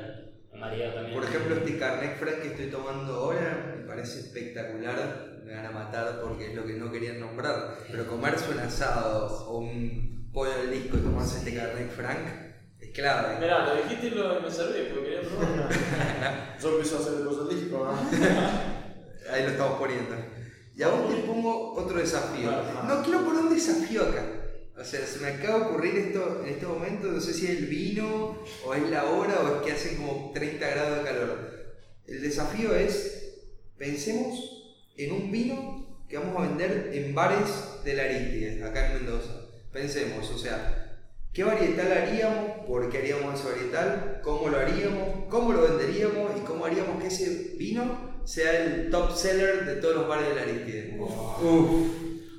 María 0.59 0.95
también. 0.95 1.15
Por 1.15 1.25
ejemplo, 1.29 1.57
este 1.57 1.79
Carnet 1.79 2.19
Frank 2.19 2.35
que 2.43 2.49
estoy 2.49 2.67
tomando 2.71 3.15
ahora 3.15 3.75
me 3.77 3.85
parece 3.87 4.21
espectacular. 4.21 5.32
Me 5.53 5.59
van 5.59 5.67
a 5.67 5.71
matar 5.71 6.19
porque 6.23 6.47
es 6.47 6.55
lo 6.55 6.65
que 6.65 6.73
no 6.73 6.91
querían 6.91 7.21
nombrar. 7.21 7.77
Pero 7.91 8.07
comerse 8.07 8.51
un 8.53 8.61
asado 8.61 9.47
o 9.49 9.59
un 9.59 10.31
pollo 10.33 10.55
al 10.55 10.73
disco 10.73 10.97
y 10.97 11.01
tomarse 11.01 11.41
este 11.41 11.55
Carnet 11.55 11.91
Frank 11.91 12.21
es 12.81 12.91
clave. 12.93 13.39
Mirá, 13.39 13.67
lo 13.67 13.83
dijiste 13.83 14.07
y 14.07 14.11
lo, 14.13 14.41
me 14.41 14.51
serví 14.51 14.89
porque 14.89 15.11
quería 15.11 15.21
probar. 15.21 15.69
Yo 16.63 16.69
empiezo 16.71 16.97
a 16.97 17.01
hacer 17.01 17.13
el 17.19 17.27
coso 17.27 17.45
disco, 17.49 17.85
¿ah? 17.87 18.01
Ahí 19.31 19.43
lo 19.43 19.51
estamos 19.51 19.79
poniendo. 19.79 20.15
Y 20.75 20.83
a 20.83 20.89
vos 20.89 21.15
te 21.15 21.21
pongo 21.21 21.75
otro 21.75 21.99
desafío. 21.99 22.51
No 22.89 23.03
quiero 23.03 23.23
poner 23.23 23.43
un 23.43 23.55
desafío 23.55 24.05
acá. 24.05 24.25
O 24.75 24.83
sea, 24.83 25.07
se 25.07 25.19
me 25.21 25.29
acaba 25.29 25.59
de 25.59 25.65
ocurrir 25.67 25.97
esto 25.97 26.41
en 26.47 26.49
este 26.49 26.67
momento. 26.67 27.09
No 27.09 27.21
sé 27.21 27.35
si 27.35 27.45
es 27.45 27.59
el 27.59 27.67
vino, 27.67 28.39
o 28.65 28.73
es 28.73 28.89
la 28.89 29.05
hora, 29.05 29.39
o 29.41 29.57
es 29.57 29.63
que 29.67 29.73
hacen 29.73 29.99
como 29.99 30.33
30 30.33 30.67
grados 30.67 30.99
de 30.99 31.05
calor. 31.05 31.39
El 32.07 32.23
desafío 32.23 32.75
es: 32.75 33.35
pensemos 33.77 34.52
en 35.05 35.13
un 35.13 35.31
vino 35.31 35.83
que 36.09 36.19
vamos 36.19 36.37
a 36.37 36.49
vender 36.49 36.91
en 36.93 37.15
bares 37.15 37.49
de 37.85 37.95
la 37.95 38.03
Aristides, 38.03 38.63
acá 38.63 38.89
en 38.93 39.05
Mendoza. 39.05 39.47
Pensemos, 39.73 40.31
o 40.31 40.37
sea, 40.37 40.99
¿qué 41.33 41.43
varietal 41.43 41.91
haríamos? 41.91 42.67
¿Por 42.67 42.91
qué 42.91 42.99
haríamos 42.99 43.41
ese 43.41 43.49
varietal? 43.49 44.21
¿Cómo 44.23 44.51
lo 44.51 44.59
haríamos? 44.59 45.25
¿Cómo 45.31 45.53
lo 45.53 45.63
venderíamos? 45.63 46.33
¿Y 46.39 46.45
cómo 46.45 46.67
haríamos 46.67 47.01
que 47.01 47.09
ese 47.09 47.55
vino 47.57 48.21
sea 48.25 48.63
el 48.63 48.91
top 48.91 49.17
seller 49.17 49.65
de 49.65 49.77
todos 49.77 49.97
los 49.97 50.09
bares 50.09 50.29
de 50.29 50.35
la 50.35 50.43
Aristides? 50.43 50.95
Uf, 51.01 51.91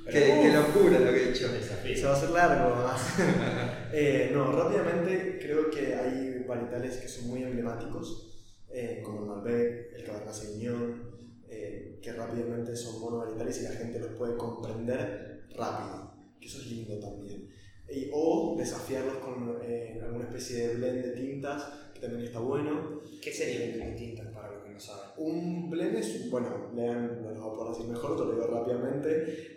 qué, 0.06 0.38
qué 0.42 0.52
locura 0.52 1.00
lo 1.00 1.12
que 1.12 1.24
he 1.24 1.30
hecho. 1.30 1.48
Desafío. 1.52 1.96
Se 1.96 2.04
va 2.04 2.10
a 2.10 2.16
hacer 2.16 2.30
largo. 2.30 2.74
¿ah? 2.76 3.80
Eh, 3.96 4.30
no, 4.32 4.50
rápidamente 4.50 5.38
creo 5.40 5.70
que 5.70 5.94
hay 5.94 6.44
varietales 6.48 6.96
que 6.96 7.06
son 7.06 7.28
muy 7.28 7.44
emblemáticos, 7.44 8.42
eh, 8.72 9.00
como 9.04 9.20
el 9.20 9.26
Malbec, 9.26 9.94
el 9.94 10.04
Cabernet 10.04 10.34
Sauvignon, 10.34 11.13
eh, 11.54 11.98
que 12.02 12.12
rápidamente 12.12 12.76
son 12.76 13.00
monovarietales 13.00 13.60
y 13.60 13.64
la 13.64 13.70
gente 13.70 13.98
los 13.98 14.12
puede 14.18 14.36
comprender 14.36 15.46
rápido, 15.56 16.14
que 16.40 16.46
eso 16.48 16.58
es 16.60 16.66
lindo 16.70 16.98
también. 16.98 17.48
Y- 17.88 18.10
o 18.12 18.54
desafiarlos 18.58 19.18
con 19.18 19.58
eh, 19.62 20.00
alguna 20.02 20.24
especie 20.24 20.68
de 20.68 20.74
blend 20.76 21.04
de 21.04 21.10
tintas, 21.12 21.62
que 21.94 22.00
también 22.00 22.24
está 22.24 22.40
bueno. 22.40 23.00
¿Qué 23.22 23.32
serían 23.32 23.78
las 23.78 23.96
tintas 23.96 24.26
para 24.32 24.50
los 24.52 24.64
que 24.64 24.70
no 24.70 24.80
saben? 24.80 25.10
Un 25.18 25.70
blend 25.70 25.96
es, 25.96 26.30
bueno, 26.30 26.70
lean, 26.74 27.22
no 27.22 27.30
lo 27.32 27.54
voy 27.56 27.66
a 27.66 27.70
decir 27.70 27.86
mejor, 27.86 28.16
te 28.16 28.24
lo 28.24 28.32
digo 28.32 28.46
rápidamente, 28.46 29.08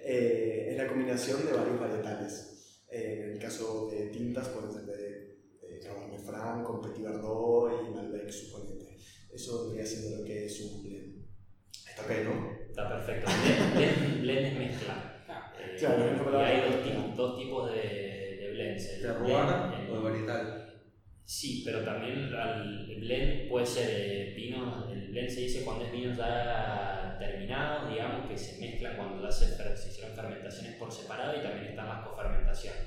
eh, 0.04 0.72
es 0.72 0.78
la 0.78 0.88
combinación 0.88 1.46
de 1.46 1.54
varios 1.54 1.80
varietales. 1.80 2.84
Eh, 2.90 3.22
en 3.26 3.32
el 3.32 3.40
caso 3.40 3.90
de 3.92 4.08
tintas 4.08 4.48
pueden 4.50 4.72
ser 4.72 4.86
de, 4.86 5.68
de 5.68 5.80
Cabernet 5.80 6.22
Franc, 6.22 6.66
con 6.66 6.82
Petit 6.82 7.04
Verdot 7.04 7.72
y 7.88 7.94
Malbec, 7.94 8.30
suponete. 8.30 8.98
Eso 9.34 9.66
vendría 9.66 9.86
siendo 9.86 10.18
lo 10.18 10.24
que 10.24 10.46
es 10.46 10.62
un 10.62 10.84
blend. 10.84 11.07
¿No? 12.24 12.52
Está 12.70 12.90
perfecto. 12.90 13.32
Blend, 13.76 14.24
blend- 14.24 14.46
es 14.46 14.54
mezcla. 14.58 15.14
Eh, 15.60 15.76
Claro, 15.80 16.06
es 16.06 16.16
y 16.22 16.24
palabra 16.24 16.48
hay 16.48 16.62
dos, 16.62 16.70
mezcla. 16.70 16.84
tipos- 16.94 17.16
dos 17.18 17.38
tipos 17.40 17.72
de, 17.72 17.82
de 18.40 18.52
blends. 18.52 18.90
El 18.94 19.02
¿Terroir 19.02 19.34
blend- 19.36 19.90
o 19.90 19.96
el- 19.98 20.02
varietal? 20.04 20.74
Sí, 21.26 21.62
pero 21.66 21.82
también 21.82 22.30
el 22.90 23.00
blend 23.02 23.50
puede 23.50 23.66
ser 23.66 24.34
vino, 24.36 24.88
el 24.92 25.08
blend 25.10 25.30
se 25.30 25.42
dice 25.42 25.66
cuando 25.66 25.86
es 25.86 25.92
vino 25.92 26.16
ya 26.16 27.18
terminado, 27.20 27.90
digamos, 27.90 28.30
que 28.30 28.38
se 28.38 28.60
mezclan 28.62 28.96
cuando 28.96 29.22
ya 29.24 29.32
se, 29.32 29.48
se 29.76 29.90
hicieron 29.90 30.16
fermentaciones 30.16 30.76
por 30.76 30.90
separado 30.92 31.38
y 31.38 31.44
también 31.44 31.66
están 31.66 31.88
las 31.90 32.08
cofermentaciones. 32.08 32.82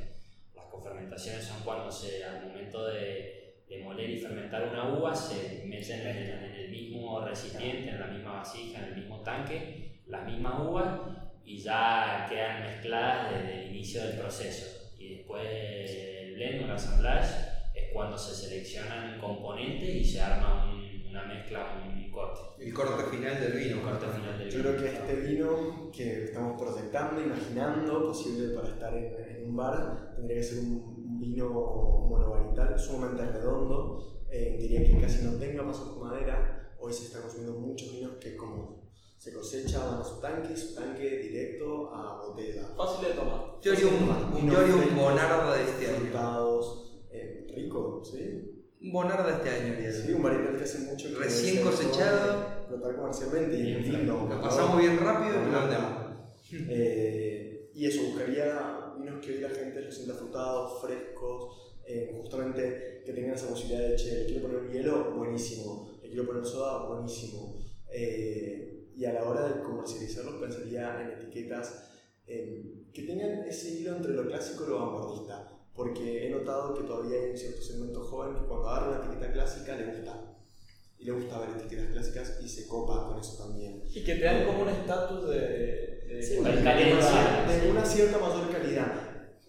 Las 0.54 0.64
cofermentaciones 0.66 1.44
son 1.44 1.60
cuando 1.62 1.90
se, 1.90 2.24
al 2.24 2.46
momento 2.46 2.86
de, 2.86 3.39
de 3.70 3.82
moler 3.84 4.10
y 4.10 4.18
fermentar 4.18 4.68
una 4.68 4.92
uva 4.98 5.14
se 5.14 5.62
meten 5.64 6.00
en 6.00 6.06
el, 6.16 6.30
en 6.44 6.54
el 6.56 6.70
mismo 6.70 7.24
recipiente, 7.24 7.88
en 7.90 8.00
la 8.00 8.08
misma 8.08 8.32
vasija, 8.38 8.80
en 8.80 8.84
el 8.92 8.96
mismo 8.96 9.20
tanque, 9.22 10.00
las 10.08 10.26
mismas 10.26 10.54
uvas 10.68 11.00
y 11.44 11.56
ya 11.58 12.26
quedan 12.28 12.62
mezcladas 12.64 13.30
desde 13.32 13.62
el 13.62 13.70
inicio 13.70 14.02
del 14.04 14.18
proceso. 14.18 14.90
Y 14.98 15.14
después 15.16 15.46
el 15.48 16.34
blend 16.34 16.62
o 16.62 16.64
el 16.66 16.70
assemblage 16.72 17.32
es 17.74 17.92
cuando 17.92 18.18
se 18.18 18.34
seleccionan 18.34 19.18
componentes 19.20 19.88
y 19.88 20.04
se 20.04 20.20
arma 20.20 20.64
un- 20.72 20.90
una 21.10 21.24
mezcla, 21.24 21.82
un 21.88 22.10
corte. 22.12 22.40
El 22.64 22.72
corte 22.74 23.02
final 23.16 23.40
del 23.40 23.52
vino. 23.52 23.78
Un 23.78 23.82
corte 23.82 24.06
final 24.06 24.38
del 24.38 24.48
Yo 24.50 24.58
vino. 24.58 24.70
creo 24.70 24.80
que 24.82 24.96
este 24.96 25.16
vino 25.28 25.90
que 25.92 26.24
estamos 26.24 26.60
proyectando, 26.60 27.20
imaginando, 27.20 28.06
posible 28.08 28.54
para 28.54 28.68
estar 28.68 28.94
en, 28.96 29.36
en 29.36 29.44
un 29.48 29.56
bar, 29.56 30.12
tendría 30.14 30.36
que 30.38 30.42
ser 30.44 30.58
un 30.60 30.99
vino 31.20 31.48
monovarital 32.08 32.78
sumamente 32.78 33.30
redondo. 33.30 34.24
Eh, 34.30 34.56
diría 34.58 34.84
que 34.84 35.00
casi 35.00 35.24
no 35.24 35.32
tenga 35.38 35.64
pasos 35.66 35.90
con 35.90 36.08
madera. 36.08 36.72
Hoy 36.78 36.92
se 36.92 37.04
están 37.06 37.22
consumiendo 37.22 37.58
muchos 37.60 37.92
vinos 37.92 38.12
que 38.20 38.36
como 38.36 38.80
se 39.18 39.34
cosecha 39.34 39.84
van 39.84 40.00
a 40.00 40.04
su 40.04 40.18
tanque, 40.20 40.56
su 40.56 40.74
tanque 40.74 41.18
directo 41.18 41.94
a 41.94 42.26
botella. 42.26 42.68
Fácil 42.76 43.08
de 43.08 43.14
tomar. 43.14 43.60
Yo 43.60 43.72
haría 43.72 43.86
un, 43.86 44.50
yo 44.50 44.58
haría 44.58 44.74
un 44.74 44.96
Bonarda 44.96 45.56
de 45.56 45.62
este 45.64 45.86
año. 45.88 46.10
eh, 47.12 47.46
rico, 47.54 48.02
¿sí? 48.02 48.66
Un 48.82 48.92
Bonarda 48.92 49.26
de 49.26 49.32
este 49.34 49.50
año. 49.50 49.92
Sí, 49.92 50.12
un 50.14 50.22
varietal 50.22 50.56
que 50.56 50.64
hace 50.64 50.78
mucho 50.90 51.08
que 51.10 51.16
Recién 51.16 51.56
se 51.56 51.62
cosechado. 51.62 52.32
puede 52.32 52.60
Explotar 52.60 52.96
comercialmente 52.96 53.56
y. 53.56 54.06
Lo 54.06 54.40
pasamos 54.40 54.78
bien 54.78 54.98
rápido 54.98 55.34
y 55.42 55.52
lo 55.52 55.60
vendemos. 55.60 56.00
Eh, 56.68 57.70
y 57.74 57.86
eso, 57.86 58.02
buscaría 58.04 58.89
vinos 59.00 59.24
que 59.24 59.32
hoy 59.32 59.40
la 59.40 59.50
gente 59.50 59.80
los 59.80 59.94
sienta 59.94 60.14
frutados, 60.14 60.80
frescos, 60.82 61.74
eh, 61.84 62.16
justamente 62.20 63.02
que 63.04 63.12
tengan 63.12 63.34
esa 63.34 63.48
posibilidad 63.48 63.88
de, 63.88 63.96
che, 63.96 64.14
le 64.20 64.26
quiero 64.26 64.48
poner 64.48 64.70
hielo, 64.70 65.12
buenísimo, 65.16 65.90
le 66.02 66.08
quiero 66.08 66.26
poner 66.26 66.44
soda, 66.44 66.86
buenísimo. 66.86 67.58
Eh, 67.90 68.90
y 68.94 69.04
a 69.04 69.12
la 69.12 69.24
hora 69.24 69.48
de 69.48 69.62
comercializarlos 69.62 70.34
pensaría 70.34 71.00
en 71.00 71.10
etiquetas 71.18 71.90
eh, 72.26 72.86
que 72.92 73.02
tengan 73.02 73.44
ese 73.46 73.70
hilo 73.70 73.96
entre 73.96 74.12
lo 74.12 74.26
clásico 74.26 74.64
y 74.64 74.68
lo 74.68 74.78
vanguardista, 74.78 75.58
porque 75.74 76.26
he 76.26 76.30
notado 76.30 76.74
que 76.74 76.84
todavía 76.84 77.18
hay 77.18 77.30
un 77.30 77.36
cierto 77.36 77.62
segmento 77.62 78.04
joven 78.04 78.34
que 78.34 78.46
cuando 78.46 78.68
agarra 78.68 78.90
una 78.90 79.06
etiqueta 79.06 79.32
clásica 79.32 79.76
le 79.76 79.86
gusta. 79.86 80.26
Y 80.98 81.04
le 81.04 81.12
gusta 81.12 81.38
ver 81.38 81.48
etiquetas 81.56 81.92
clásicas 81.92 82.40
y 82.44 82.48
se 82.48 82.68
copa 82.68 83.08
con 83.08 83.18
eso 83.18 83.42
también. 83.42 83.82
Y 83.88 84.04
que 84.04 84.16
te 84.16 84.24
dan 84.24 84.44
como 84.44 84.62
un 84.62 84.68
estatus 84.68 85.30
de, 85.30 85.99
de 86.10 86.22
Sí, 86.22 86.36
de 86.36 86.52
de- 86.56 86.62
calidad. 86.64 87.46
de 87.46 87.70
una 87.70 87.84
cierta 87.84 88.18
mayor 88.18 88.50
calidad. 88.50 88.92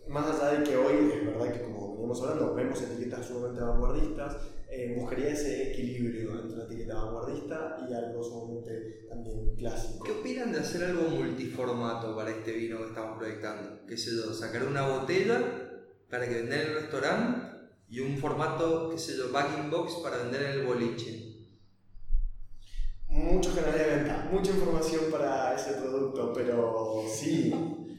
Más 0.08 0.26
allá 0.28 0.60
de 0.60 0.64
que 0.64 0.76
hoy, 0.78 1.12
es 1.14 1.26
verdad 1.26 1.54
que 1.54 1.62
como 1.64 1.96
venimos 1.96 2.22
hablando, 2.22 2.54
vemos 2.56 2.82
etiquetas 2.82 3.26
sumamente 3.26 3.62
vanguardistas, 3.62 4.38
eh, 4.70 4.96
buscaría 4.98 5.30
ese 5.30 5.72
equilibrio 5.72 6.32
entre 6.40 6.54
una 6.56 6.64
etiqueta 6.66 6.96
vanguardista 6.96 7.78
y 7.90 7.94
algo 7.94 8.24
sumamente 8.24 9.06
también 9.10 9.56
clásico. 9.56 10.04
¿Qué 10.04 10.12
opinan 10.12 10.52
de 10.52 10.60
hacer 10.60 10.84
algo 10.84 11.04
multiformato 11.10 12.16
para 12.16 12.32
este 12.32 12.52
vino 12.54 12.78
que 12.80 12.88
estamos 12.88 13.18
proyectando? 13.18 13.86
¿Qué 13.88 13.98
sé 13.98 14.12
yo? 14.16 14.34
Sacar 14.34 14.64
una 14.66 14.88
botella 14.88 15.42
para 16.10 16.28
que 16.28 16.36
vender 16.36 16.62
en 16.62 16.68
el 16.70 16.76
restaurante 16.82 17.48
y 17.90 18.00
un 18.00 18.18
formato, 18.18 18.90
qué 18.92 18.98
sé 18.98 19.18
yo, 19.18 19.32
back 19.32 19.50
in 19.64 19.70
box 19.72 19.96
para 20.04 20.18
vender 20.18 20.42
en 20.44 20.52
el 20.60 20.66
boliche. 20.66 21.31
Mucho 23.12 23.54
canal 23.54 23.78
de 23.78 23.96
venta, 23.98 24.30
mucha 24.32 24.52
información 24.52 25.12
para 25.12 25.54
ese 25.54 25.74
producto, 25.74 26.32
pero 26.34 27.04
sí, 27.14 27.54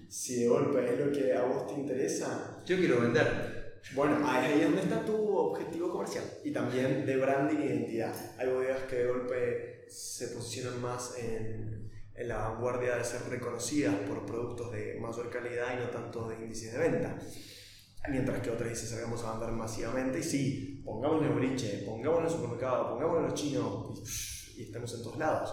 si 0.09 0.41
de 0.41 0.49
golpe 0.49 0.87
es 0.91 0.99
lo 0.99 1.13
que 1.13 1.35
a 1.35 1.45
vos 1.45 1.67
te 1.67 1.75
interesa, 1.75 2.63
Yo 2.65 2.79
quiero 2.79 3.03
vender. 3.03 3.83
Bueno, 3.95 4.27
ahí 4.27 4.61
es 4.61 4.63
donde 4.63 4.81
está 4.81 5.05
tu 5.05 5.37
objetivo 5.37 5.91
comercial 5.91 6.25
y 6.43 6.51
también 6.51 7.05
de 7.05 7.17
branding 7.19 7.59
e 7.59 7.67
identidad. 7.67 8.15
Hay 8.39 8.49
bodegas 8.49 8.85
que 8.85 8.97
de 8.97 9.07
golpe 9.07 9.85
se 9.91 10.29
posicionan 10.29 10.81
más 10.81 11.19
en, 11.19 11.91
en 12.15 12.29
la 12.29 12.49
vanguardia 12.49 12.97
de 12.97 13.05
ser 13.05 13.21
reconocidas 13.29 13.95
por 14.09 14.25
productos 14.25 14.73
de 14.73 14.99
mayor 14.99 15.29
calidad 15.29 15.75
y 15.75 15.85
no 15.85 15.91
tanto 15.91 16.27
de 16.27 16.37
índices 16.37 16.73
de 16.73 16.79
venta. 16.79 17.19
Mientras 18.09 18.41
que 18.41 18.51
otras 18.51 18.71
dicen 18.71 18.89
salgamos 18.89 19.23
a 19.25 19.33
vender 19.33 19.51
masivamente 19.51 20.21
y 20.21 20.23
sí, 20.23 20.83
pongámosle 20.83 21.29
boliche, 21.29 21.83
pongámoslo 21.85 22.21
en 22.21 22.33
el 22.33 22.33
supermercado, 22.33 22.95
pongámoslo 22.95 23.21
en 23.21 23.27
los 23.27 23.35
chinos 23.35 24.32
y, 24.57 24.62
estamos 24.62 24.94
en 24.94 25.03
todos 25.03 25.18
lados. 25.18 25.53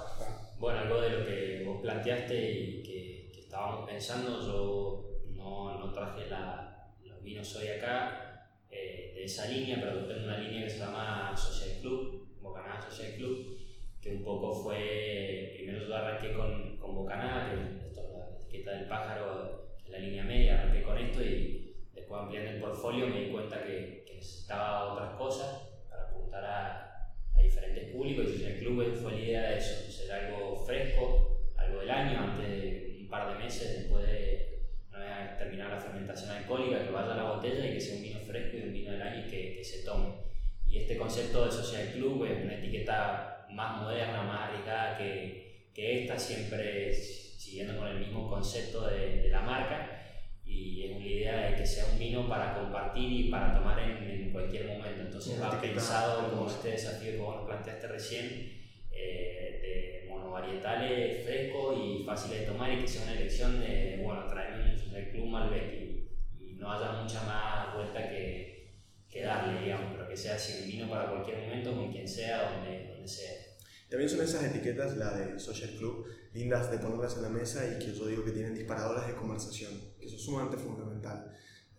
Bueno, 0.59 0.79
algo 0.79 1.01
de 1.01 1.09
lo 1.09 1.25
que 1.25 1.63
vos 1.65 1.81
planteaste 1.81 2.51
y 2.51 2.83
que, 2.83 3.31
que 3.33 3.39
estábamos 3.41 3.89
pensando, 3.89 4.41
yo 4.41 5.21
no, 5.35 5.79
no 5.79 5.93
traje 5.93 6.27
la, 6.29 6.93
los 7.05 7.21
vinos 7.23 7.55
hoy 7.55 7.67
acá 7.67 8.49
eh, 8.69 9.13
de 9.15 9.23
esa 9.23 9.47
línea, 9.47 9.77
pero 9.81 10.05
tengo 10.05 10.25
una 10.25 10.37
línea 10.37 10.63
que 10.63 10.69
se 10.69 10.79
llama 10.79 11.33
Social 11.35 11.79
Club, 11.81 12.27
Bocaná 12.41 12.81
Social 12.81 13.13
Club, 13.15 13.57
que 14.01 14.15
un 14.15 14.23
poco 14.23 14.53
fue, 14.53 15.53
primero 15.55 15.87
yo 15.87 15.95
arranqué 15.95 16.33
con, 16.33 16.77
con 16.77 16.95
Bocaná, 16.95 17.51
que 17.51 17.87
esto 17.87 18.01
es 18.01 18.09
la 18.11 18.29
etiqueta 18.41 18.71
del 18.71 18.87
pájaro, 18.87 19.69
la 19.87 19.99
línea 19.99 20.23
media, 20.23 20.61
arranqué 20.61 20.83
con 20.83 20.97
esto 20.97 21.21
y 21.23 21.75
después 21.93 22.21
ampliando 22.21 22.51
el 22.51 22.61
portfolio 22.61 23.07
me 23.07 23.21
di 23.21 23.31
cuenta 23.31 23.63
que, 23.63 24.03
que 24.05 24.15
necesitaba 24.15 24.93
otras 24.93 25.15
cosas 25.15 25.69
para 25.89 26.03
apuntar 26.03 26.45
a, 26.45 26.88
a 27.39 27.43
diferentes 27.43 27.85
públicos 27.85 28.25
y 28.27 28.33
Social 28.33 28.57
Club 28.59 28.99
fue 29.01 29.11
la 29.13 29.19
idea 29.19 29.49
de 29.49 29.57
eso, 29.57 29.91
ser 29.91 30.11
algo 30.11 30.63
fresco, 30.65 31.37
algo 31.57 31.79
del 31.79 31.89
año, 31.89 32.19
antes 32.19 32.47
de 32.47 32.97
un 33.01 33.07
par 33.07 33.33
de 33.33 33.43
meses 33.43 33.77
después 33.79 34.05
de 34.05 34.49
terminar 35.37 35.69
la 35.69 35.79
fermentación 35.79 36.31
alcohólica, 36.31 36.83
que 36.83 36.91
vaya 36.91 37.13
a 37.13 37.17
la 37.17 37.31
botella 37.31 37.65
y 37.65 37.73
que 37.73 37.81
sea 37.81 37.95
un 37.95 38.03
vino 38.03 38.19
fresco 38.19 38.57
y 38.57 38.61
un 38.61 38.73
vino 38.73 38.91
del 38.91 39.01
año 39.01 39.25
y 39.25 39.29
que, 39.29 39.55
que 39.55 39.63
se 39.63 39.83
tome. 39.83 40.09
Y 40.67 40.77
este 40.77 40.97
concepto 40.97 41.45
de 41.45 41.51
Social 41.51 41.93
Club 41.93 42.25
es 42.25 42.43
una 42.43 42.55
etiqueta 42.55 43.47
más 43.49 43.81
moderna, 43.81 44.23
más 44.23 44.49
arriesgada 44.49 44.97
que, 44.97 45.71
que 45.73 46.01
esta, 46.03 46.19
siempre 46.19 46.93
siguiendo 46.93 47.77
con 47.77 47.87
el 47.87 47.99
mismo 47.99 48.29
concepto 48.29 48.85
de, 48.87 49.21
de 49.21 49.29
la 49.29 49.41
marca 49.41 49.98
y 50.59 50.83
es 50.83 50.95
una 50.95 51.05
idea 51.05 51.49
de 51.49 51.57
que 51.57 51.65
sea 51.65 51.85
un 51.91 51.97
vino 51.97 52.27
para 52.27 52.53
compartir 52.53 53.11
y 53.11 53.29
para 53.29 53.53
tomar 53.53 53.79
en, 53.79 54.03
en 54.03 54.31
cualquier 54.31 54.67
momento. 54.67 55.01
Entonces 55.01 55.41
va 55.41 55.59
pensado 55.59 56.29
como 56.29 56.47
este 56.47 56.71
desafío 56.71 57.11
que 57.11 57.17
vos 57.17 57.35
nos 57.37 57.45
planteaste 57.45 57.87
recién, 57.87 58.59
eh, 58.91 60.03
de 60.03 60.09
monovarietales 60.09 61.23
frescos 61.23 61.77
y 61.81 62.03
fáciles 62.03 62.41
de 62.41 62.45
tomar 62.47 62.73
y 62.73 62.81
que 62.81 62.87
sea 62.87 63.03
una 63.03 63.13
elección 63.13 63.59
de, 63.59 64.01
bueno, 64.03 64.25
traerme 64.27 64.73
un 64.73 64.93
del 64.93 65.09
Club 65.11 65.27
Malbec 65.27 65.73
y, 65.73 66.09
y 66.39 66.53
no 66.55 66.71
haya 66.71 67.01
mucha 67.01 67.23
más 67.23 67.73
vuelta 67.75 68.09
que, 68.09 68.49
que 69.09 69.21
darle, 69.23 69.61
digamos, 69.61 69.93
pero 69.93 70.07
que 70.07 70.17
sea 70.17 70.35
así 70.35 70.63
un 70.63 70.69
vino 70.69 70.89
para 70.89 71.09
cualquier 71.09 71.39
momento, 71.39 71.75
con 71.75 71.91
quien 71.91 72.07
sea, 72.07 72.51
donde, 72.51 72.87
donde 72.87 73.07
sea. 73.07 73.48
También 73.89 74.09
son 74.09 74.21
esas 74.21 74.43
etiquetas, 74.43 74.95
la 74.97 75.17
de 75.17 75.39
Social 75.39 75.71
Club, 75.77 76.05
lindas 76.33 76.69
de 76.69 76.77
ponerlas 76.77 77.15
en 77.17 77.23
la 77.23 77.29
mesa 77.29 77.65
y 77.65 77.79
que 77.83 77.93
yo 77.93 78.05
digo 78.05 78.23
que 78.23 78.31
tienen 78.31 78.53
disparadores 78.53 79.07
de 79.07 79.15
conversación, 79.15 79.71
que 79.99 80.05
eso 80.05 80.15
es 80.15 80.21
sumamente 80.21 80.57
fundamental. 80.57 81.31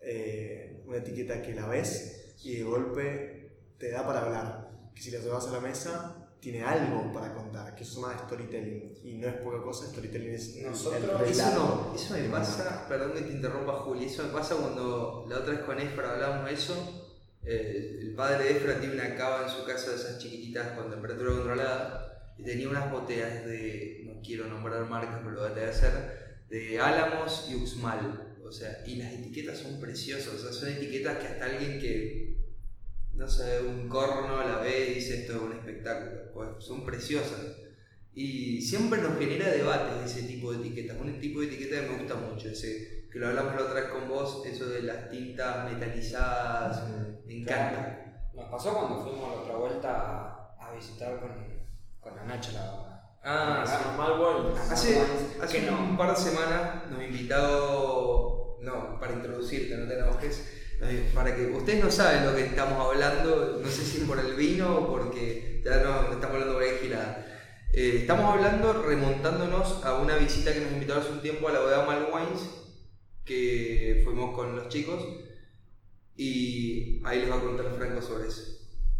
Eh, 0.02 0.82
una 0.86 0.96
etiqueta 0.98 1.40
que 1.42 1.54
la 1.54 1.66
ves 1.68 2.34
y 2.42 2.56
de 2.56 2.62
golpe 2.64 3.74
te 3.78 3.90
da 3.90 4.04
para 4.04 4.22
hablar, 4.22 4.90
que 4.94 5.02
si 5.02 5.10
la 5.10 5.20
llevas 5.20 5.46
a 5.46 5.52
la 5.52 5.60
mesa 5.60 6.16
tiene 6.40 6.62
algo 6.64 7.12
para 7.12 7.34
contar, 7.34 7.74
que 7.76 7.84
eso 7.84 7.94
se 7.96 8.00
llama 8.00 8.18
storytelling 8.26 8.98
y 9.04 9.12
no 9.18 9.28
es 9.28 9.34
poca 9.36 9.62
cosa, 9.62 9.86
storytelling 9.86 10.30
es 10.34 10.56
el 10.56 10.70
Nosotros- 10.70 11.02
Eso, 11.04 11.42
relato 11.44 11.90
no, 11.90 11.94
eso 11.94 12.14
me 12.14 12.28
pasa, 12.30 12.86
perdón 12.88 13.12
que 13.12 13.20
te 13.20 13.32
interrumpa 13.34 13.74
Juli, 13.74 14.06
eso 14.06 14.22
me 14.24 14.30
pasa 14.30 14.56
cuando 14.56 15.26
la 15.28 15.38
otra 15.38 15.52
vez 15.52 15.60
con 15.64 15.78
Efra 15.78 16.14
hablamos 16.14 16.46
de 16.46 16.54
eso. 16.54 16.99
Eh, 17.44 17.98
el 18.00 18.14
padre 18.14 18.44
de 18.44 18.50
Efra 18.50 18.80
tiene 18.80 18.94
una 18.94 19.14
cava 19.14 19.44
en 19.44 19.50
su 19.50 19.64
casa 19.64 19.90
de 19.90 19.96
esas 19.96 20.18
chiquititas 20.18 20.72
con 20.72 20.90
temperatura 20.90 21.30
controlada 21.30 22.34
y 22.38 22.42
tenía 22.42 22.68
unas 22.68 22.90
botellas 22.90 23.44
de, 23.46 24.02
no 24.04 24.20
quiero 24.22 24.46
nombrar 24.46 24.88
marcas, 24.88 25.20
pero 25.22 25.30
lo 25.32 25.48
voy 25.48 25.60
a 25.60 25.68
hacer, 25.68 26.42
de 26.48 26.78
Álamos 26.78 27.48
y 27.50 27.54
Uxmal. 27.56 28.26
O 28.44 28.52
sea, 28.52 28.82
y 28.84 28.96
las 28.96 29.12
etiquetas 29.12 29.58
son 29.58 29.78
preciosas, 29.78 30.34
o 30.34 30.38
sea, 30.38 30.52
son 30.52 30.70
etiquetas 30.70 31.18
que 31.18 31.26
hasta 31.28 31.44
alguien 31.44 31.78
que, 31.78 32.36
no 33.14 33.28
sé, 33.28 33.60
un 33.60 33.88
corno 33.88 34.44
la 34.44 34.58
ve 34.58 34.88
y 34.90 34.94
dice 34.94 35.20
esto 35.20 35.36
es 35.36 35.42
un 35.42 35.52
espectáculo, 35.52 36.32
pues 36.34 36.48
son 36.58 36.84
preciosas. 36.84 37.58
Y 38.12 38.60
siempre 38.60 39.00
nos 39.00 39.16
genera 39.20 39.50
debates 39.50 40.10
ese 40.10 40.26
tipo 40.26 40.52
de 40.52 40.58
etiquetas. 40.58 40.96
Un 41.00 41.20
tipo 41.20 41.40
de 41.40 41.46
etiqueta 41.46 41.80
que 41.80 41.90
me 41.90 41.98
gusta 41.98 42.16
mucho, 42.16 42.48
ese 42.48 43.00
que 43.10 43.18
lo 43.18 43.28
hablamos 43.28 43.54
la 43.54 43.62
otra 43.62 43.74
vez 43.74 43.90
con 43.90 44.08
vos, 44.08 44.44
eso 44.46 44.68
de 44.68 44.82
las 44.82 45.10
tintas 45.10 45.70
metalizadas, 45.70 46.82
me 47.30 47.42
encanta. 47.42 48.30
Nos 48.34 48.46
pasó 48.46 48.74
cuando 48.74 49.02
fuimos 49.02 49.30
la 49.30 49.42
otra 49.42 49.54
vuelta 49.56 49.90
a, 50.58 50.66
a 50.66 50.74
visitar 50.74 51.20
con, 51.20 51.30
con 52.00 52.16
la 52.16 52.24
Nacha 52.24 52.52
la. 52.52 52.86
Ah, 53.22 53.64
sí. 53.64 53.74
Normal 53.84 54.20
Wine. 54.20 54.58
Hace, 54.58 55.02
hace 55.40 55.70
no. 55.70 55.78
un 55.78 55.96
par 55.96 56.10
de 56.10 56.16
semanas 56.16 56.90
nos 56.90 57.02
invitado, 57.04 58.56
no, 58.60 58.98
para 58.98 59.12
introducirte, 59.12 59.76
no 59.76 59.86
te 59.86 59.98
enojes, 59.98 60.48
para 61.14 61.36
que 61.36 61.46
ustedes 61.46 61.84
no 61.84 61.90
saben 61.90 62.26
lo 62.26 62.34
que 62.34 62.46
estamos 62.46 62.84
hablando, 62.84 63.62
sé 63.64 63.84
si 63.84 64.00
es 64.00 64.08
por 64.08 64.18
el 64.18 64.34
vino 64.34 64.74
o 64.74 64.88
porque 64.88 65.60
ya 65.64 65.82
no 65.82 66.12
estamos 66.12 66.34
hablando 66.34 66.54
por 66.54 66.62
ahí 66.62 66.78
gilada. 66.80 67.26
Eh, 67.72 67.98
estamos 68.00 68.34
hablando 68.34 68.72
remontándonos 68.82 69.84
a 69.84 69.98
una 69.98 70.16
visita 70.16 70.52
que 70.52 70.60
nos 70.60 70.72
invitaron 70.72 71.02
hace 71.02 71.12
un 71.12 71.20
tiempo 71.20 71.48
a 71.48 71.52
la 71.52 71.60
bodega 71.60 71.84
Malwines, 71.84 72.48
que 73.24 74.00
fuimos 74.04 74.34
con 74.34 74.56
los 74.56 74.68
chicos, 74.68 75.04
y 76.22 77.00
ahí 77.04 77.20
les 77.20 77.30
va 77.30 77.36
a 77.36 77.40
contar 77.40 77.66
Franco 77.76 78.02
sobre 78.02 78.28
eso. 78.28 78.42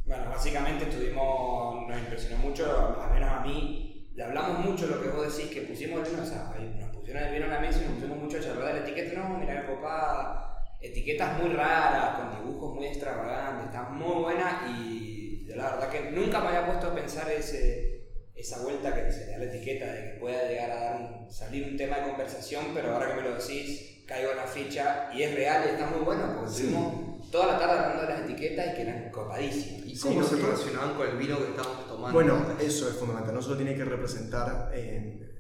Bueno, 0.07 0.31
básicamente 0.31 0.89
estuvimos, 0.89 1.87
nos 1.87 1.99
impresionó 1.99 2.39
mucho, 2.39 2.65
al 3.01 3.13
menos 3.13 3.31
a 3.31 3.41
mí, 3.41 4.11
le 4.15 4.25
hablamos 4.25 4.65
mucho 4.65 4.87
lo 4.87 5.03
que 5.03 5.09
vos 5.11 5.37
decís, 5.37 5.53
que 5.53 5.63
pusimos 5.63 6.01
el 6.01 6.11
vino, 6.15 6.23
o 6.23 6.27
sea, 6.27 6.53
nos 6.59 6.97
pusieron 6.97 7.23
el 7.25 7.33
vino 7.35 7.45
en 7.45 7.51
la 7.53 7.61
mesa 7.61 7.81
y 7.83 7.85
nos 7.89 7.95
pusimos 7.95 8.19
mucho 8.19 8.39
a 8.39 8.41
charlar 8.41 8.69
de 8.75 8.81
la 8.81 8.87
etiqueta, 8.87 9.21
no, 9.21 9.39
mira, 9.39 9.67
papá, 9.67 10.65
etiquetas 10.81 11.39
muy 11.43 11.53
raras, 11.53 12.19
con 12.19 12.43
dibujos 12.45 12.75
muy 12.75 12.87
extravagantes, 12.87 13.67
está 13.67 13.83
muy 13.91 14.23
buena 14.23 14.67
y 14.79 15.45
yo 15.47 15.57
la 15.57 15.71
verdad 15.73 15.91
que 15.91 16.11
nunca 16.13 16.41
me 16.41 16.49
había 16.49 16.67
puesto 16.67 16.87
a 16.89 16.95
pensar 16.95 17.31
ese, 17.31 18.07
esa 18.35 18.63
vuelta 18.63 18.95
que 18.95 19.13
se 19.13 19.27
le 19.27 19.31
da 19.33 19.37
a 19.37 19.39
la 19.41 19.45
etiqueta, 19.45 19.93
de 19.93 20.03
que 20.13 20.19
pueda 20.21 20.49
llegar 20.49 20.71
a 20.71 20.81
dar 20.81 20.97
un- 21.03 21.31
salir 21.31 21.69
un 21.69 21.77
tema 21.77 21.99
de 21.99 22.09
conversación, 22.09 22.67
pero 22.75 22.95
ahora 22.95 23.09
que 23.11 23.21
me 23.23 23.29
lo 23.29 23.35
decís, 23.37 24.05
caigo 24.09 24.31
en 24.33 24.39
la 24.39 24.45
ficha 24.45 25.11
y 25.15 25.23
es 25.23 25.35
real 25.35 25.63
y 25.67 25.69
está 25.75 25.87
muy 25.87 26.01
bueno, 26.01 26.23
porque 26.35 26.51
estuvimos 26.51 27.10
toda 27.31 27.47
la 27.47 27.59
tarde 27.59 27.79
hablando 27.79 28.03
de 28.03 28.09
las 28.09 28.21
etiquetas 28.23 28.67
y 28.67 28.75
que 28.75 28.83
eran 28.83 29.11
copadísimas. 29.11 29.87
¿Y 29.87 29.97
Sí, 29.97 30.09
cómo 30.09 30.23
se 30.23 30.37
relacionaban 30.37 30.95
con 30.95 31.09
el 31.09 31.17
vino 31.17 31.37
que 31.39 31.45
estábamos 31.45 31.87
tomando? 31.87 32.13
Bueno, 32.13 32.47
eso 32.61 32.89
es 32.89 32.97
fundamental. 32.97 33.35
No 33.35 33.43
solo 33.43 33.57
tiene 33.57 33.75
que 33.75 33.85
representar 33.85 34.71
eh, 34.75 35.31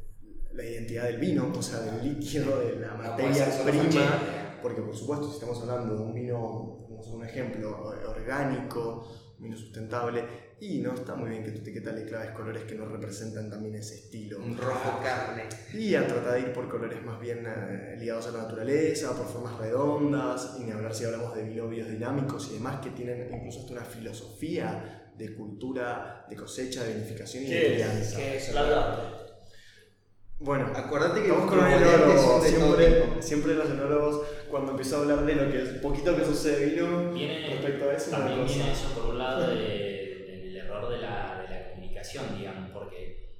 la 0.53 0.64
identidad 0.64 1.05
del 1.05 1.18
vino, 1.18 1.53
o 1.57 1.62
sea, 1.62 1.80
del 1.80 2.03
líquido, 2.05 2.61
de 2.61 2.76
la 2.76 2.95
materia 2.95 3.47
prima. 3.64 4.59
Porque, 4.62 4.82
por 4.82 4.95
supuesto, 4.95 5.28
si 5.28 5.34
estamos 5.34 5.61
hablando 5.62 5.95
de 5.95 6.03
un 6.03 6.14
vino, 6.14 6.86
vamos 6.88 6.99
a 6.99 7.01
hacer 7.01 7.14
un 7.14 7.24
ejemplo, 7.24 7.95
orgánico, 8.09 9.09
un 9.38 9.45
vino 9.45 9.57
sustentable, 9.57 10.49
y 10.61 10.78
no 10.78 10.94
está 10.94 11.14
muy 11.14 11.30
bien 11.30 11.42
que 11.42 11.50
tu 11.52 11.58
etiqueta 11.61 11.90
le 11.92 12.04
claves 12.04 12.32
colores 12.32 12.64
que 12.64 12.74
no 12.74 12.84
representan 12.86 13.48
también 13.50 13.74
ese 13.76 13.94
estilo. 13.94 14.38
un 14.38 14.56
rojo 14.58 15.00
carne. 15.02 15.44
Y 15.72 15.94
a 15.94 16.06
tratar 16.06 16.34
de 16.34 16.40
ir 16.40 16.52
por 16.52 16.68
colores 16.68 17.02
más 17.02 17.18
bien 17.20 17.46
eh, 17.46 17.96
ligados 17.98 18.26
a 18.28 18.32
la 18.32 18.42
naturaleza, 18.42 19.16
por 19.16 19.26
formas 19.26 19.58
redondas, 19.58 20.56
y 20.61 20.64
ni 20.64 20.70
hablar 20.72 20.94
si 20.94 21.04
hablamos 21.06 21.34
de 21.34 21.44
vinos 21.44 21.70
biodinámicos 21.70 22.48
y 22.50 22.54
demás 22.54 22.80
que 22.80 22.90
tienen 22.90 23.28
incluso 23.34 23.61
hasta 23.61 23.72
una 23.72 23.84
filosofía 23.84 25.11
de 25.16 25.34
cultura, 25.34 26.26
de 26.28 26.36
cosecha, 26.36 26.84
de 26.84 26.94
vinificación 26.94 27.44
y 27.44 27.46
de 27.46 27.52
¿Qué 27.52 27.66
es? 27.66 27.72
crianza. 27.74 28.16
Que 28.18 28.36
eso, 28.36 28.52
Larga. 28.54 29.16
Bueno, 30.38 30.70
Acordate 30.74 31.20
que 31.20 31.26
estamos 31.28 31.44
los 31.44 31.50
con 31.50 31.58
un 31.58 31.64
componentes 31.70 31.94
enólogo, 32.00 32.22
son 32.22 32.42
de 32.42 32.50
todo 32.52 32.76
siempre, 32.78 33.22
siempre 33.22 33.54
los 33.54 33.70
enólogos 33.70 34.26
cuando 34.50 34.70
empiezo 34.70 34.96
a 34.96 35.00
hablar 35.00 35.26
de 35.26 35.34
lo 35.34 35.52
que 35.52 35.62
es 35.62 35.68
poquito 35.80 36.16
que 36.16 36.24
sucede 36.24 36.61
de 36.61 36.66
vino 36.66 37.12
Viene, 37.12 37.46
respecto 37.50 37.90
a 37.90 37.92
eso, 37.94 38.11
también 38.11 38.40
cosa. 38.40 38.54
viene 38.54 38.72
eso 38.72 38.88
por 38.94 39.04
un 39.11 39.18
lado 39.18 39.50
de- 39.54 39.89
comunicación, 42.18 42.38
digamos, 42.38 42.70
porque 42.70 43.30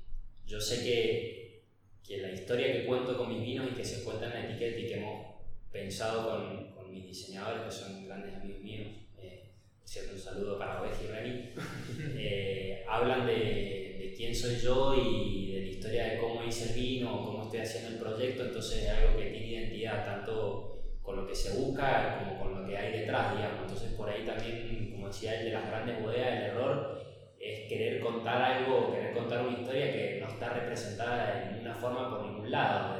yo 0.47 0.61
sé 0.61 0.83
que, 0.83 1.62
que 2.07 2.18
la 2.18 2.33
historia 2.33 2.73
que 2.73 2.87
cuento 2.87 3.16
con 3.16 3.29
mis 3.29 3.43
vinos 3.43 3.68
y 3.71 3.75
que 3.75 3.85
se 3.85 4.05
cuenta 4.05 4.27
en 4.27 4.33
la 4.33 4.51
etiqueta 4.51 4.79
y 4.79 4.87
que 4.87 4.95
hemos 4.95 5.27
pensado 5.71 6.31
con, 6.31 6.73
con 6.73 6.91
mis 6.91 7.07
diseñadores, 7.07 7.62
que 7.62 7.71
son 7.71 8.07
grandes 8.07 8.35
amigos 8.35 8.61
míos, 8.61 8.89
eh, 9.18 9.51
cierto, 9.85 10.14
un 10.14 10.18
saludo 10.18 10.59
para 10.59 10.83
Oveja 10.83 11.03
y 11.03 11.07
Reni, 11.07 11.51
eh, 12.18 12.85
hablan 12.89 13.27
de, 13.27 13.33
de 13.33 14.14
quién 14.16 14.35
soy 14.35 14.57
yo 14.57 14.95
y 14.95 15.53
de 15.53 15.61
la 15.61 15.66
historia 15.68 16.05
de 16.07 16.18
cómo 16.18 16.43
hice 16.45 16.71
el 16.71 16.75
vino, 16.75 17.25
cómo 17.25 17.45
estoy 17.45 17.61
haciendo 17.61 17.91
el 17.91 17.99
proyecto, 17.99 18.45
entonces 18.45 18.85
es 18.85 18.89
algo 18.91 19.16
que 19.16 19.31
tiene 19.31 19.47
identidad 19.47 20.05
tanto 20.05 20.71
con 21.03 21.16
lo 21.16 21.27
que 21.27 21.35
se 21.35 21.59
busca 21.59 22.18
como 22.18 22.39
con 22.39 22.62
lo 22.62 22.68
que 22.68 22.77
hay 22.77 23.01
detrás, 23.01 23.35
digamos. 23.35 23.62
Entonces 23.62 23.93
por 23.95 24.09
ahí 24.09 24.25
también, 24.25 24.91
como 24.93 25.09
decía 25.09 25.41
él, 25.41 25.47
de 25.47 25.53
las 25.53 25.66
grandes 25.66 26.03
bodegas, 26.03 26.39
el 26.39 26.51
error 26.51 27.10
es 27.41 27.66
querer 27.68 28.01
contar 28.01 28.43
algo, 28.43 28.93
querer 28.93 29.14
contar 29.14 29.47
una 29.47 29.59
historia 29.59 29.91
que 29.91 30.18
no 30.20 30.28
está 30.28 30.51
representada 30.51 31.41
de 31.41 31.53
ninguna 31.53 31.74
forma 31.74 32.11
por 32.11 32.26
ningún 32.26 32.51
lado, 32.51 32.99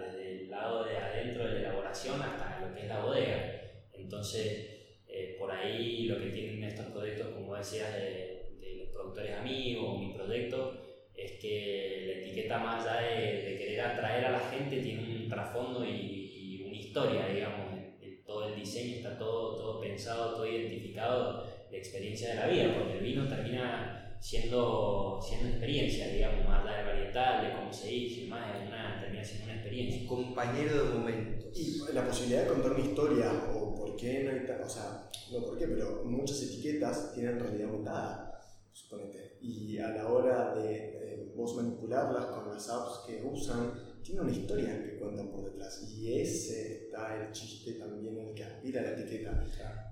desde 0.00 0.44
el, 0.44 0.50
lado 0.50 0.84
de 0.84 0.96
adentro 0.96 1.44
de 1.44 1.52
la 1.52 1.60
elaboración 1.60 2.20
hasta 2.22 2.60
lo 2.60 2.74
que 2.74 2.82
es 2.82 2.88
la 2.88 3.04
bodega. 3.04 3.60
Entonces, 3.92 5.02
eh, 5.06 5.36
por 5.38 5.50
ahí 5.50 6.06
lo 6.06 6.18
que 6.18 6.30
tienen 6.30 6.64
estos 6.64 6.86
proyectos, 6.86 7.28
como 7.28 7.54
decías, 7.54 7.94
de, 7.94 8.30
los 8.78 8.88
productores 8.88 9.36
amigos 9.36 9.84
o 9.86 9.98
mi 9.98 10.14
proyecto, 10.14 10.74
es 11.14 11.32
que 11.32 12.04
la 12.06 12.20
etiqueta 12.22 12.58
más 12.58 12.86
allá 12.86 13.10
de, 13.10 13.56
querer 13.58 13.80
atraer 13.80 14.24
a 14.24 14.32
la 14.32 14.40
gente 14.40 14.80
tiene 14.80 15.02
un 15.02 15.28
trasfondo 15.28 15.84
y, 15.84 16.64
una 16.66 16.76
historia, 16.76 17.26
digamos, 17.26 17.78
todo 18.24 18.48
el 18.48 18.54
diseño 18.54 18.96
está 18.96 19.18
todo, 19.18 19.56
todo 19.56 19.80
pensado, 19.80 20.36
todo 20.36 20.46
identificado 20.46 21.51
de 21.72 21.78
experiencia 21.78 22.28
de 22.28 22.34
la 22.34 22.46
vida, 22.48 22.74
porque 22.78 22.98
el 22.98 23.04
vino 23.04 23.26
termina 23.26 24.18
siendo, 24.20 25.18
siendo 25.20 25.48
experiencia, 25.48 26.08
digamos, 26.08 26.46
más 26.46 26.64
allá 26.64 26.76
de 26.76 26.84
varietal, 26.84 27.44
de 27.46 27.56
cómo 27.56 27.72
se 27.72 27.92
hizo 27.92 28.20
y 28.20 28.26
más, 28.28 28.54
es 28.54 28.68
una, 28.68 29.00
termina 29.00 29.24
siendo 29.24 29.44
una 29.46 29.54
experiencia. 29.54 30.06
compañero 30.06 30.84
de 30.84 30.94
momentos. 30.94 31.58
Y 31.58 31.92
la 31.92 32.06
posibilidad 32.06 32.42
de 32.42 32.48
contar 32.48 32.72
una 32.72 32.84
historia, 32.84 33.32
o 33.54 33.74
por 33.74 33.96
qué 33.96 34.22
no 34.22 34.30
hay 34.30 34.62
o 34.62 34.68
sea, 34.68 35.08
no 35.32 35.44
por 35.44 35.58
qué, 35.58 35.66
pero 35.66 36.04
muchas 36.04 36.42
etiquetas 36.42 37.14
tienen 37.14 37.40
realidad 37.40 37.70
aumentada, 37.70 38.38
suponete. 38.70 39.38
Y 39.40 39.78
a 39.78 39.88
la 39.88 40.08
hora 40.08 40.54
de, 40.54 40.68
de 40.68 41.32
vos 41.34 41.56
manipularlas 41.56 42.26
con 42.26 42.52
las 42.52 42.68
apps 42.68 43.04
que 43.06 43.22
usan, 43.24 43.72
tiene 44.02 44.20
una 44.20 44.32
historia 44.32 44.82
que 44.82 44.96
cuentan 44.98 45.28
por 45.30 45.44
detrás. 45.44 45.82
Y 45.90 46.20
ese 46.20 46.84
está 46.86 47.24
el 47.26 47.32
chiste 47.32 47.74
también 47.74 48.18
en 48.18 48.28
el 48.28 48.34
que 48.34 48.44
aspira 48.44 48.82
la 48.82 48.92
etiqueta. 48.98 49.44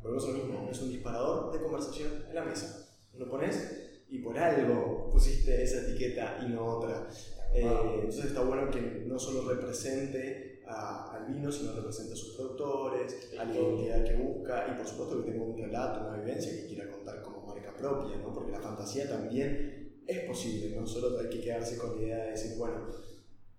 Volvemos 0.03 0.25
a 0.25 0.29
lo 0.29 0.35
mismo, 0.45 0.69
es 0.71 0.81
un 0.83 0.91
disparador 0.91 1.53
de 1.53 1.63
conversación 1.63 2.25
en 2.29 2.35
la 2.35 2.45
mesa. 2.45 2.89
Lo 3.15 3.29
pones 3.31 3.77
y 4.09 4.19
por 4.19 4.37
algo 4.39 5.09
pusiste 5.11 5.63
esa 5.63 5.83
etiqueta 5.83 6.39
y 6.45 6.51
no 6.53 6.79
otra. 6.79 7.09
Eh, 7.53 7.65
entonces 7.97 8.27
está 8.27 8.43
bueno 8.43 8.71
que 8.71 8.81
no 9.07 9.19
solo 9.19 9.49
represente 9.49 10.63
a- 10.67 11.13
al 11.17 11.33
vino, 11.35 11.51
sino 11.51 11.73
represente 11.73 12.13
a 12.13 12.17
sus 12.17 12.37
productores, 12.37 13.31
a 13.39 13.45
la 13.45 13.53
identidad 13.53 14.05
que 14.05 14.15
busca 14.17 14.67
y 14.73 14.77
por 14.77 14.87
supuesto 14.87 15.25
que 15.25 15.31
tenga 15.33 15.45
un 15.45 15.59
relato, 15.59 16.09
una 16.09 16.19
vivencia 16.19 16.53
que 16.53 16.67
quiera 16.67 16.89
contar 16.91 17.21
como 17.23 17.45
marca 17.47 17.75
propia, 17.77 18.17
¿no? 18.19 18.33
porque 18.33 18.53
la 18.53 18.61
fantasía 18.61 19.09
también 19.09 20.01
es 20.07 20.21
posible, 20.29 20.77
no 20.77 20.87
solo 20.87 21.19
hay 21.19 21.29
que 21.29 21.41
quedarse 21.41 21.77
con 21.77 21.97
la 21.97 22.03
idea 22.03 22.25
de 22.25 22.31
decir, 22.31 22.57
bueno, 22.57 22.87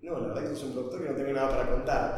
no, 0.02 0.20
la 0.20 0.28
verdad 0.30 0.50
que 0.50 0.56
soy 0.56 0.68
un 0.70 0.74
productor 0.74 1.04
que 1.04 1.10
no 1.10 1.16
tengo 1.16 1.34
nada 1.34 1.50
para 1.50 1.72
contar, 1.72 2.16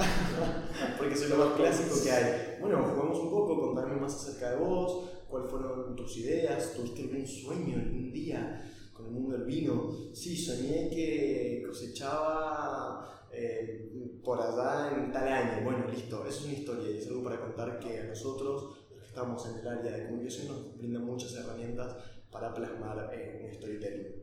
porque 0.98 1.16
soy 1.16 1.30
lo 1.30 1.38
más 1.38 1.54
clásico 1.56 1.96
que 2.02 2.12
hay. 2.12 2.58
Bueno, 2.62 2.82
jugamos 2.84 3.20
un 3.20 3.30
poco, 3.30 3.60
contame 3.60 3.96
más 3.98 4.16
acerca 4.16 4.52
de 4.52 4.58
vos, 4.58 5.10
cuáles 5.28 5.50
fueron 5.50 5.96
tus 5.96 6.18
ideas, 6.18 6.74
tuviste 6.74 7.02
algún 7.02 7.28
sueño 7.28 7.76
algún 7.78 8.12
día 8.14 8.64
con 8.94 9.08
el 9.08 9.12
mundo 9.12 9.38
del 9.38 9.46
vino. 9.46 9.92
Sí, 10.14 10.38
soñé 10.38 10.90
que 10.90 11.64
cosechaba 11.68 13.28
eh, 13.32 13.92
por 14.24 14.40
allá 14.40 14.96
en 14.96 15.12
tal 15.12 15.28
año. 15.28 15.64
Bueno, 15.66 15.88
listo, 15.88 16.26
eso 16.26 16.40
es 16.40 16.46
una 16.46 16.54
historia 16.54 16.92
y 16.92 16.98
es 17.00 17.08
algo 17.08 17.24
para 17.24 17.42
contar 17.42 17.80
que 17.80 18.00
a 18.00 18.06
nosotros, 18.06 18.78
los 18.90 19.00
que 19.00 19.08
estamos 19.08 19.46
en 19.48 19.58
el 19.60 19.68
área 19.68 19.92
de 19.92 20.06
comunicación, 20.06 20.48
nos 20.48 20.78
brindan 20.78 21.04
muchas 21.04 21.34
herramientas 21.34 21.98
para 22.32 22.54
plasmar 22.54 23.10
eh, 23.14 23.46
un 23.46 23.54
storytelling. 23.54 24.23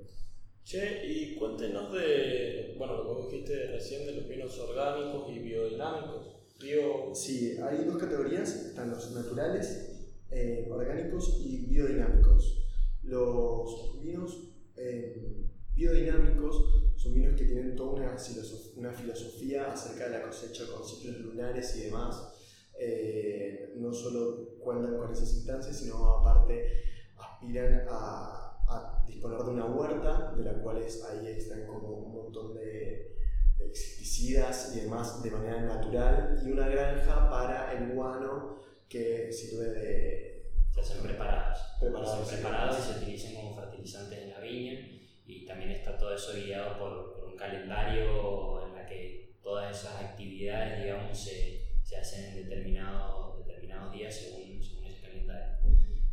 Che, 0.65 1.05
y 1.07 1.35
cuéntenos 1.35 1.93
de, 1.93 2.75
bueno, 2.79 2.97
lo 2.99 3.03
que 3.03 3.09
vos 3.09 3.31
dijiste 3.33 3.67
recién 3.73 4.07
de 4.07 4.13
los 4.15 4.29
vinos 4.29 4.59
orgánicos 4.59 5.29
y 5.31 5.39
biodinámicos. 5.41 6.37
Bio, 6.61 7.15
Sí, 7.15 7.57
hay 7.63 7.85
dos 7.85 7.97
categorías, 7.97 8.55
están 8.67 8.91
los 8.91 9.11
naturales, 9.13 10.07
eh, 10.31 10.69
orgánicos 10.71 11.39
y 11.41 11.67
biodinámicos. 11.67 12.67
Los 13.03 13.99
vinos 14.01 14.53
eh, 14.77 15.47
biodinámicos 15.75 16.93
son 16.97 17.15
vinos 17.15 17.37
que 17.37 17.47
tienen 17.47 17.75
toda 17.75 17.93
una, 17.93 18.17
filosof- 18.17 18.77
una 18.77 18.93
filosofía 18.93 19.73
acerca 19.73 20.05
de 20.09 20.19
la 20.19 20.23
cosecha 20.27 20.65
con 20.71 20.87
ciclos 20.87 21.19
lunares 21.19 21.75
y 21.77 21.81
demás. 21.85 22.35
Eh, 22.79 23.73
no 23.77 23.93
solo 23.93 24.57
cuentan 24.61 24.97
con 24.99 25.11
esas 25.11 25.33
instancias, 25.35 25.79
sino 25.81 25.97
aparte 26.07 26.67
aspiran 27.17 27.87
a, 27.89 28.50
a 28.71 29.05
disponer 29.07 29.39
de 29.43 29.51
una 29.51 29.67
huerta, 29.67 30.33
de 30.37 30.45
la 30.45 30.55
cual 30.63 30.79
es- 30.79 31.03
ahí 31.05 31.27
están 31.29 31.67
como 31.67 31.89
un 31.89 32.13
montón 32.15 32.55
de, 32.55 33.17
de 33.59 33.67
insecticidas 33.67 34.75
y 34.77 34.81
demás 34.83 35.23
de 35.23 35.31
manera 35.31 35.61
natural, 35.63 36.41
y 36.45 36.51
una 36.53 36.69
granja 36.69 37.29
para 37.31 37.73
el 37.73 37.93
guano 37.95 38.57
que 38.89 39.33
sirve 39.33 39.67
de 39.71 40.53
Se 40.73 40.81
hacen 40.81 41.03
preparados. 41.03 41.59
Preparados, 41.81 42.29
Se 42.29 42.37
preparados 42.37 42.79
y 42.79 42.83
se 42.93 42.99
utilizan 42.99 43.35
como 43.35 43.55
fertilizantes 43.57 44.19
en 44.19 44.31
la 44.31 44.41
viña 44.41 44.73
y 45.27 45.45
también 45.47 45.71
está 45.73 45.97
todo 45.99 46.15
eso 46.15 46.33
guiado 46.35 46.79
por, 46.79 47.15
por 47.17 47.25
un 47.29 47.37
calendario 47.37 48.67
en 48.67 48.75
la 48.75 48.87
que 48.87 49.37
todas 49.43 49.77
esas 49.77 50.01
actividades, 50.03 50.83
digamos, 50.85 51.19
se, 51.19 51.67
se 51.83 51.97
hacen 51.97 52.25
en 52.27 52.49
determinados, 52.49 53.39
determinados 53.47 53.93
días 53.93 54.15
según. 54.15 54.51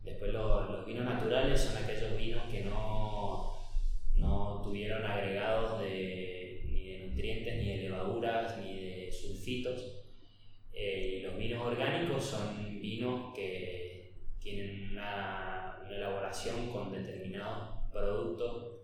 Después 0.07 0.33
lo- 0.33 0.71
los 0.71 0.85
vinos 0.85 1.05
naturales 1.05 1.59
son 1.61 1.83
aquellos 1.83 2.17
vinos 2.17 2.43
que 2.51 2.61
no, 2.63 3.53
no 4.15 4.61
tuvieron 4.63 5.05
agregados 5.05 5.79
de, 5.81 6.63
ni 6.65 6.81
de 6.89 7.07
nutrientes, 7.07 7.55
ni 7.57 7.69
de 7.69 7.77
levaduras, 7.83 8.57
ni 8.59 8.73
de 8.79 9.11
sulfitos. 9.11 10.03
Eh, 10.73 11.21
los 11.25 11.37
vinos 11.37 11.65
orgánicos 11.65 12.23
son 12.23 12.79
vinos 12.81 13.33
que 13.35 14.13
tienen 14.39 14.89
una, 14.91 15.77
una 15.85 15.95
elaboración 15.97 16.69
con 16.71 16.91
determinados 16.91 17.91
productos 17.91 18.75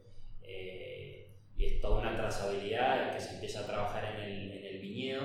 eh, 0.42 1.30
y 1.56 1.66
es 1.66 1.82
toda 1.82 2.02
una 2.02 2.16
trazabilidad 2.18 3.14
que 3.16 3.22
se 3.22 3.36
empieza 3.36 3.62
a 3.62 3.66
trabajar 3.68 4.16
en 4.16 4.22
el, 4.24 4.52
en 4.52 4.66
el 4.66 4.80
viñedo 4.80 5.24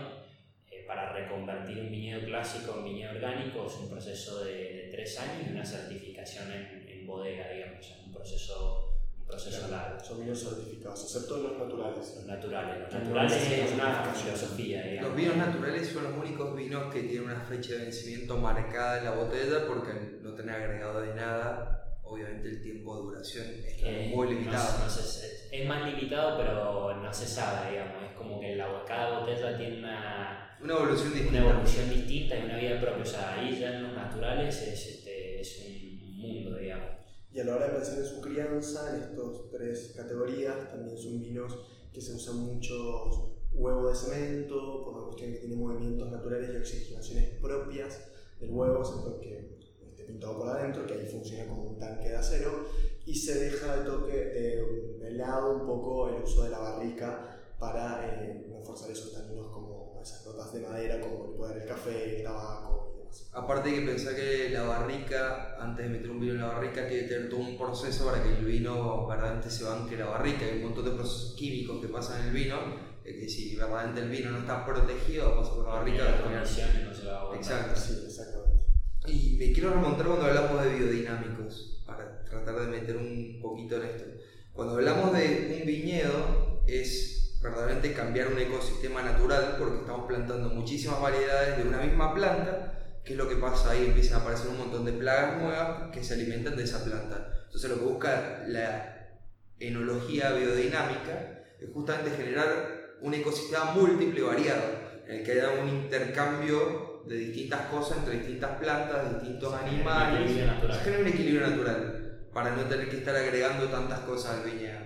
eh, 0.71 0.85
para 0.87 1.13
reconvertir 1.13 1.79
un 1.81 1.91
viñedo 1.91 2.25
clásico 2.27 2.79
en 2.79 2.85
viñedo 2.85 3.13
orgánico 3.13 3.67
es 3.67 3.75
un 3.77 3.89
proceso 3.91 4.45
de 4.45 4.88
tres 4.99 5.17
años 5.21 5.47
y 5.47 5.53
una 5.53 5.65
certificación 5.65 6.51
en, 6.51 6.89
en 6.89 7.07
bodega, 7.07 7.49
digamos, 7.51 7.87
un 8.05 8.13
proceso, 8.13 8.99
un 9.17 9.25
proceso 9.27 9.69
largo. 9.69 10.01
Son 10.03 10.19
vinos 10.21 10.41
certificados, 10.43 11.05
excepto 11.05 11.37
los 11.39 11.57
naturales. 11.57 12.15
Los 12.17 12.27
naturales, 12.27 12.81
los 12.81 12.93
no 12.93 12.99
naturales 12.99 13.33
es 13.53 13.73
una 13.75 14.03
filosofía, 14.13 14.83
digamos. 14.83 15.11
Los 15.11 15.17
vinos 15.17 15.37
naturales 15.37 15.87
son 15.89 16.03
los 16.03 16.13
únicos 16.15 16.57
vinos 16.57 16.93
que 16.93 17.03
tienen 17.03 17.31
una 17.31 17.41
fecha 17.43 17.75
de 17.75 17.79
vencimiento 17.85 18.37
marcada 18.39 18.99
en 18.99 19.05
la 19.05 19.11
botella 19.13 19.67
porque 19.69 20.19
no 20.21 20.35
tienen 20.35 20.55
agregado 20.57 21.01
de 21.03 21.15
nada. 21.15 21.85
Obviamente 22.03 22.49
el 22.49 22.63
tiempo 22.63 22.97
de 22.97 23.03
duración 23.03 23.47
es 23.67 23.83
Eh, 23.85 24.13
muy 24.13 24.27
no 24.27 24.33
limitado. 24.33 24.79
no 24.85 24.91
se- 24.91 25.49
es 25.53 25.69
más 25.69 25.85
limitado, 25.95 26.39
pero 26.39 26.97
no 26.97 27.13
se 27.15 27.27
sabe, 27.27 27.71
digamos. 27.71 28.03
Es 28.03 28.17
como 28.17 28.41
que 28.41 28.57
la, 28.57 28.83
cada 28.85 29.21
botella 29.21 29.57
tiene 29.57 29.79
una, 29.79 30.48
Una 30.61 30.75
evolución 30.75 31.13
una 31.13 31.21
distinta. 31.21 31.51
evolución 31.51 31.91
distinta 31.91 32.39
y 32.39 32.45
una 32.45 32.59
vida 32.59 32.81
propia. 32.81 33.03
O 33.03 33.07
sea, 33.07 33.35
ahí 33.35 33.59
ya 33.61 33.77
en 33.77 33.83
los 33.85 33.93
naturales 33.93 34.63
es, 34.63 34.87
este, 34.87 35.41
es 35.41 35.65
un 35.67 36.19
mundo, 36.19 36.57
digamos. 36.57 36.91
Y 37.33 37.39
a 37.41 37.45
la 37.45 37.57
hora 37.57 37.67
de 37.69 37.75
pensar 37.75 37.99
en 37.99 38.05
su 38.05 38.21
crianza, 38.21 38.97
en 38.97 39.03
estas 39.03 39.51
tres 39.53 39.93
categorías, 39.97 40.69
también 40.71 40.99
son 40.99 41.21
vinos 41.21 41.57
que 41.93 42.01
se 42.01 42.15
usan 42.15 42.37
muchos 42.39 43.39
huevo 43.53 43.89
de 43.89 43.95
cemento, 43.95 44.85
por 44.85 44.95
una 44.95 45.05
cuestión 45.07 45.33
que 45.33 45.39
tiene 45.39 45.57
movimientos 45.57 46.11
naturales 46.11 46.51
y 46.53 46.57
oxigenaciones 46.57 47.41
propias 47.41 48.01
del 48.41 48.51
huevo, 48.51 48.81
excepto 48.81 49.21
que 49.21 49.59
esté 49.91 50.05
pintado 50.05 50.39
por 50.39 50.49
adentro, 50.49 50.87
que 50.87 50.95
ahí 50.95 51.07
funciona 51.07 51.49
como 51.49 51.71
un 51.71 51.79
tanque 51.79 52.09
de 52.09 52.17
acero, 52.17 52.67
y 53.05 53.15
se 53.15 53.39
deja 53.39 53.77
de 53.77 53.85
toque 53.85 54.13
de, 54.13 54.99
de 54.99 55.11
lado 55.13 55.57
un 55.57 55.67
poco 55.67 56.09
el 56.09 56.23
uso 56.23 56.45
de 56.45 56.51
la 56.51 56.59
barrica 56.59 57.39
para 57.59 58.23
eh, 58.23 58.47
no 58.49 58.63
forzar 58.63 58.91
esos 58.91 59.13
taninos 59.13 59.49
como 59.53 59.78
esas 60.03 60.27
notas 60.27 60.53
de 60.53 60.61
madera, 60.61 61.01
como 61.01 61.31
el 61.31 61.37
poder 61.37 61.63
el 61.63 61.69
café, 61.69 62.17
el 62.19 62.23
tabaco 62.25 62.93
y 62.95 62.99
demás. 62.99 63.31
Aparte 63.33 63.69
hay 63.71 63.81
que 63.81 63.87
pensar 63.87 64.15
que 64.17 64.51
la 64.51 64.63
barrica, 64.63 65.57
antes 65.61 65.85
de 65.87 65.91
meter 65.93 66.11
un 66.11 66.21
vino 66.21 66.33
en 66.35 66.41
la 66.41 66.47
barrica, 66.49 66.87
tiene 66.89 67.03
que 67.05 67.09
tener 67.15 67.29
todo 67.31 67.41
un 67.41 67.57
proceso 67.59 68.05
para 68.07 68.23
que 68.23 68.31
el 68.31 68.45
vino 68.45 69.07
verdaderamente 69.07 69.51
se 69.51 69.65
banque 69.65 69.97
la 69.97 70.07
barrica. 70.07 70.45
Hay 70.45 70.59
un 70.59 70.65
montón 70.65 70.85
de 70.85 70.91
procesos 70.93 71.35
químicos 71.37 71.81
que 71.81 71.89
pasan 71.89 72.21
en 72.23 72.27
el 72.29 72.33
vino, 72.35 72.57
que 73.03 73.29
si 73.29 73.57
verdaderamente 73.57 74.03
el 74.03 74.11
vino 74.11 74.31
no 74.33 74.39
está 74.41 74.65
protegido, 74.67 75.37
pasa 75.37 75.55
por 75.55 75.65
la 75.65 75.75
barrica, 75.77 76.03
va 76.05 76.09
a 76.09 76.11
las 76.11 76.19
terminar- 76.21 76.45
condiciones 76.45 76.85
no 76.89 76.95
se 76.95 77.07
va 77.07 77.33
a. 77.33 77.37
Exacto. 77.37 77.81
Sí, 77.81 78.03
exactamente. 78.07 78.65
Y 79.07 79.37
me 79.39 79.53
quiero 79.53 79.71
remontar 79.71 80.07
cuando 80.07 80.27
hablamos 80.27 80.63
de 80.65 80.75
biodinámicos, 80.75 81.83
para 81.87 82.23
tratar 82.25 82.61
de 82.61 82.67
meter 82.67 82.97
un 82.99 83.39
poquito 83.41 83.77
en 83.77 83.83
esto. 83.85 84.05
Cuando 84.53 84.75
hablamos 84.75 85.13
de 85.17 85.59
un 85.61 85.67
viñedo, 85.67 86.63
es 86.67 87.28
verdaderamente 87.41 87.93
cambiar 87.93 88.29
un 88.29 88.39
ecosistema 88.39 89.03
natural, 89.03 89.57
porque 89.59 89.79
estamos 89.81 90.07
plantando 90.07 90.49
muchísimas 90.51 91.01
variedades 91.01 91.59
de 91.59 91.69
una 91.69 91.79
misma 91.79 92.15
planta. 92.15 92.75
¿Qué 93.05 93.13
es 93.13 93.19
lo 93.19 93.29
que 93.29 93.37
pasa 93.37 93.71
ahí? 93.71 93.87
Empiezan 93.87 94.19
a 94.19 94.23
aparecer 94.23 94.49
un 94.49 94.59
montón 94.59 94.85
de 94.85 94.93
plagas 94.93 95.41
nuevas 95.41 95.91
que 95.93 96.05
se 96.05 96.15
alimentan 96.15 96.57
de 96.57 96.65
esa 96.65 96.85
planta. 96.85 97.45
Entonces, 97.47 97.71
lo 97.71 97.79
que 97.79 97.85
busca 97.85 98.45
la 98.47 99.19
enología 99.59 100.33
biodinámica 100.33 101.43
es 101.61 101.73
justamente 101.73 102.11
generar 102.11 102.97
un 103.01 103.15
ecosistema 103.15 103.73
múltiple 103.73 104.21
y 104.21 104.23
variado, 104.23 104.63
en 105.07 105.17
el 105.17 105.25
que 105.25 105.33
haya 105.33 105.51
un 105.63 105.69
intercambio 105.69 107.03
de 107.07 107.17
distintas 107.17 107.63
cosas 107.67 107.99
entre 107.99 108.19
distintas 108.19 108.59
plantas, 108.59 109.21
distintos 109.21 109.55
animales. 109.55 110.31
Se 110.31 110.81
genera 110.81 111.03
un 111.03 111.09
equilibrio 111.09 111.49
natural 111.49 112.29
para 112.33 112.55
no 112.55 112.63
tener 112.65 112.91
que 112.91 112.99
estar 112.99 113.17
agregando 113.17 113.67
tantas 113.69 114.01
cosas 114.01 114.39
al 114.39 114.51
viñedo. 114.51 114.81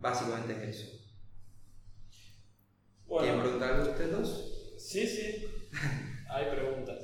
Básicamente 0.00 0.52
es 0.52 0.76
eso. 0.76 1.01
¿Quieren 3.18 3.36
Bueno, 3.36 3.42
preguntar 3.42 3.72
algo 3.74 3.90
ustedes 3.90 4.12
dos? 4.12 4.74
sí, 4.78 5.06
sí. 5.06 5.46
Hay 6.30 6.46
preguntas. 6.50 6.98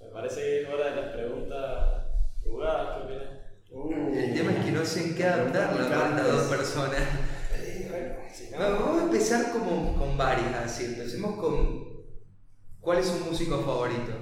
Me 0.00 0.06
parece 0.08 0.40
que 0.40 0.62
es 0.62 0.68
hora 0.68 0.90
de 0.90 0.96
las 1.02 1.12
preguntas 1.12 2.04
jugadas. 2.42 2.98
¿Qué 2.98 3.04
opinas? 3.04 3.40
Uh, 3.72 4.14
El 4.18 4.34
tema 4.34 4.52
es 4.52 4.64
que 4.64 4.72
no 4.72 4.84
sé 4.84 5.04
en 5.04 5.14
qué 5.16 5.24
adaptarla 5.24 5.88
para 5.88 6.08
estas 6.10 6.32
dos 6.32 6.56
personas. 6.56 7.00
Eh, 7.56 7.86
bueno, 7.90 8.14
si 8.32 8.50
no- 8.50 8.58
Vamos 8.58 8.80
vamos 8.80 9.00
a 9.00 9.04
empezar 9.04 9.52
como 9.52 9.96
con 9.98 10.16
varias, 10.18 10.54
así. 10.54 10.84
Empecemos 10.86 11.36
con. 11.38 11.90
¿Cuál 12.80 12.98
es 12.98 13.06
su 13.06 13.24
músico 13.24 13.58
favorito? 13.58 14.12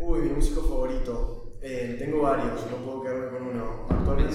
Uy, 0.00 0.20
mi 0.20 0.30
músico 0.30 0.62
favorito. 0.62 1.58
Eh, 1.62 1.96
tengo 1.98 2.22
varios, 2.22 2.70
no 2.70 2.76
puedo 2.84 3.02
quedarme 3.02 3.38
con 3.38 3.48
uno. 3.48 3.86
Actualmente 3.90 4.34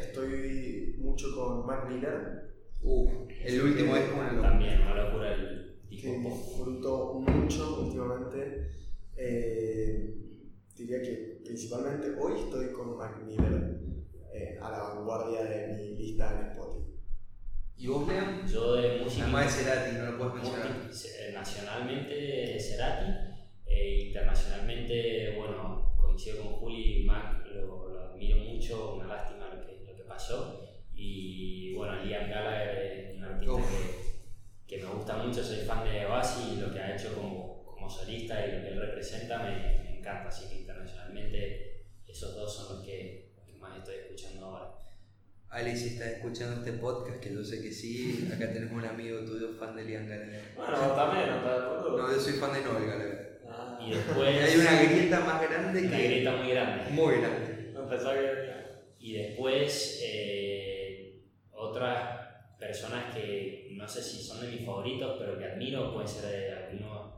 estoy 0.00 0.96
mucho 0.98 1.26
con 1.36 1.66
Mac 1.66 1.88
Miller, 1.88 2.49
Uf, 2.82 3.10
el 3.44 3.62
último 3.62 3.96
es 3.96 4.10
una 4.12 4.32
locura. 4.32 4.48
También, 4.50 4.80
una 4.80 4.94
locura 5.04 5.34
el 5.34 5.76
que 5.82 5.96
disco 5.96 6.22
pop. 6.22 6.32
disfruto 6.32 7.14
mucho 7.26 7.80
últimamente. 7.84 8.70
Eh, 9.16 10.14
diría 10.76 11.02
que 11.02 11.40
principalmente 11.44 12.14
hoy 12.18 12.40
estoy 12.40 12.72
con 12.72 12.96
Mac 12.96 13.22
Miller 13.22 13.76
eh, 14.32 14.58
a 14.60 14.70
la 14.70 14.78
vanguardia 14.94 15.44
de 15.44 15.74
mi 15.76 15.96
lista 15.96 16.40
en 16.40 16.46
Spotify. 16.52 16.86
¿Y 17.76 17.86
vos, 17.86 18.08
Leon? 18.08 18.46
Yo 18.46 18.74
de 18.74 19.00
música. 19.02 19.24
Además 19.24 19.56
de 19.56 19.62
Cerati, 19.64 19.96
no 19.96 20.10
lo 20.12 20.18
puedes 20.18 20.34
mencionar. 20.34 20.94
Se- 20.94 21.32
Nacionalmente 21.32 22.58
Cerati, 22.60 23.12
e 23.66 24.06
internacionalmente, 24.08 25.34
bueno, 25.36 25.94
coincido 25.96 26.42
con 26.42 26.52
Juli, 26.54 27.04
Mac 27.04 27.46
lo, 27.54 27.88
lo 27.88 28.00
admiro 28.00 28.36
mucho, 28.38 28.94
una 28.96 29.06
lástima 29.06 29.54
lo 29.54 29.66
que, 29.66 29.84
lo 29.86 29.96
que 29.96 30.02
pasó. 30.04 30.69
Y 31.02 31.72
bueno, 31.74 32.04
Liam 32.04 32.28
Gallagher 32.28 32.76
es 32.76 33.16
un 33.16 33.24
artista 33.24 33.56
que, 34.66 34.76
que 34.76 34.84
me 34.84 34.90
gusta 34.90 35.16
mucho, 35.16 35.42
soy 35.42 35.64
fan 35.64 35.82
de 35.84 36.04
Oasis 36.04 36.52
y 36.52 36.60
lo 36.60 36.70
que 36.70 36.78
ha 36.78 36.94
hecho 36.94 37.14
como, 37.14 37.64
como 37.64 37.88
solista 37.88 38.46
y 38.46 38.52
lo 38.52 38.62
que 38.62 38.68
él 38.68 38.80
representa 38.80 39.38
me, 39.38 39.82
me 39.82 39.98
encanta. 39.98 40.28
Así 40.28 40.48
que 40.50 40.60
internacionalmente 40.60 41.86
esos 42.06 42.34
dos 42.34 42.54
son 42.54 42.76
los 42.76 42.84
que, 42.84 43.32
los 43.34 43.46
que 43.46 43.54
más 43.54 43.78
estoy 43.78 43.94
escuchando 43.96 44.44
ahora. 44.46 44.74
Ali, 45.48 45.74
si 45.74 45.88
estás 45.88 46.08
escuchando 46.08 46.60
este 46.60 46.78
podcast, 46.78 47.18
que 47.18 47.32
yo 47.32 47.42
sé 47.42 47.62
que 47.62 47.72
sí, 47.72 48.28
acá 48.34 48.52
tenemos 48.52 48.74
un 48.74 48.84
amigo 48.84 49.20
tuyo 49.24 49.54
fan 49.58 49.74
de 49.74 49.84
Liam 49.84 50.06
Gallagher. 50.06 50.52
Bueno, 50.54 50.76
también, 50.94 51.26
¿no 51.30 51.36
estás 51.38 51.58
de 51.58 51.64
acuerdo? 51.64 51.98
No, 51.98 52.12
yo 52.12 52.20
soy 52.20 52.32
fan 52.34 52.52
de 52.52 52.60
Noel 52.60 52.86
Gallagher. 52.86 53.40
Ah, 53.48 53.78
Y 53.84 53.90
después. 53.94 54.28
Hay 54.28 54.60
una 54.60 54.82
grieta 54.82 55.20
más 55.20 55.42
grande 55.42 55.80
una 55.80 55.96
que. 55.96 56.04
grieta 56.04 56.36
muy 56.36 56.50
grande. 56.50 56.90
Muy 56.90 57.16
grande. 57.16 57.70
no 57.72 57.88
pensaba 57.88 58.14
que. 58.14 58.60
Y 59.00 59.14
después 59.14 60.00
eh, 60.04 60.79
otras 61.60 62.20
personas 62.58 63.14
que 63.14 63.68
no 63.72 63.86
sé 63.88 64.02
si 64.02 64.22
son 64.22 64.40
de 64.40 64.48
mis 64.48 64.64
favoritos, 64.64 65.16
pero 65.18 65.38
que 65.38 65.44
admiro, 65.44 65.92
pueden 65.92 66.08
ser 66.08 66.30
de 66.30 66.52
algunos 66.52 67.12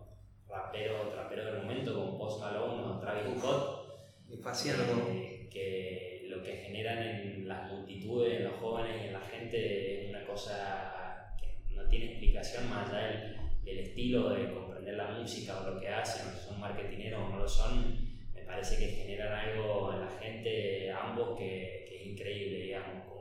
raperos 0.48 1.06
o 1.06 1.10
traperos 1.10 1.46
del 1.46 1.62
momento, 1.62 1.94
como 1.94 2.18
Post 2.18 2.40
Malone 2.40 2.82
o 2.82 2.98
Travis 3.00 3.38
Scott, 3.38 3.82
eh, 4.30 5.48
que 5.50 6.26
lo 6.28 6.42
que 6.42 6.56
generan 6.56 6.98
en 7.02 7.48
las 7.48 7.70
multitudes, 7.70 8.38
en 8.38 8.44
los 8.44 8.54
jóvenes 8.54 9.02
y 9.02 9.06
en 9.08 9.12
la 9.12 9.20
gente 9.20 10.04
es 10.04 10.10
una 10.10 10.24
cosa 10.24 11.36
que 11.38 11.74
no 11.74 11.86
tiene 11.88 12.06
explicación 12.06 12.70
más 12.70 12.88
allá 12.88 13.06
del, 13.08 13.36
del 13.64 13.78
estilo 13.80 14.30
de 14.30 14.52
comprender 14.52 14.94
la 14.94 15.10
música 15.10 15.60
o 15.60 15.70
lo 15.70 15.80
que 15.80 15.88
hacen, 15.88 16.28
o 16.28 16.38
si 16.38 16.46
son 16.46 16.60
marketineros 16.60 17.20
o 17.20 17.28
no 17.28 17.38
lo 17.38 17.48
son, 17.48 18.12
me 18.34 18.42
parece 18.42 18.78
que 18.78 18.92
generan 18.92 19.32
algo 19.32 19.92
en 19.92 20.00
la 20.00 20.10
gente, 20.10 20.92
ambos, 20.92 21.38
que, 21.38 21.86
que 21.88 21.96
es 22.00 22.06
increíble, 22.06 22.58
digamos, 22.58 23.11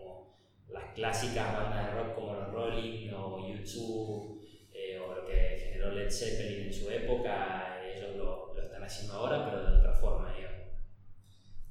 las 0.71 0.93
clásicas 0.93 1.53
bandas 1.53 1.85
de 1.87 1.91
rock 1.93 2.15
como 2.15 2.33
los 2.33 2.51
Rolling 2.51 3.11
o 3.13 3.39
U2 3.47 4.39
eh, 4.73 4.99
o 4.99 5.13
lo 5.15 5.25
que 5.27 5.59
generó 5.65 5.91
Led 5.91 6.09
Zeppelin 6.11 6.67
en 6.67 6.73
su 6.73 6.89
época, 6.89 7.81
ellos 7.85 8.15
lo, 8.17 8.53
lo 8.53 8.61
están 8.61 8.83
haciendo 8.83 9.13
ahora, 9.13 9.45
pero 9.49 9.69
de 9.71 9.77
otra 9.79 9.93
forma, 9.93 10.33
digamos. 10.35 10.57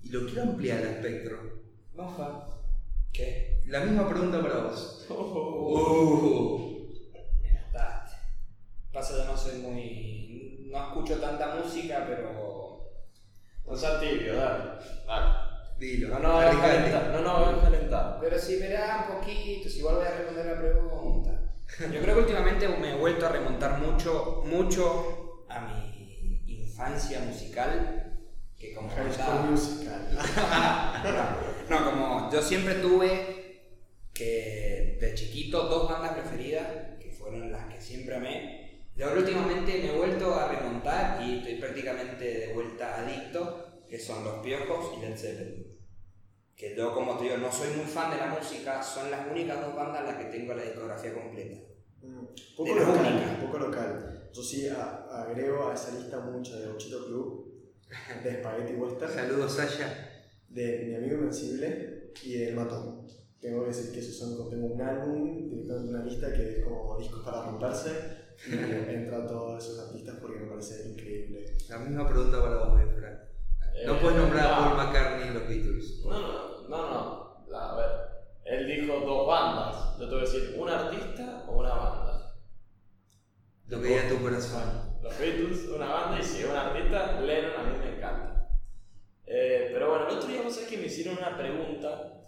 Y 0.02 0.10
lo 0.10 0.26
quiero 0.26 0.42
ampliar 0.42 0.80
el 0.80 0.88
espectro. 0.88 1.38
Mofa, 1.94 2.48
¿Qué? 3.12 3.60
la 3.66 3.80
misma 3.80 4.08
pregunta 4.08 4.40
para 4.42 4.56
vos. 4.64 5.06
Oh, 5.10 5.46
Uh, 5.72 6.92
Me 7.42 7.52
mataste. 7.52 8.16
Pasa 8.92 9.18
yo 9.18 9.24
no 9.30 9.36
soy 9.36 9.58
muy. 9.60 10.66
No 10.70 10.78
escucho 10.88 11.18
tanta 11.20 11.54
música, 11.56 12.04
pero. 12.08 12.90
no 13.66 13.76
seas 13.76 14.00
tibio, 14.00 14.34
dale. 14.36 14.64
Dale. 15.06 15.34
dilo. 15.78 16.08
No, 16.10 16.18
no. 16.18 16.40
No, 16.40 16.42
no, 16.42 17.60
calentar. 17.60 17.79
Pero 18.20 18.38
si 18.38 18.56
verá 18.56 19.06
un 19.08 19.16
poquito, 19.18 19.68
si 19.68 19.78
igual 19.78 19.96
voy 19.96 20.06
a 20.06 20.10
responder 20.16 20.46
la 20.46 20.58
pregunta. 20.60 21.40
Yo 21.92 22.00
creo 22.02 22.14
que 22.14 22.20
últimamente 22.20 22.68
me 22.68 22.92
he 22.92 22.96
vuelto 22.96 23.26
a 23.26 23.30
remontar 23.30 23.78
mucho, 23.78 24.42
mucho 24.44 25.44
a 25.48 25.60
mi 25.60 26.42
infancia 26.46 27.20
musical. 27.20 28.06
Que 28.58 28.74
como 28.74 28.88
contaba- 28.94 29.42
Musical. 29.44 30.08
no, 31.68 31.70
no, 31.80 31.90
como 31.90 32.30
yo 32.30 32.42
siempre 32.42 32.74
tuve 32.74 33.62
que 34.12 34.98
de 35.00 35.14
chiquito 35.14 35.62
dos 35.66 35.88
bandas 35.88 36.12
preferidas, 36.12 36.66
que 37.00 37.10
fueron 37.10 37.50
las 37.50 37.72
que 37.72 37.80
siempre 37.80 38.16
amé. 38.16 38.84
Y 38.96 39.02
ahora 39.02 39.20
últimamente 39.20 39.78
me 39.78 39.88
he 39.94 39.96
vuelto 39.96 40.34
a 40.34 40.48
remontar 40.48 41.22
y 41.22 41.38
estoy 41.38 41.54
prácticamente 41.54 42.24
de 42.24 42.52
vuelta 42.52 43.00
adicto 43.00 43.84
que 43.88 43.98
son 43.98 44.22
Los 44.24 44.40
Piojos 44.40 44.98
y 44.98 45.00
Led 45.00 45.16
Zeppelin. 45.16 45.69
Que 46.60 46.76
yo, 46.76 46.92
como 46.92 47.16
te 47.16 47.24
digo, 47.24 47.38
no 47.38 47.50
soy 47.50 47.68
muy 47.74 47.86
fan 47.86 48.10
de 48.10 48.18
la 48.18 48.26
música, 48.26 48.82
son 48.82 49.10
las 49.10 49.26
únicas 49.30 49.60
dos 49.62 49.74
bandas 49.74 50.00
en 50.02 50.06
las 50.08 50.16
que 50.16 50.24
tengo 50.26 50.52
la 50.52 50.62
discografía 50.62 51.14
completa. 51.14 51.58
Mm, 52.02 52.24
poco 52.56 52.74
De 52.74 52.80
local, 52.80 52.98
únicas. 53.14 53.44
poco 53.44 53.58
local. 53.58 54.28
Yo 54.32 54.42
sí 54.42 54.68
a- 54.68 55.22
agrego 55.22 55.70
a 55.70 55.74
esa 55.74 55.94
lista 55.98 56.20
mucho 56.20 56.60
de 56.60 56.68
Ochito 56.68 57.06
Club, 57.06 57.62
de 58.22 58.34
Spaghetti 58.40 58.74
Western, 58.74 59.10
Saludos, 59.12 59.52
Sasha. 59.54 59.88
de 60.48 60.84
Mi 60.86 60.94
Amigo 60.96 61.14
Invencible 61.16 62.12
y 62.22 62.32
de 62.34 62.48
El 62.50 62.56
Matón. 62.56 63.06
Tengo 63.40 63.62
que 63.62 63.68
decir 63.68 63.92
que 63.92 64.00
esos 64.00 64.18
son, 64.18 64.50
tengo 64.50 64.66
un 64.66 64.82
álbum, 64.82 65.48
directamente 65.48 65.88
una 65.94 66.04
lista 66.04 66.30
que 66.32 66.58
es 66.58 66.64
como 66.64 66.98
discos 66.98 67.24
para 67.24 67.42
romperse 67.46 67.90
y 68.46 68.52
entra 68.94 69.26
todos 69.26 69.64
esos 69.64 69.78
artistas 69.88 70.18
porque 70.20 70.40
me 70.40 70.46
parece 70.50 70.90
increíble. 70.90 71.56
La 71.70 71.78
misma 71.78 72.06
pregunta 72.06 72.42
para 72.42 72.56
vos, 72.66 72.80
Efra. 72.82 73.29
No 73.86 73.98
puedes 73.98 74.18
nombrar 74.18 74.46
a. 74.46 74.56
Paul 74.56 74.76
McCartney 74.76 75.28
en 75.28 75.34
los 75.34 75.48
Beatles. 75.48 76.00
No, 76.04 76.20
no, 76.20 76.68
no, 76.68 76.90
no. 77.48 77.56
A 77.56 77.76
ver, 77.76 77.90
él 78.44 78.66
dijo 78.66 79.00
dos 79.00 79.26
bandas. 79.26 79.98
Yo 79.98 80.08
te 80.08 80.14
voy 80.14 80.18
a 80.18 80.24
decir, 80.24 80.54
¿un 80.58 80.68
artista 80.68 81.44
o 81.48 81.52
una 81.58 81.74
banda? 81.74 82.34
Lo 83.66 83.80
que 83.80 83.88
diga 83.88 84.08
tu 84.08 84.20
corazón. 84.20 84.98
Los 85.02 85.18
Beatles, 85.18 85.68
una 85.68 85.88
banda, 85.88 86.20
y 86.20 86.22
si 86.22 86.42
es 86.42 86.48
un 86.48 86.56
artista, 86.56 87.20
Lennon 87.20 87.52
a 87.58 87.62
mí 87.62 87.78
me 87.78 87.96
encanta. 87.96 88.48
Eh, 89.26 89.70
pero 89.72 89.90
bueno, 89.90 90.08
el 90.08 90.16
otro 90.16 90.28
día 90.28 90.42
vos 90.42 90.54
sabés 90.54 90.68
que 90.68 90.76
me 90.76 90.86
hicieron 90.86 91.16
una 91.18 91.36
pregunta, 91.36 92.26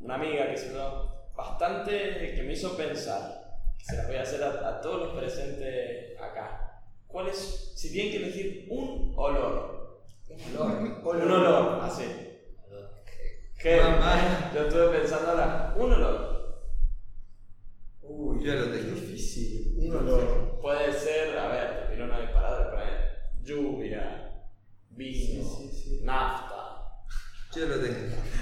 una 0.00 0.16
amiga 0.16 0.50
que 0.50 0.56
se 0.56 0.74
yo, 0.74 1.30
bastante 1.36 2.34
que 2.34 2.42
me 2.42 2.52
hizo 2.52 2.76
pensar. 2.76 3.40
Se 3.78 3.96
las 3.96 4.06
voy 4.06 4.16
a 4.16 4.22
hacer 4.22 4.42
a, 4.42 4.68
a 4.68 4.80
todos 4.80 5.06
los 5.06 5.18
presentes 5.18 6.20
acá. 6.20 6.82
¿Cuál 7.06 7.28
es, 7.28 7.72
si 7.76 7.92
tienen 7.92 8.12
que 8.12 8.18
elegir 8.18 8.66
un 8.70 9.12
olor? 9.16 9.71
Un 10.50 10.56
olor. 10.56 11.24
Un 11.24 11.30
olor, 11.32 11.80
así. 11.84 12.04
¿Qué? 13.58 13.80
Mamá. 13.80 14.50
Yo 14.54 14.62
estuve 14.66 14.88
pensando 14.98 15.30
ahora, 15.30 15.74
un 15.76 15.92
olor. 15.92 16.32
Uy, 18.02 18.44
Yo 18.44 18.54
lo 18.54 18.64
tengo. 18.72 18.94
difícil. 18.94 19.74
Un 19.78 19.96
olor. 19.96 20.58
Puede 20.60 20.92
ser, 20.92 21.38
a 21.38 21.48
ver, 21.48 21.86
te 21.86 21.92
tiro 21.94 22.04
una 22.06 22.20
disparada, 22.20 22.70
pero 22.70 22.82
es 22.82 23.42
lluvia, 23.46 24.32
vino, 24.90 25.44
Sí, 25.44 25.70
sí, 25.70 25.70
sí. 25.72 26.00
nafta, 26.04 26.56
Yo 27.54 27.66
lo 27.66 27.76
tengo. 27.80 27.96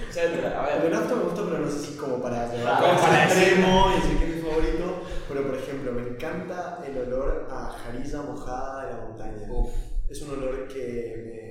etcétera. 0.08 0.64
A 0.64 0.74
El 0.74 0.82
de 0.82 0.88
ver, 0.88 0.98
nafta 0.98 1.14
me 1.16 1.22
gusta, 1.24 1.42
pero 1.44 1.58
no 1.58 1.70
sé 1.70 1.78
si 1.78 1.96
como 1.98 2.20
para 2.22 2.52
llevar 2.54 2.80
para 2.80 3.24
extremo 3.24 3.90
y 3.92 4.00
decir 4.00 4.18
que 4.18 4.24
es 4.30 4.36
mi 4.36 4.42
favorito. 4.50 5.02
Pero 5.28 5.46
por 5.46 5.56
ejemplo, 5.58 5.92
me 5.92 6.02
encanta 6.08 6.82
el 6.86 6.98
olor 6.98 7.46
a 7.50 7.68
jarilla 7.70 8.22
mojada 8.22 8.86
de 8.86 8.92
la 8.94 8.98
montaña. 9.00 9.46
Uf. 9.50 9.70
Es 10.08 10.20
un 10.22 10.30
olor 10.32 10.66
que 10.66 11.22
me, 11.24 11.49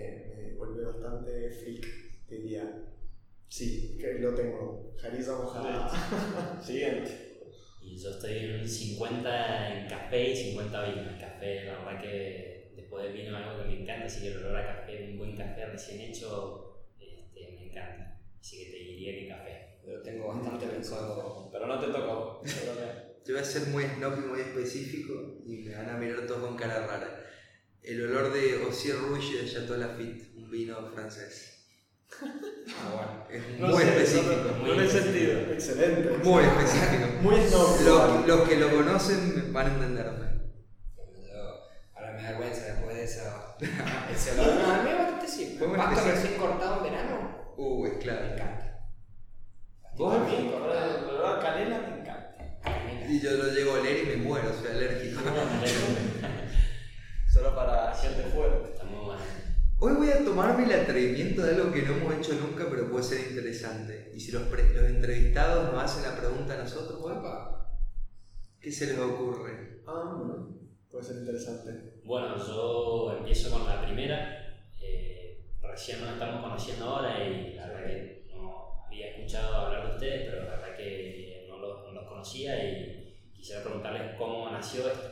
vuelve 0.79 0.99
bastante 0.99 1.49
freak, 1.49 2.27
diría. 2.29 2.85
Sí, 3.47 3.97
que 3.99 4.19
lo 4.19 4.33
tengo. 4.33 4.93
Jarilla 4.97 5.31
mojada. 5.33 6.61
siguiente. 6.61 7.29
Y 7.81 7.97
yo 7.97 8.11
estoy 8.11 8.37
en 8.37 8.59
un 8.61 8.67
50 8.67 9.79
en 9.79 9.89
café 9.89 10.29
y 10.31 10.35
50 10.35 10.89
vino. 10.89 11.09
El 11.09 11.19
café, 11.19 11.65
la 11.65 11.79
verdad 11.79 12.01
que 12.01 12.73
después 12.75 13.05
del 13.05 13.13
vino 13.13 13.37
es 13.37 13.43
algo 13.43 13.63
que 13.63 13.69
me 13.69 13.81
encanta, 13.81 14.05
así 14.05 14.21
que 14.21 14.27
el 14.27 14.37
olor 14.37 14.57
a 14.57 14.75
café, 14.75 15.09
un 15.11 15.17
buen 15.17 15.35
café 15.35 15.65
recién 15.65 16.01
hecho, 16.01 16.85
este, 16.99 17.51
me 17.53 17.69
encanta. 17.69 18.19
Así 18.39 18.59
que 18.59 18.71
te 18.71 18.77
diría 18.77 19.11
que 19.13 19.27
café. 19.27 19.79
Lo 19.85 20.01
tengo 20.01 20.27
bastante 20.27 20.67
pensado. 20.67 21.49
Pero 21.51 21.65
no 21.65 21.79
te 21.79 21.87
tocó. 21.87 22.41
yo 23.25 23.33
voy 23.33 23.41
a 23.41 23.43
ser 23.43 23.67
muy 23.69 23.83
snob 23.85 24.17
y 24.19 24.27
muy 24.27 24.39
específico 24.41 25.41
y 25.45 25.57
me 25.57 25.75
van 25.75 25.89
a 25.89 25.97
mirar 25.97 26.27
todos 26.27 26.45
con 26.45 26.55
cara 26.55 26.85
rara. 26.85 27.25
El 27.81 28.03
olor 28.03 28.31
de 28.33 28.57
Osier 28.67 28.97
Rouge 28.97 29.41
de 29.41 29.49
Chateau 29.49 29.77
Lafite, 29.77 30.38
un 30.49 30.51
vino 30.51 30.91
francés. 30.93 31.55
Ah, 32.21 33.25
bueno. 33.29 33.29
Es 33.29 33.59
No 33.59 33.67
muy 33.67 33.83
sé, 33.83 33.89
específico. 33.89 34.51
No, 34.65 34.73
no 34.75 34.89
sentido. 34.89 35.39
Excelente. 35.53 36.09
Muy 36.23 36.43
específico. 36.43 37.05
Muy 37.21 37.35
snob. 37.47 37.81
Los, 37.81 38.27
los 38.27 38.49
que 38.49 38.55
lo 38.55 38.69
conocen 38.71 39.53
van 39.53 39.67
a 39.67 39.73
entenderme. 39.75 40.25
Yo- 40.97 41.59
ahora 41.95 42.13
me 42.13 42.23
da 42.23 42.29
vergüenza 42.31 42.65
después 42.65 42.95
de 42.95 43.03
eso. 43.03 43.21
Ese 44.11 44.31
olor. 44.31 44.55
No, 44.55 44.73
a 44.73 44.81
mí 44.83 44.89
es 44.89 44.97
bastante 44.97 45.27
simple. 45.27 45.57
Fue 45.59 45.67
muy 45.67 45.77
Pasto 45.77 46.09
recién 46.09 46.33
cortado 46.39 46.77
en 46.77 46.83
verano. 46.91 47.53
Uh, 47.57 47.85
es 47.85 47.93
Me 47.93 47.97
encanta. 48.33 48.65
¿Vos? 49.95 50.15
A 50.15 50.19
mí, 50.23 50.35
el 50.35 50.53
olor 50.53 51.37
a 51.37 51.39
canela 51.39 51.77
me 51.79 51.99
encanta. 51.99 53.05
Y 53.07 53.19
yo 53.19 53.31
lo 53.31 53.51
llego 53.51 53.75
a 53.75 53.79
oler 53.81 54.03
y 54.03 54.07
me 54.07 54.15
muero, 54.17 54.51
soy 54.53 54.71
alérgico. 54.71 55.21
Solo 57.31 57.55
para 57.55 57.93
gente 57.95 58.23
fuerte. 58.33 58.71
Estamos 58.73 59.05
bueno. 59.05 59.21
Hoy 59.81 59.93
voy 59.93 60.09
a 60.11 60.25
tomarme 60.25 60.65
el 60.65 60.73
atrevimiento 60.81 61.41
de 61.41 61.55
algo 61.55 61.71
que 61.71 61.83
no 61.83 61.93
hemos 61.95 62.13
hecho 62.15 62.33
nunca, 62.33 62.67
pero 62.69 62.89
puede 62.91 63.03
ser 63.03 63.31
interesante. 63.31 64.11
Y 64.13 64.19
si 64.19 64.31
los, 64.33 64.43
pre- 64.43 64.73
los 64.73 64.83
entrevistados 64.83 65.71
nos 65.71 65.81
hacen 65.81 66.03
la 66.03 66.19
pregunta 66.19 66.55
a 66.55 66.63
nosotros, 66.63 66.99
bueno, 66.99 67.21
¿qué 68.59 68.71
se 68.71 68.87
les 68.87 68.99
ocurre? 68.99 69.81
Ah. 69.87 70.45
Puede 70.91 71.05
ser 71.05 71.17
interesante. 71.17 72.01
Bueno, 72.03 72.35
yo 72.45 73.15
empiezo 73.19 73.51
con 73.51 73.65
la 73.67 73.81
primera. 73.81 74.59
Eh, 74.81 75.45
recién 75.61 76.01
nos 76.01 76.11
estamos 76.13 76.41
conociendo 76.43 76.85
ahora 76.85 77.23
y 77.25 77.53
la 77.53 77.67
verdad 77.67 77.85
que 77.85 78.27
no 78.33 78.83
había 78.85 79.11
escuchado 79.15 79.55
hablar 79.55 79.87
de 79.87 79.93
ustedes, 79.93 80.29
pero 80.29 80.43
la 80.43 80.49
verdad 80.57 80.75
que 80.75 81.45
no 81.47 81.57
los, 81.57 81.83
no 81.85 81.91
los 81.93 82.05
conocía 82.05 82.61
y 82.69 83.17
quisiera 83.33 83.63
preguntarles 83.63 84.17
cómo 84.17 84.49
nació 84.49 84.89
esto. 84.89 85.09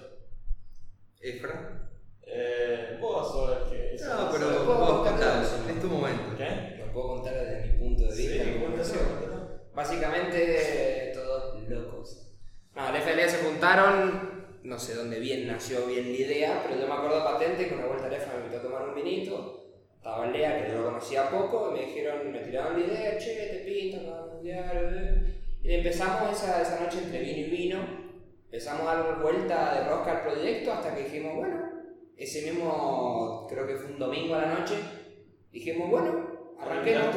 ¿Efra? 1.21 1.86
Eh, 2.29 2.97
vos 2.99 3.31
sos 3.31 3.57
el 3.57 3.69
que 3.97 4.03
No, 4.03 4.29
pero 4.31 4.65
puedo 4.65 4.77
vos 4.79 5.07
contar 5.07 5.37
¿no? 5.37 5.69
es 5.71 5.81
tu 5.81 5.87
momento. 5.87 6.35
¿Qué? 6.37 6.83
Lo 6.85 6.91
puedo 6.93 7.07
contar 7.15 7.33
desde 7.35 7.67
mi 7.71 7.77
punto 7.79 8.03
de 8.03 8.11
Sí, 8.11 8.27
vista. 8.27 8.43
cómo 8.53 8.65
cuéntalo. 8.75 9.47
Básicamente, 9.73 11.11
todos 11.13 11.69
locos. 11.69 12.31
No, 12.75 12.89
el 12.89 13.01
FLA 13.01 13.29
se 13.29 13.43
juntaron, 13.45 14.59
no 14.63 14.77
sé 14.79 14.95
dónde 14.95 15.19
bien 15.19 15.47
nació 15.47 15.85
bien 15.87 16.11
la 16.11 16.17
idea, 16.17 16.63
pero 16.67 16.79
yo 16.81 16.87
me 16.87 16.93
acuerdo 16.93 17.23
patente 17.23 17.67
que 17.67 17.75
una 17.75 17.85
vuelta 17.87 18.07
Lefa 18.09 18.33
me 18.33 18.39
invitó 18.43 18.57
a 18.59 18.61
tomar 18.63 18.89
un 18.89 18.95
vinito. 18.95 19.53
Estaba 19.95 20.27
Lea, 20.27 20.63
que 20.63 20.71
yo 20.71 20.77
lo 20.79 20.85
conocía 20.85 21.29
poco, 21.29 21.69
y 21.71 21.79
me 21.79 21.85
dijeron, 21.87 22.31
me 22.31 22.39
tiraron 22.39 22.79
la 22.79 22.85
idea, 22.87 23.17
che, 23.17 23.33
te 23.35 23.59
pinto, 23.65 24.27
mundial, 24.33 24.95
eh". 24.97 25.41
Y 25.63 25.73
empezamos 25.73 26.31
esa, 26.31 26.61
esa 26.61 26.79
noche 26.79 26.99
entre 27.03 27.19
vino 27.19 27.39
y 27.39 27.49
vino. 27.49 27.79
Empezamos 28.45 28.87
a 28.87 28.95
dar 28.95 29.21
vuelta 29.21 29.73
de 29.75 29.89
rosca 29.89 30.11
al 30.11 30.21
proyecto 30.23 30.71
hasta 30.71 30.95
que 30.95 31.03
dijimos, 31.03 31.35
bueno, 31.35 31.76
ese 32.17 32.51
mismo, 32.51 33.45
creo 33.49 33.67
que 33.67 33.75
fue 33.75 33.91
un 33.91 33.99
domingo 33.99 34.35
a 34.35 34.41
la 34.41 34.59
noche, 34.59 34.75
dijimos, 35.51 35.89
bueno, 35.89 36.55
arranquemos. 36.59 37.15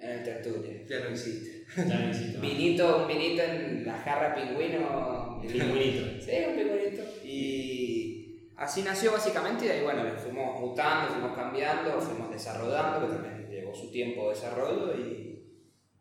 En 0.00 0.10
el 0.10 0.22
tertulio. 0.22 0.86
Ya 0.88 1.00
no 1.00 1.08
existe. 1.08 1.64
Ya. 1.76 2.40
Vinito, 2.40 2.98
un 2.98 3.08
vinito 3.08 3.42
en 3.42 3.84
la 3.84 3.94
jarra 3.94 4.32
pingüino. 4.32 5.40
Pingüinito. 5.42 6.24
Sí, 6.24 6.30
un 6.48 6.54
pingüinito. 6.54 7.02
Y 7.24 8.48
así 8.56 8.82
nació 8.82 9.12
básicamente 9.12 9.66
y 9.66 9.68
ahí 9.70 9.82
bueno, 9.82 10.04
fuimos 10.16 10.60
mutando, 10.60 11.12
fuimos 11.12 11.36
cambiando, 11.36 12.00
fuimos 12.00 12.30
desarrollando, 12.30 13.08
que 13.08 13.14
también 13.14 13.50
llevó 13.50 13.74
su 13.74 13.90
tiempo 13.90 14.28
de 14.28 14.34
desarrollo 14.36 14.94
y 14.94 15.27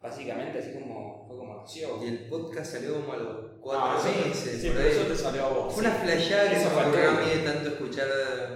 básicamente 0.07 0.59
así 0.59 0.73
como 0.73 1.25
fue 1.27 1.37
como 1.37 1.55
nació. 1.57 2.03
Y 2.03 2.07
el 2.07 2.29
podcast 2.29 2.73
salió 2.73 2.95
como 3.01 3.13
a 3.13 3.17
los 3.17 3.37
cuatro 3.61 3.81
Ah, 3.85 3.99
sí, 4.01 4.27
meses. 4.29 4.61
sí, 4.61 4.67
por 4.67 4.77
pero 4.77 4.89
ahí. 4.89 4.95
eso 4.95 5.07
te 5.07 5.15
salió 5.15 5.45
a 5.45 5.49
vos. 5.49 5.73
Fue 5.73 5.81
una 5.83 5.91
flasheada 5.93 6.49
que 6.49 6.55
se 6.55 6.67
ocurrió 6.67 7.09
a 7.09 7.11
mí 7.13 7.29
de 7.29 7.39
tanto 7.49 7.69
escuchar 7.69 8.07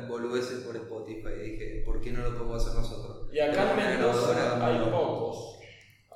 boludeces 0.08 0.60
por 0.62 0.76
Spotify. 0.76 1.30
Y 1.38 1.49
dije, 1.52 1.84
¿por 1.86 2.02
qué 2.02 2.12
no 2.12 2.22
lo 2.24 2.38
podemos 2.38 2.66
hacer 2.66 2.80
nosotros? 2.80 3.30
Y 3.34 3.39
acá 3.39 3.72
en 3.72 3.78
Mendoza 3.78 4.66
hay 4.66 4.80
pocos. 4.89 5.58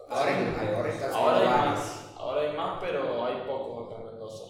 Ahora, 0.10 0.38
hay- 0.38 0.76
ahora 0.76 0.90
está 0.90 1.12
Ahora 1.14 1.38
hay 1.38 1.48
haciendo 1.48 1.66
más. 1.72 2.14
Ahora 2.18 2.42
hay 2.42 2.58
más, 2.58 2.80
pero 2.82 3.26
hay 3.26 3.36
pocos 3.48 3.88
acá 3.92 4.02
en 4.02 4.06
Mendoza. 4.12 4.44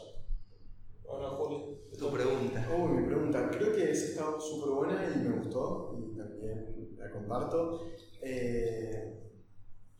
Bueno, 1.08 1.30
Juli. 1.32 1.78
Tu 1.98 2.12
pregunta. 2.12 2.68
Uy, 2.78 2.92
mi 2.92 3.08
pregunta. 3.08 3.50
Creo 3.52 3.72
que 3.74 3.92
esa 3.92 4.06
está 4.06 4.40
súper 4.40 4.70
buena 4.72 5.02
y 5.16 5.20
me 5.20 5.38
gustó 5.38 5.96
y 5.98 6.18
también 6.18 6.96
la 6.98 7.10
comparto. 7.10 7.88
Eh, 8.22 9.14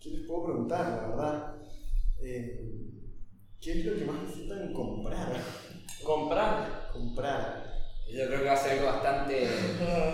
¿Qué 0.06 0.12
les 0.12 0.28
puedo 0.28 0.46
preguntar, 0.46 0.88
la 0.88 1.08
verdad? 1.08 1.56
Eh, 2.22 2.62
¿Qué 3.60 3.72
es 3.72 3.86
lo 3.88 3.98
que 3.98 4.06
más 4.06 4.22
disfrutan 4.22 4.72
comprar? 4.72 5.34
Comprar. 6.04 6.90
Comprar. 6.94 7.74
Yo 8.14 8.28
creo 8.28 8.42
que 8.42 8.46
va 8.46 8.54
a 8.54 8.56
ser 8.56 8.74
algo 8.74 8.86
bastante, 8.86 9.48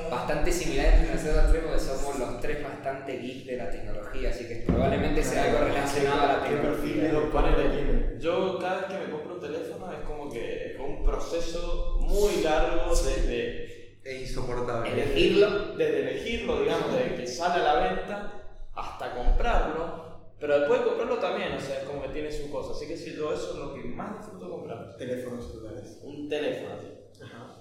bastante 0.09 0.49
similar 0.49 0.93
entre 0.93 1.13
nosotros 1.13 1.51
tres 1.51 1.63
porque 1.65 1.79
somos 1.81 2.19
los 2.19 2.39
tres 2.39 2.63
bastante 2.63 3.17
geeks 3.17 3.45
de 3.47 3.57
la 3.57 3.69
tecnología, 3.69 4.29
así 4.29 4.47
que 4.47 4.63
probablemente 4.65 5.21
sea 5.21 5.43
algo 5.43 5.65
relacionado 5.65 6.21
a 6.21 6.37
la 6.37 6.43
¿Qué 6.45 6.55
perfil 6.55 7.01
de 7.01 7.09
tecnología. 7.09 8.17
Yo 8.17 8.59
cada 8.59 8.75
vez 8.77 8.85
que 8.85 9.05
me 9.07 9.11
compro 9.11 9.33
un 9.33 9.41
teléfono 9.41 9.91
es 9.91 9.99
como 10.07 10.31
que 10.31 10.71
es 10.71 10.79
un 10.79 11.03
proceso 11.03 11.97
muy 11.99 12.41
largo 12.41 12.95
desde, 12.95 13.99
Es 14.05 14.21
insoportable. 14.21 14.89
Elegirlo. 14.89 15.75
desde 15.75 16.09
elegirlo, 16.09 16.61
digamos, 16.61 16.93
desde 16.93 17.15
que 17.15 17.27
sale 17.27 17.61
a 17.61 17.73
la 17.73 17.89
venta 17.89 18.40
hasta 18.73 19.15
comprarlo. 19.15 20.11
Pero 20.39 20.59
después 20.59 20.79
de 20.79 20.87
comprarlo 20.87 21.17
también, 21.19 21.53
o 21.53 21.59
sea, 21.59 21.79
es 21.79 21.83
como 21.83 22.01
que 22.01 22.09
tiene 22.09 22.31
su 22.31 22.49
cosa. 22.49 22.71
Así 22.71 22.87
que 22.87 22.97
si 22.97 23.15
yo 23.15 23.31
eso 23.31 23.51
es 23.51 23.57
lo 23.57 23.73
que 23.73 23.83
más 23.83 24.17
disfruto 24.17 24.49
comprar. 24.49 24.97
Teléfonos 24.97 25.51
celulares. 25.51 25.99
Un 26.01 26.27
teléfono. 26.27 26.75
Ajá. 27.23 27.57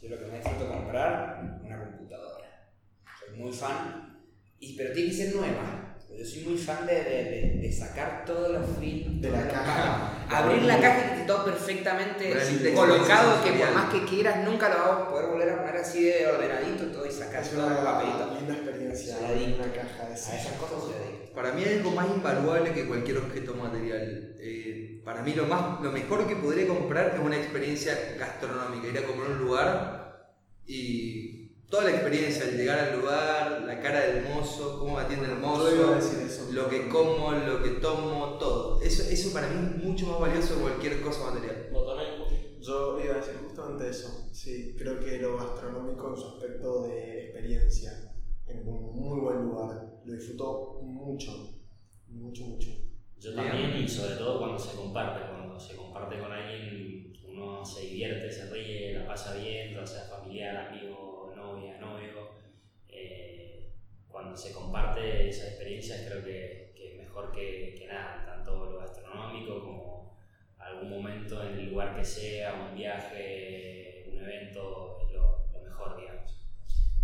Yo 0.00 0.08
lo 0.08 0.18
que 0.18 0.26
más 0.26 0.42
disfruto 0.42 0.72
comprar, 0.72 1.60
una 1.62 1.84
computadora. 1.84 2.72
Soy 3.20 3.38
muy 3.38 3.52
fan 3.52 4.26
y, 4.58 4.76
pero 4.76 4.94
tiene 4.94 5.10
que 5.10 5.16
ser 5.16 5.34
nueva. 5.34 5.91
Yo 6.18 6.24
soy 6.24 6.44
muy 6.44 6.58
fan 6.58 6.86
de, 6.86 6.94
de, 6.94 7.58
de, 7.60 7.72
sacar 7.72 8.24
todos 8.24 8.52
los 8.52 8.78
films 8.78 9.20
De 9.20 9.30
la 9.30 9.48
caja. 9.48 10.26
Abrir 10.28 10.62
la 10.62 10.80
caja 10.80 10.98
y 10.98 11.02
que 11.02 11.14
esté 11.14 11.26
todo 11.26 11.44
perfectamente 11.44 12.32
colocado, 12.74 13.42
que 13.44 13.52
por 13.52 13.72
más 13.72 13.92
que 13.92 14.04
quieras 14.04 14.44
nunca 14.44 14.68
lo 14.68 14.76
vas 14.76 14.90
a 14.90 15.08
poder 15.08 15.26
volver 15.30 15.50
a 15.50 15.56
poner 15.58 15.76
así 15.76 16.04
de 16.04 16.26
ordenadito 16.26 16.86
todo 16.86 17.06
y 17.06 17.10
sacar 17.10 17.44
todo 17.44 17.68
el 17.68 17.76
papelito. 17.76 18.28
una 18.30 18.38
linda 18.38 18.54
experiencia 18.54 19.16
adicto. 19.28 19.62
una 19.62 19.72
caja 19.72 20.04
de 20.04 20.12
A 20.12 20.14
esas 20.14 20.52
cosas 20.58 20.82
soy 20.84 20.94
adicto. 20.94 21.34
Para 21.34 21.52
mí 21.52 21.62
es 21.62 21.78
algo 21.78 21.90
más 21.92 22.08
invaluable 22.08 22.72
que 22.72 22.86
cualquier 22.86 23.18
objeto 23.18 23.54
material. 23.54 24.36
Eh, 24.38 25.00
para 25.04 25.22
mí 25.22 25.32
lo, 25.34 25.46
más, 25.46 25.80
lo 25.80 25.90
mejor 25.90 26.28
que 26.28 26.36
podría 26.36 26.68
comprar 26.68 27.12
es 27.14 27.20
una 27.20 27.36
experiencia 27.36 28.16
gastronómica, 28.18 28.88
ir 28.88 28.98
a 28.98 29.06
comer 29.06 29.26
a 29.26 29.30
un 29.30 29.38
lugar 29.38 30.02
y 30.66 31.41
toda 31.72 31.84
la 31.84 31.92
experiencia, 31.92 32.44
el 32.44 32.58
llegar 32.58 32.78
al 32.80 33.00
lugar, 33.00 33.62
la 33.62 33.80
cara 33.80 34.00
del 34.00 34.24
mozo, 34.24 34.78
cómo 34.78 34.96
me 34.96 35.00
atiende 35.00 35.24
el 35.32 35.38
mozo, 35.38 35.70
lo 36.52 36.68
que 36.68 36.86
como, 36.90 37.32
lo 37.32 37.62
que 37.62 37.70
tomo, 37.80 38.36
todo. 38.38 38.82
Eso, 38.82 39.04
eso 39.04 39.32
para 39.32 39.48
mí 39.48 39.70
es 39.78 39.82
mucho 39.82 40.06
más 40.06 40.20
valioso 40.20 40.56
que 40.56 40.60
cualquier 40.60 41.00
cosa 41.00 41.30
material. 41.30 41.70
Yo 42.60 43.00
iba 43.02 43.14
a 43.14 43.16
decir 43.16 43.36
justamente 43.42 43.88
eso. 43.88 44.28
Sí, 44.32 44.76
creo 44.76 45.00
que 45.00 45.16
lo 45.16 45.38
gastronómico 45.38 46.10
en 46.10 46.16
su 46.16 46.28
aspecto 46.28 46.82
de 46.88 47.24
experiencia, 47.24 48.12
en 48.46 48.68
un 48.68 48.94
muy 48.94 49.20
buen 49.20 49.42
lugar, 49.42 49.94
lo 50.04 50.12
disfruto 50.12 50.78
mucho, 50.82 51.32
mucho, 52.08 52.44
mucho. 52.44 52.68
Yo 53.18 53.34
también, 53.34 53.78
y 53.82 53.88
sobre 53.88 54.16
todo 54.16 54.40
cuando 54.40 54.58
se 54.58 54.76
comparte, 54.76 55.26
cuando 55.26 55.58
se 55.58 55.74
comparte 55.74 56.18
con 56.18 56.32
alguien, 56.32 57.14
uno 57.26 57.64
se 57.64 57.80
divierte, 57.80 58.30
se 58.30 58.50
ríe, 58.50 58.92
la 58.92 59.06
pasa 59.06 59.34
bien, 59.36 59.72
ya 59.74 59.86
sea 59.86 60.02
familiar, 60.04 60.68
amigo. 60.68 61.01
Eh, 63.04 63.72
cuando 64.08 64.36
se 64.36 64.52
comparte 64.52 65.28
esas 65.28 65.48
experiencias 65.48 66.02
creo 66.08 66.24
que, 66.24 66.72
que 66.76 66.92
es 66.92 66.98
mejor 66.98 67.32
que, 67.32 67.74
que 67.78 67.86
nada, 67.86 68.24
tanto 68.26 68.70
lo 68.70 68.78
gastronómico 68.78 69.60
como 69.60 69.92
algún 70.58 70.90
momento 70.90 71.42
en 71.42 71.58
el 71.58 71.70
lugar 71.70 71.96
que 71.96 72.04
sea, 72.04 72.54
un 72.54 72.76
viaje, 72.76 74.04
un 74.10 74.18
evento, 74.18 74.98
es 75.02 75.12
lo, 75.12 75.46
lo 75.52 75.60
mejor, 75.62 75.96
digamos. 76.00 76.40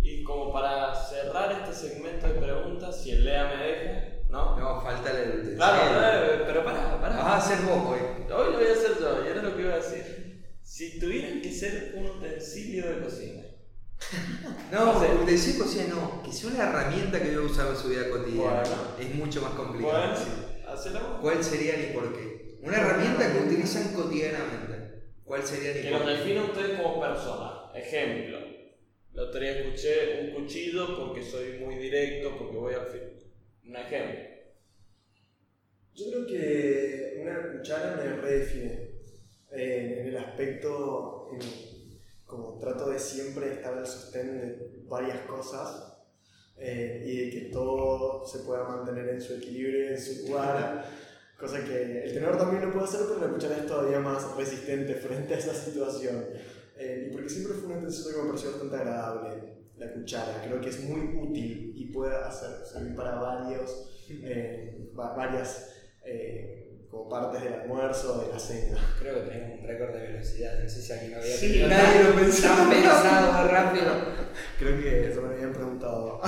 Y 0.01 0.23
como 0.23 0.51
para 0.51 0.95
cerrar 0.95 1.51
este 1.51 1.73
segmento 1.73 2.27
de 2.27 2.39
preguntas, 2.39 3.01
si 3.03 3.11
el 3.11 3.25
Lea 3.25 3.53
me 3.55 3.63
deja, 3.63 4.07
¿no? 4.29 4.57
No, 4.57 4.81
falta 4.81 5.11
el 5.11 5.29
utensilio. 5.29 5.57
Claro, 5.57 6.33
eh, 6.33 6.43
pero 6.45 6.63
pará, 6.63 6.99
pará. 7.01 7.17
Vas 7.17 7.25
a 7.25 7.37
hacer 7.37 7.65
vos 7.65 7.85
hoy. 7.85 7.99
Hoy 7.99 8.51
lo 8.53 8.59
voy 8.59 8.67
a 8.67 8.71
hacer 8.71 8.97
yo, 8.99 9.25
y 9.25 9.27
era 9.27 9.41
lo 9.41 9.55
que 9.55 9.61
iba 9.61 9.73
a 9.73 9.77
decir. 9.77 10.45
Si 10.63 10.99
tuvieran 10.99 11.41
que 11.41 11.51
ser 11.51 11.93
un 11.95 12.05
utensilio 12.05 12.87
de 12.87 13.03
cocina, 13.03 13.43
No, 14.71 14.99
de 14.99 15.57
cocina 15.57 15.85
no, 15.89 16.23
que 16.23 16.31
sea 16.31 16.49
una 16.51 16.69
herramienta 16.69 17.21
que 17.21 17.33
yo 17.33 17.43
usaba 17.43 17.71
en 17.71 17.77
su 17.77 17.89
vida 17.89 18.09
cotidiana. 18.09 18.61
Bueno. 18.61 18.75
Es 18.99 19.15
mucho 19.15 19.41
más 19.41 19.51
complicado. 19.53 19.97
bueno, 19.97 20.15
sí. 20.15 20.23
¿Cuál 21.21 21.43
serían 21.43 21.81
y 21.83 21.93
por 21.93 22.13
qué? 22.15 22.57
Una 22.61 22.77
herramienta 22.77 23.31
que 23.31 23.39
utilizan 23.39 23.93
cotidianamente. 23.93 25.03
¿Cuál 25.25 25.43
serían 25.43 25.77
y 25.77 25.81
Que 25.81 25.89
por 25.91 26.01
los 26.01 26.09
qué? 26.09 26.15
define 26.17 26.41
ustedes 26.41 26.79
como 26.79 27.01
persona. 27.01 27.51
Ejemplo, 27.75 28.37
el 29.13 29.19
otro 29.19 29.39
día 29.41 29.59
escuché 29.59 30.21
un 30.21 30.33
cuchillo 30.43 30.97
porque 30.97 31.23
soy 31.23 31.59
muy 31.59 31.75
directo, 31.75 32.37
porque 32.37 32.57
voy 32.57 32.73
al 32.75 32.85
fin. 32.87 33.01
Un 33.67 33.75
ejemplo. 33.75 34.19
Yo 35.95 36.05
creo 36.11 36.27
que 36.27 37.19
una 37.21 37.51
cuchara 37.51 37.95
me 37.97 38.21
redefine 38.21 38.89
eh, 39.51 39.97
en 40.01 40.07
el 40.07 40.17
aspecto, 40.17 41.29
en- 41.33 41.68
como 42.29 42.57
trato 42.59 42.89
de 42.89 42.99
siempre 42.99 43.53
estar 43.53 43.73
al 43.77 43.87
sostén 43.87 44.39
de 44.39 44.83
varias 44.87 45.19
cosas 45.25 45.97
eh, 46.57 47.03
y 47.05 47.17
de 47.25 47.29
que 47.31 47.41
todo 47.51 48.25
se 48.25 48.39
pueda 48.39 48.63
mantener 48.65 49.09
en 49.09 49.21
su 49.21 49.33
equilibrio, 49.35 49.89
en 49.89 49.99
su 49.99 50.27
lugar, 50.27 50.85
cosa 51.39 51.63
que 51.63 52.03
el 52.03 52.13
tenedor 52.13 52.37
también 52.37 52.65
lo 52.65 52.71
puede 52.73 52.85
hacer, 52.85 53.01
pero 53.07 53.25
la 53.27 53.33
cuchara 53.33 53.57
es 53.57 53.65
todavía 53.65 53.99
más 53.99 54.35
resistente 54.37 54.93
frente 54.95 55.33
a 55.33 55.37
esa 55.37 55.53
situación. 55.53 56.25
Eh, 56.77 57.07
y 57.09 57.11
porque 57.13 57.29
siempre 57.29 57.53
fue 57.55 57.71
un 57.73 57.79
utensilio 57.79 58.11
que 58.17 58.21
me 58.23 58.27
pareció 58.29 58.51
bastante 58.51 58.75
agradable, 58.75 59.53
la 59.77 59.93
cuchara, 59.93 60.43
creo 60.45 60.61
que 60.61 60.69
es 60.69 60.83
muy 60.83 61.17
útil 61.17 61.73
y 61.75 61.85
puede 61.91 62.15
hacer, 62.15 62.65
servir 62.65 62.95
para 62.95 63.15
varios, 63.15 64.05
eh, 64.09 64.91
va- 64.97 65.15
varias 65.15 65.73
eh, 66.05 66.68
como 66.89 67.07
partes 67.07 67.43
del 67.43 67.53
almuerzo, 67.53 68.21
de 68.21 68.31
la 68.33 68.39
cena. 68.39 68.77
Creo 68.99 69.15
que 69.15 69.29
tenemos 69.29 69.59
un 69.59 69.67
récord 69.67 69.93
de 69.93 70.07
velocidad. 70.07 70.59
No 70.61 70.69
sé 70.69 70.81
si 70.81 70.93
alguien 70.93 71.13
había 71.15 71.35
Sí, 71.35 71.63
nadie 71.67 72.03
lo 72.03 72.15
pensaba. 72.15 72.57
tan 72.57 72.69
pensado 72.69 73.47
rápido. 73.47 73.91
Creo 74.57 74.81
que 74.81 75.09
eso 75.09 75.21
me 75.21 75.35
habían 75.35 75.53
preguntado. 75.53 76.19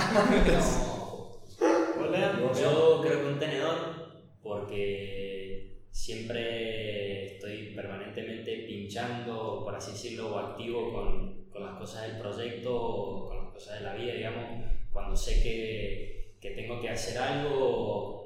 ¿Vos, 1.98 2.10
Lea? 2.10 2.38
Yo 2.60 3.00
creo 3.02 3.20
que 3.20 3.26
un 3.26 3.38
tenedor, 3.38 3.76
porque 4.42 5.82
siempre 5.90 7.34
estoy 7.34 7.74
permanentemente 7.74 8.64
pinchando, 8.66 9.62
por 9.64 9.74
así 9.74 9.92
decirlo, 9.92 10.34
o 10.34 10.38
activo 10.38 10.92
con, 10.92 11.44
con 11.50 11.64
las 11.64 11.78
cosas 11.78 12.02
del 12.08 12.20
proyecto, 12.20 12.74
o 12.74 13.28
con 13.28 13.36
las 13.44 13.52
cosas 13.54 13.78
de 13.80 13.84
la 13.84 13.94
vida, 13.94 14.14
digamos, 14.14 14.44
cuando 14.92 15.16
sé 15.16 15.42
que, 15.42 16.36
que 16.40 16.50
tengo 16.50 16.80
que 16.80 16.88
hacer 16.90 17.18
algo, 17.18 18.21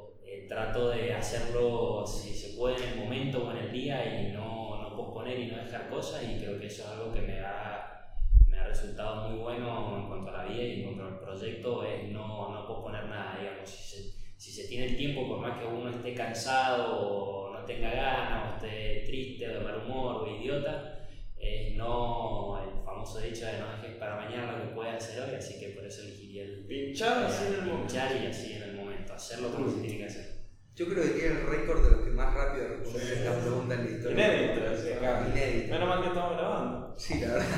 trato 0.49 0.91
de 0.91 1.13
hacerlo 1.13 2.05
si 2.07 2.35
se 2.35 2.57
puede 2.57 2.77
en 2.77 2.93
el 2.93 2.99
momento 2.99 3.47
o 3.47 3.51
en 3.51 3.59
el 3.59 3.73
día 3.73 4.21
y 4.21 4.33
no, 4.33 4.83
no 4.83 4.97
posponer 4.97 5.39
y 5.39 5.47
no 5.47 5.59
dejar 5.59 5.89
cosas 5.89 6.23
y 6.25 6.39
creo 6.39 6.59
que 6.59 6.67
eso 6.67 6.83
es 6.85 6.89
algo 6.91 7.13
que 7.13 7.23
me 7.23 7.41
ha, 7.41 8.17
me 8.49 8.59
ha 8.59 8.67
resultado 8.67 9.29
muy 9.29 9.39
bueno 9.39 9.97
en 9.99 10.09
cuanto 10.09 10.31
a 10.31 10.45
la 10.45 10.45
vida 10.45 10.63
y 10.63 10.81
en 10.81 10.85
cuanto 10.85 11.05
al 11.05 11.21
proyecto, 11.21 11.85
es 11.85 12.11
no, 12.11 12.53
no 12.53 12.67
posponer 12.67 13.07
nada, 13.07 13.39
digamos, 13.41 13.69
si 13.69 13.83
se, 13.83 14.17
si 14.37 14.53
se 14.53 14.69
tiene 14.69 14.87
el 14.87 14.97
tiempo, 14.97 15.27
por 15.29 15.41
más 15.41 15.59
que 15.59 15.67
uno 15.67 15.91
esté 15.91 16.15
cansado 16.15 17.01
o 17.01 17.53
no 17.53 17.65
tenga 17.65 17.91
ganas 17.91 18.53
o 18.53 18.57
esté 18.57 19.05
triste 19.07 19.49
o 19.49 19.59
de 19.59 19.61
mal 19.61 19.83
humor 19.85 20.23
o 20.23 20.37
idiota, 20.37 21.09
es 21.39 21.75
no, 21.77 22.59
el 22.63 22.85
famoso 22.85 23.21
dicho 23.21 23.47
de 23.47 23.59
no 23.59 23.71
dejes 23.77 23.97
para 23.99 24.17
mañana 24.17 24.53
lo 24.53 24.63
que 24.63 24.75
puedes 24.75 24.95
hacer 24.95 25.23
hoy, 25.23 25.35
así 25.35 25.59
que 25.61 25.69
por 25.71 25.85
eso 25.85 26.03
elegiría 26.03 26.45
el 26.45 26.67
Pinchar 26.67 27.25
así 27.25 27.47
en 27.47 27.55
el 27.55 27.61
momento. 27.63 27.87
pinchar 27.87 28.23
y 28.23 28.27
así 28.27 28.53
en 28.55 28.63
el 28.63 28.77
momento, 28.77 29.15
hacerlo 29.15 29.53
como 29.53 29.71
se 29.71 29.81
tiene 29.81 29.99
que 29.99 30.05
hacer. 30.05 30.36
Yo 30.77 30.87
creo 30.87 31.03
que 31.05 31.09
tiene 31.11 31.41
el 31.41 31.47
récord 31.47 31.83
de 31.85 31.91
los 31.91 32.01
que 32.01 32.11
más 32.11 32.35
rápido 32.35 32.69
responden 32.69 33.09
esta 33.19 33.41
pregunta 33.41 33.75
en 33.75 33.85
la 33.85 33.91
historia. 33.91 34.35
Inédito, 34.35 34.77
sí, 34.83 34.93
acá. 34.93 35.27
Inédito. 35.33 35.73
Menos 35.75 35.89
mal 35.89 36.03
que 36.03 36.09
estamos 36.09 36.33
grabando. 36.37 36.95
Sí, 36.99 37.21
la 37.21 37.29
verdad. 37.29 37.47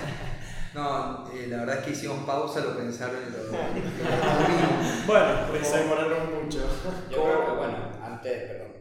No, 0.75 1.27
eh, 1.33 1.47
la 1.49 1.57
verdad 1.61 1.79
es 1.79 1.85
que 1.85 1.91
hicimos 1.93 2.19
pausa, 2.27 2.61
lo 2.61 2.77
pensaron 2.77 3.17
y 3.27 3.31
lo. 3.33 3.39
Bueno, 5.07 5.27
Pues 5.51 5.67
se 5.67 5.79
demoraron 5.79 6.45
mucho. 6.45 6.59
Yo 7.11 7.25
creo 7.25 7.45
que, 7.47 7.51
bueno, 7.53 7.79
antes, 8.05 8.43
perdón, 8.51 8.73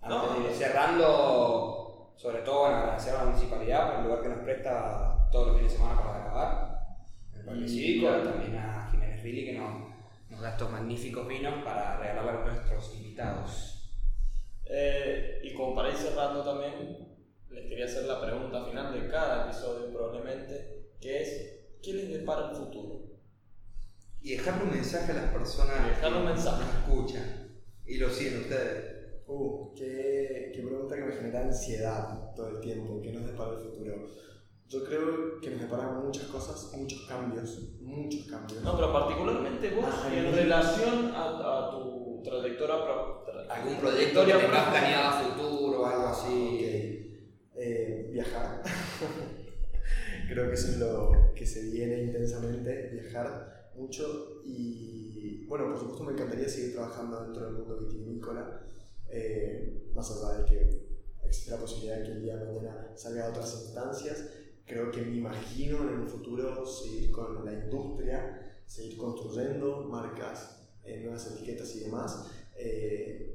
antes 0.00 0.30
No. 0.30 0.34
de 0.44 0.50
ir 0.50 0.56
cerrando, 0.56 2.12
sobre 2.16 2.38
todo, 2.42 2.60
bueno, 2.60 2.76
agradecer 2.76 3.14
a 3.16 3.18
la 3.18 3.24
municipalidad 3.30 3.90
por 3.90 3.98
el 4.00 4.04
lugar 4.06 4.22
que 4.22 4.28
nos 4.28 4.38
presta 4.38 5.28
todos 5.32 5.48
los 5.48 5.56
fines 5.56 5.72
de 5.72 5.78
semana 5.78 6.00
para 6.00 6.18
grabar, 6.20 6.78
el 7.34 7.44
Parque 7.44 7.60
Y- 7.62 7.68
Cívico, 7.68 8.12
también 8.12 8.56
a 8.56 8.88
Jiménez 8.92 9.22
Billy 9.22 9.44
que 9.46 9.58
nos, 9.58 9.74
nos 10.30 10.40
da 10.40 10.50
estos 10.50 10.70
magníficos 10.70 11.26
vinos 11.26 11.64
para 11.64 11.98
regalarle 11.98 12.30
a 12.30 12.44
nuestros 12.44 12.94
invitados. 12.94 13.73
Eh, 14.66 15.40
y 15.42 15.52
como 15.54 15.74
para 15.74 15.90
ir 15.90 15.96
cerrando 15.96 16.42
también, 16.42 16.72
les 17.50 17.66
quería 17.66 17.84
hacer 17.84 18.04
la 18.04 18.20
pregunta 18.20 18.64
final 18.64 18.92
de 18.94 19.08
cada 19.08 19.44
episodio 19.46 19.92
probablemente, 19.92 20.92
que 21.00 21.22
es, 21.22 21.80
¿qué 21.82 21.92
les 21.94 22.08
depara 22.10 22.50
el 22.50 22.56
futuro? 22.56 23.02
Y 24.20 24.36
dejarle 24.36 24.64
un 24.64 24.70
mensaje 24.70 25.12
a 25.12 25.16
las 25.16 25.32
personas 25.34 25.76
Y 25.86 25.88
dejarle 25.90 26.18
un 26.18 26.26
que 26.26 26.32
mensaje. 26.32 26.64
nos 26.64 26.74
escuchan 26.74 27.62
y 27.86 27.98
lo 27.98 28.08
siguen 28.08 28.40
ustedes. 28.40 28.94
Uh, 29.26 29.74
qué, 29.74 30.52
qué 30.54 30.62
pregunta 30.62 30.96
que 30.96 31.02
me 31.04 31.12
genera 31.12 31.40
ansiedad 31.42 32.34
todo 32.34 32.48
el 32.48 32.60
tiempo. 32.60 33.00
¿Qué 33.02 33.12
nos 33.12 33.26
depara 33.26 33.52
el 33.52 33.58
futuro? 33.58 34.06
Yo 34.66 34.84
creo 34.84 35.40
que 35.40 35.50
nos 35.50 35.60
deparan 35.60 36.04
muchas 36.04 36.24
cosas, 36.24 36.72
muchos 36.76 37.02
cambios, 37.06 37.74
muchos 37.82 38.26
cambios. 38.26 38.62
No, 38.62 38.74
pero 38.74 38.92
particularmente 38.92 39.70
vos, 39.74 39.84
Ah, 39.90 40.10
en 40.14 40.34
relación 40.34 41.12
a, 41.14 41.66
a 41.66 41.70
tu 41.70 42.13
trayectoria... 42.24 42.84
pro- 42.84 43.24
tra- 43.24 43.46
¿Algún 43.48 43.76
proyecto 43.78 44.24
que 44.26 44.32
tengas 44.32 44.70
planeado 44.70 45.08
a 45.08 45.20
futuro 45.22 45.82
o 45.82 45.86
algo 45.86 46.06
así? 46.08 46.56
Ok. 46.56 47.54
Eh, 47.56 48.08
viajar. 48.12 48.62
Creo 50.28 50.48
que 50.48 50.54
eso 50.54 50.68
es 50.68 50.78
lo 50.78 51.32
que 51.34 51.46
se 51.46 51.70
viene 51.70 52.02
intensamente, 52.02 52.88
viajar 52.92 53.70
mucho 53.76 54.40
y 54.44 55.44
bueno, 55.46 55.66
por 55.68 55.78
supuesto 55.78 56.04
me 56.04 56.12
encantaría 56.12 56.48
seguir 56.48 56.72
trabajando 56.74 57.22
dentro 57.24 57.44
del 57.44 57.54
mundo 57.54 57.78
vitivinícola, 57.80 58.62
eh, 59.08 59.90
más 59.94 60.10
allá 60.10 60.38
de 60.38 60.44
que 60.46 60.84
existe 61.26 61.50
la 61.50 61.58
posibilidad 61.58 61.98
de 61.98 62.04
que 62.04 62.12
el 62.12 62.22
día 62.22 62.36
de 62.36 62.46
mañana 62.46 62.90
salga 62.94 63.26
a 63.26 63.30
otras 63.30 63.52
instancias. 63.64 64.24
Creo 64.66 64.90
que 64.90 65.02
me 65.02 65.16
imagino 65.16 65.78
en 65.88 66.00
un 66.00 66.08
futuro 66.08 66.64
seguir 66.64 67.10
con 67.10 67.44
la 67.44 67.52
industria, 67.52 68.40
seguir 68.66 68.96
construyendo 68.96 69.82
marcas, 69.82 70.63
eh, 70.86 71.00
nuevas 71.02 71.26
etiquetas 71.32 71.74
y 71.76 71.80
demás. 71.80 72.26
eh, 72.56 73.30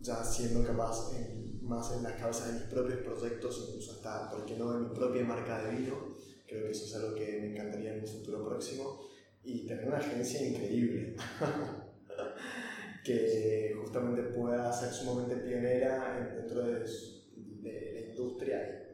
ya 0.00 0.22
siendo 0.24 0.62
capaz 0.64 1.12
en- 1.16 1.64
más 1.64 1.92
en 1.96 2.02
las 2.02 2.12
cabezas 2.14 2.48
de 2.48 2.52
mis 2.60 2.62
propios 2.64 2.98
proyectos, 3.00 3.66
incluso 3.68 3.92
hasta, 3.92 4.30
¿por 4.30 4.44
qué 4.44 4.56
no?, 4.56 4.72
de 4.72 4.88
mi 4.88 4.94
propia 4.94 5.24
marca 5.24 5.62
de 5.64 5.76
vino. 5.78 6.14
Creo 6.46 6.64
que 6.64 6.70
eso 6.70 6.84
es 6.84 6.94
algo 6.96 7.14
que 7.14 7.40
me 7.40 7.52
encantaría 7.52 7.94
en 7.94 8.00
un 8.00 8.06
futuro 8.06 8.44
próximo. 8.44 9.00
y 9.42 9.64
tener 9.66 9.86
una 9.86 9.98
agencia 9.98 10.44
increíble. 10.46 11.14
que 13.04 13.74
justamente 13.80 14.22
pueda 14.22 14.72
ser 14.72 14.92
sumamente 14.92 15.36
pionera 15.36 16.34
dentro 16.36 16.62
de, 16.64 16.80
de 16.80 17.92
la 17.94 18.00
industria 18.10 18.88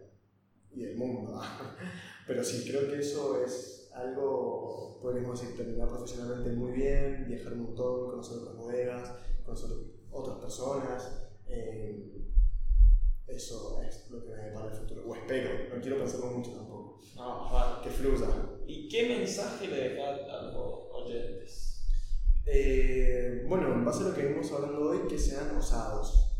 y, 0.70 0.80
del 0.82 0.96
mundo. 0.96 1.40
Pero 2.26 2.44
sí, 2.44 2.64
creo 2.68 2.88
que 2.90 2.98
eso 3.00 3.42
es 3.44 3.81
algo, 3.94 4.98
podríamos 5.00 5.40
decir, 5.40 5.56
terminar 5.56 5.88
profesionalmente 5.88 6.52
muy 6.52 6.72
bien, 6.72 7.26
viajar 7.28 7.52
un 7.54 7.64
montón, 7.64 8.10
conocer 8.10 8.38
otras 8.38 8.56
bodegas, 8.56 9.12
conocer 9.44 9.70
otras 10.10 10.38
personas. 10.38 11.30
Eh, 11.46 12.22
eso 13.26 13.80
es 13.82 14.10
lo 14.10 14.22
que 14.22 14.28
me 14.28 14.36
depara 14.36 14.68
el 14.68 14.74
futuro. 14.74 15.02
O 15.06 15.14
espero, 15.14 15.74
no 15.74 15.80
quiero 15.80 15.98
pensarlo 15.98 16.26
mucho 16.26 16.52
tampoco. 16.52 17.00
No, 17.16 17.82
Que 17.82 17.90
fluya. 17.90 18.26
¿Y 18.66 18.88
qué 18.88 19.08
mensaje 19.08 19.68
le 19.68 19.76
dejas 19.76 20.20
a 20.28 20.42
los 20.42 20.88
oyentes? 20.92 21.88
Eh, 22.46 23.44
bueno, 23.48 23.72
en 23.72 23.84
base 23.84 24.04
a 24.04 24.08
lo 24.08 24.14
que 24.14 24.22
venimos 24.22 24.50
hablando 24.52 24.90
hoy, 24.90 25.06
que 25.08 25.18
sean 25.18 25.56
osados, 25.56 26.32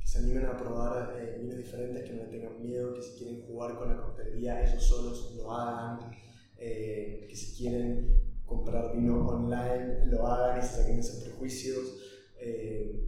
que 0.00 0.06
se 0.06 0.18
animen 0.18 0.46
a 0.46 0.56
probar 0.56 1.16
eh, 1.18 1.36
vinos 1.38 1.56
diferentes, 1.56 2.04
que 2.04 2.16
no 2.16 2.24
le 2.24 2.28
tengan 2.30 2.62
miedo, 2.62 2.94
que 2.94 3.02
si 3.02 3.18
quieren 3.18 3.42
jugar 3.46 3.76
con 3.76 3.88
la 3.88 4.00
coctelería 4.00 4.62
ellos 4.62 4.82
solos 4.82 5.34
lo 5.36 5.52
hagan, 5.52 6.10
eh, 6.60 7.26
que 7.28 7.36
si 7.36 7.56
quieren 7.56 8.38
comprar 8.44 8.94
vino 8.94 9.26
online 9.26 10.06
lo 10.06 10.26
hagan 10.26 10.58
y 10.58 10.62
se 10.62 10.76
saquen 10.76 10.98
esos 10.98 11.22
prejuicios, 11.22 12.06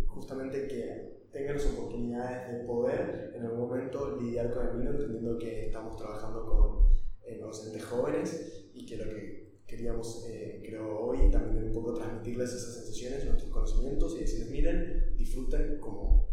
justamente 0.06 0.68
que 0.68 1.28
tengan 1.32 1.56
las 1.56 1.66
oportunidades 1.66 2.52
de 2.52 2.64
poder 2.64 3.32
en 3.34 3.46
algún 3.46 3.60
momento 3.60 4.20
lidiar 4.20 4.52
con 4.52 4.66
el 4.66 4.76
vino, 4.76 4.90
entendiendo 4.90 5.38
que 5.38 5.66
estamos 5.66 5.96
trabajando 5.96 6.44
con 6.44 6.92
docentes 7.40 7.84
jóvenes 7.84 8.68
y 8.74 8.84
que 8.84 8.96
lo 8.96 9.04
que 9.04 9.42
queríamos, 9.72 10.26
eh, 10.28 10.62
creo, 10.62 10.98
hoy 10.98 11.30
también 11.30 11.64
un 11.64 11.72
poco 11.72 11.94
transmitirles 11.94 12.52
esas 12.52 12.74
sensaciones, 12.74 13.24
nuestros 13.24 13.50
conocimientos 13.50 14.14
y 14.16 14.20
decirles, 14.20 14.50
miren, 14.50 15.16
disfruten 15.16 15.78
como 15.80 16.28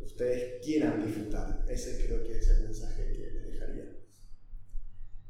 ustedes 0.00 0.64
quieran 0.64 1.04
disfrutar. 1.04 1.64
Ese 1.68 2.06
creo 2.06 2.22
que 2.22 2.38
es 2.38 2.48
el 2.48 2.62
mensaje 2.62 3.12
que 3.12 3.30
les 3.32 3.46
dejaría. 3.46 4.03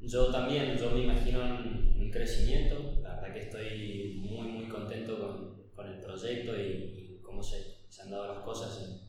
Yo 0.06 0.30
también, 0.30 0.76
yo 0.76 0.90
me 0.90 1.04
imagino 1.04 1.42
en 1.44 2.00
un 2.00 2.10
crecimiento, 2.10 3.00
la 3.02 3.16
verdad 3.16 3.32
que 3.32 3.40
estoy 3.40 4.20
muy, 4.20 4.48
muy 4.48 4.68
contento 4.68 5.18
con, 5.18 5.72
con 5.74 5.88
el 5.88 6.00
proyecto 6.00 6.52
y, 6.60 7.20
cómo 7.22 7.42
se, 7.42 7.56
se, 7.88 8.02
han 8.02 8.10
dado 8.10 8.34
las 8.34 8.44
cosas 8.44 8.80
en, 8.82 9.04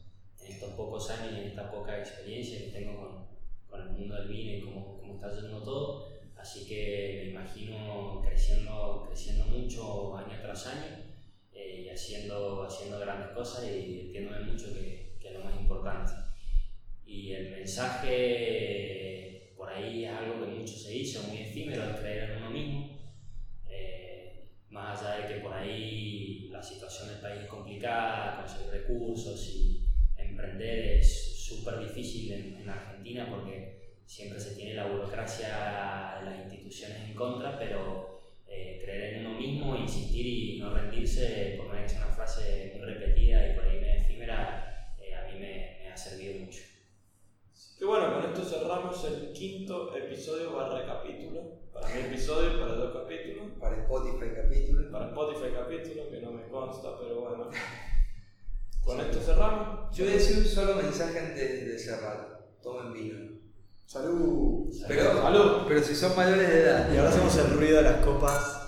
estos 0.48 0.74
pocos 0.74 1.10
años 1.10 1.34
y 1.34 1.39
en 1.41 1.48
esta 1.48 1.72
poca 1.72 1.98
experiencia 2.00 2.60
que 2.60 2.72
tengo 2.72 3.00
con, 3.00 3.28
con 3.68 3.82
el 3.82 3.89
mundo 3.89 4.16
del 4.16 4.28
vino 4.28 4.58
y 4.58 4.62
cómo, 4.62 5.00
cómo 5.00 5.16
está 5.16 5.34
yendo 5.34 5.64
todo 5.64 6.16
Así 6.46 6.68
que 6.68 7.22
me 7.24 7.30
imagino 7.32 8.22
creciendo, 8.24 9.06
creciendo 9.08 9.46
mucho 9.46 10.16
año 10.16 10.39
tras 10.41 10.68
año 10.68 10.98
eh, 11.52 11.86
y 11.86 11.89
haciendo, 11.89 12.64
haciendo 12.64 13.00
grandes 13.00 13.30
cosas 13.30 13.66
y 13.66 14.02
entiéndome 14.02 14.41
mucho 14.41 14.72
que, 14.72 15.18
que, 15.20 15.30
es 15.30 15.34
lo 15.34 15.39
más 15.39 15.56
importante. 15.60 16.14
Y 17.04 17.32
el 17.34 17.50
mensaje 17.50 19.05
ahí 19.76 20.05
es 20.05 20.11
algo 20.11 20.45
que 20.45 20.51
mucho 20.51 20.76
se 20.76 20.95
hizo, 20.95 21.23
muy 21.23 21.38
efímero, 21.39 21.84
el 21.84 21.95
creer 21.95 22.32
en 22.32 22.38
uno 22.38 22.49
mismo. 22.51 22.89
Eh, 23.69 24.45
más 24.69 25.01
allá 25.03 25.28
de 25.28 25.36
que 25.36 25.39
por 25.41 25.53
ahí 25.53 26.49
la 26.51 26.61
situación 26.61 27.09
del 27.09 27.19
país 27.19 27.43
es 27.43 27.47
complicada, 27.47 28.43
conseguir 28.43 28.71
recursos 28.71 29.55
y 29.55 29.82
emprender 30.17 30.99
es 30.99 31.45
súper 31.45 31.80
difícil 31.80 32.32
en, 32.32 32.55
en 32.57 32.69
Argentina 32.69 33.28
porque 33.30 33.76
siempre 34.05 34.39
se 34.39 34.55
tiene 34.55 34.76
la 34.76 34.86
burocracia 34.86 36.17
de 36.19 36.26
las 36.26 36.39
instituciones 36.39 37.09
en 37.09 37.15
contra, 37.15 37.57
pero 37.57 38.15
eh, 38.47 38.80
creer 38.84 39.15
en 39.15 39.26
uno 39.26 39.38
mismo, 39.38 39.76
insistir 39.76 40.26
y 40.26 40.59
no 40.59 40.69
rendirse, 40.69 41.55
por 41.57 41.76
es 41.76 41.93
una 41.93 42.09
frase 42.09 42.71
muy 42.71 42.86
repetida 42.86 43.47
y 43.47 43.55
por 43.55 43.65
ahí 43.65 43.80
me 43.80 43.97
efímera, 43.97 44.93
eh, 44.97 45.13
a 45.13 45.23
mí 45.26 45.34
me, 45.39 45.78
me, 45.80 45.89
ha 45.89 45.97
servido 45.97 46.36
mucho. 46.36 46.74
Y 47.86 47.88
bueno, 47.88 48.15
con 48.15 48.25
esto 48.25 48.43
cerramos 48.43 49.03
el 49.03 49.31
quinto 49.31 49.95
episodio 49.95 50.53
barra 50.53 50.83
capítulo. 50.88 51.59
Para 51.71 51.88
mi 51.89 52.01
episodio, 52.01 52.59
para 52.59 52.73
dos 52.73 52.95
capítulos. 52.95 53.51
Para 53.59 53.77
Spotify 53.77 54.31
capítulo. 54.36 54.91
Para 54.91 55.05
Spotify 55.09 55.53
capítulo, 55.53 56.09
que 56.09 56.19
no 56.19 56.31
me 56.31 56.47
consta, 56.47 56.97
pero 56.99 57.21
bueno. 57.21 57.51
Con 58.83 58.99
esto 58.99 59.19
cerramos. 59.19 59.95
Yo 59.95 60.03
voy 60.03 60.13
a 60.13 60.17
decir 60.17 60.39
un 60.39 60.45
solo 60.45 60.81
mensaje 60.81 61.19
antes 61.19 61.67
de 61.67 61.77
cerrar. 61.77 62.47
Tomen 62.63 62.91
vino. 62.91 63.38
Salud. 63.86 64.67
Pero, 64.88 65.21
Salud. 65.21 65.65
pero 65.67 65.83
si 65.83 65.93
son 65.93 66.15
mayores 66.15 66.49
de 66.49 66.61
edad. 66.61 66.91
Y 66.91 66.97
ahora 66.97 67.11
hacemos 67.11 67.38
el 67.38 67.51
ruido 67.51 67.77
de 67.77 67.83
las 67.83 68.03
copas. 68.03 68.67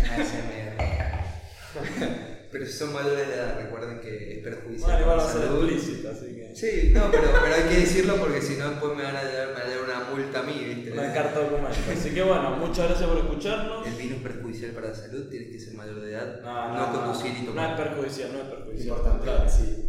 pero 2.50 2.66
si 2.66 2.72
son 2.72 2.92
mayores 2.92 3.28
de 3.28 3.34
edad, 3.34 3.56
recuerden 3.62 4.00
que 4.00 4.32
es 4.32 4.42
perjudicial. 4.42 4.90
Bueno, 4.90 5.00
igual 5.00 5.20
va 5.20 5.30
a 5.30 5.32
ser 5.32 5.44
explícito, 5.44 6.10
así 6.10 6.34
que. 6.34 6.39
Sí, 6.54 6.90
no, 6.92 7.10
pero, 7.10 7.28
pero 7.42 7.54
hay 7.54 7.62
que 7.68 7.80
decirlo 7.80 8.16
porque 8.16 8.40
si 8.40 8.56
no, 8.56 8.70
después 8.70 8.96
me 8.96 9.02
van 9.04 9.16
a 9.16 9.20
a 9.20 9.84
una 9.84 10.10
multa 10.10 10.40
a 10.40 10.42
mí, 10.42 10.52
¿viste? 10.52 10.92
Una 10.92 11.12
carta 11.12 11.40
documento. 11.40 11.78
Así 11.92 12.10
que 12.10 12.22
bueno, 12.22 12.50
muchas 12.56 12.88
gracias 12.88 13.08
por 13.08 13.18
escucharnos. 13.18 13.86
El 13.86 13.94
vino 13.94 14.16
es 14.16 14.22
perjudicial 14.22 14.70
para 14.72 14.88
la 14.88 14.94
salud, 14.94 15.28
tienes 15.28 15.50
que 15.50 15.60
ser 15.60 15.74
mayor 15.74 16.00
de 16.00 16.12
edad. 16.12 16.40
No, 16.42 16.74
no, 16.76 16.92
conducir 16.92 17.32
y 17.40 17.46
tomar. 17.46 17.70
No 17.70 17.76
es 17.76 17.88
perjudicial, 17.88 18.32
no 18.32 18.38
es 18.40 18.44
perjudicial. 18.44 18.88
Importante, 18.88 19.24
claro. 19.24 19.50
sí. 19.50 19.86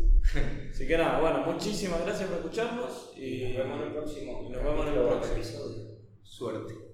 Así 0.72 0.88
que 0.88 0.98
nada, 0.98 1.20
bueno, 1.20 1.40
muchísimas 1.46 2.02
gracias 2.06 2.30
por 2.30 2.38
escucharnos 2.38 3.14
y 3.18 3.54
nos 3.54 3.58
vemos 3.58 3.82
en 3.82 3.88
el 3.88 3.94
próximo, 3.94 4.50
nos 4.50 4.64
vemos 4.64 4.88
en 4.88 4.94
el 4.94 5.00
próximo 5.08 5.36
episodio. 5.36 5.92
Suerte. 6.24 6.91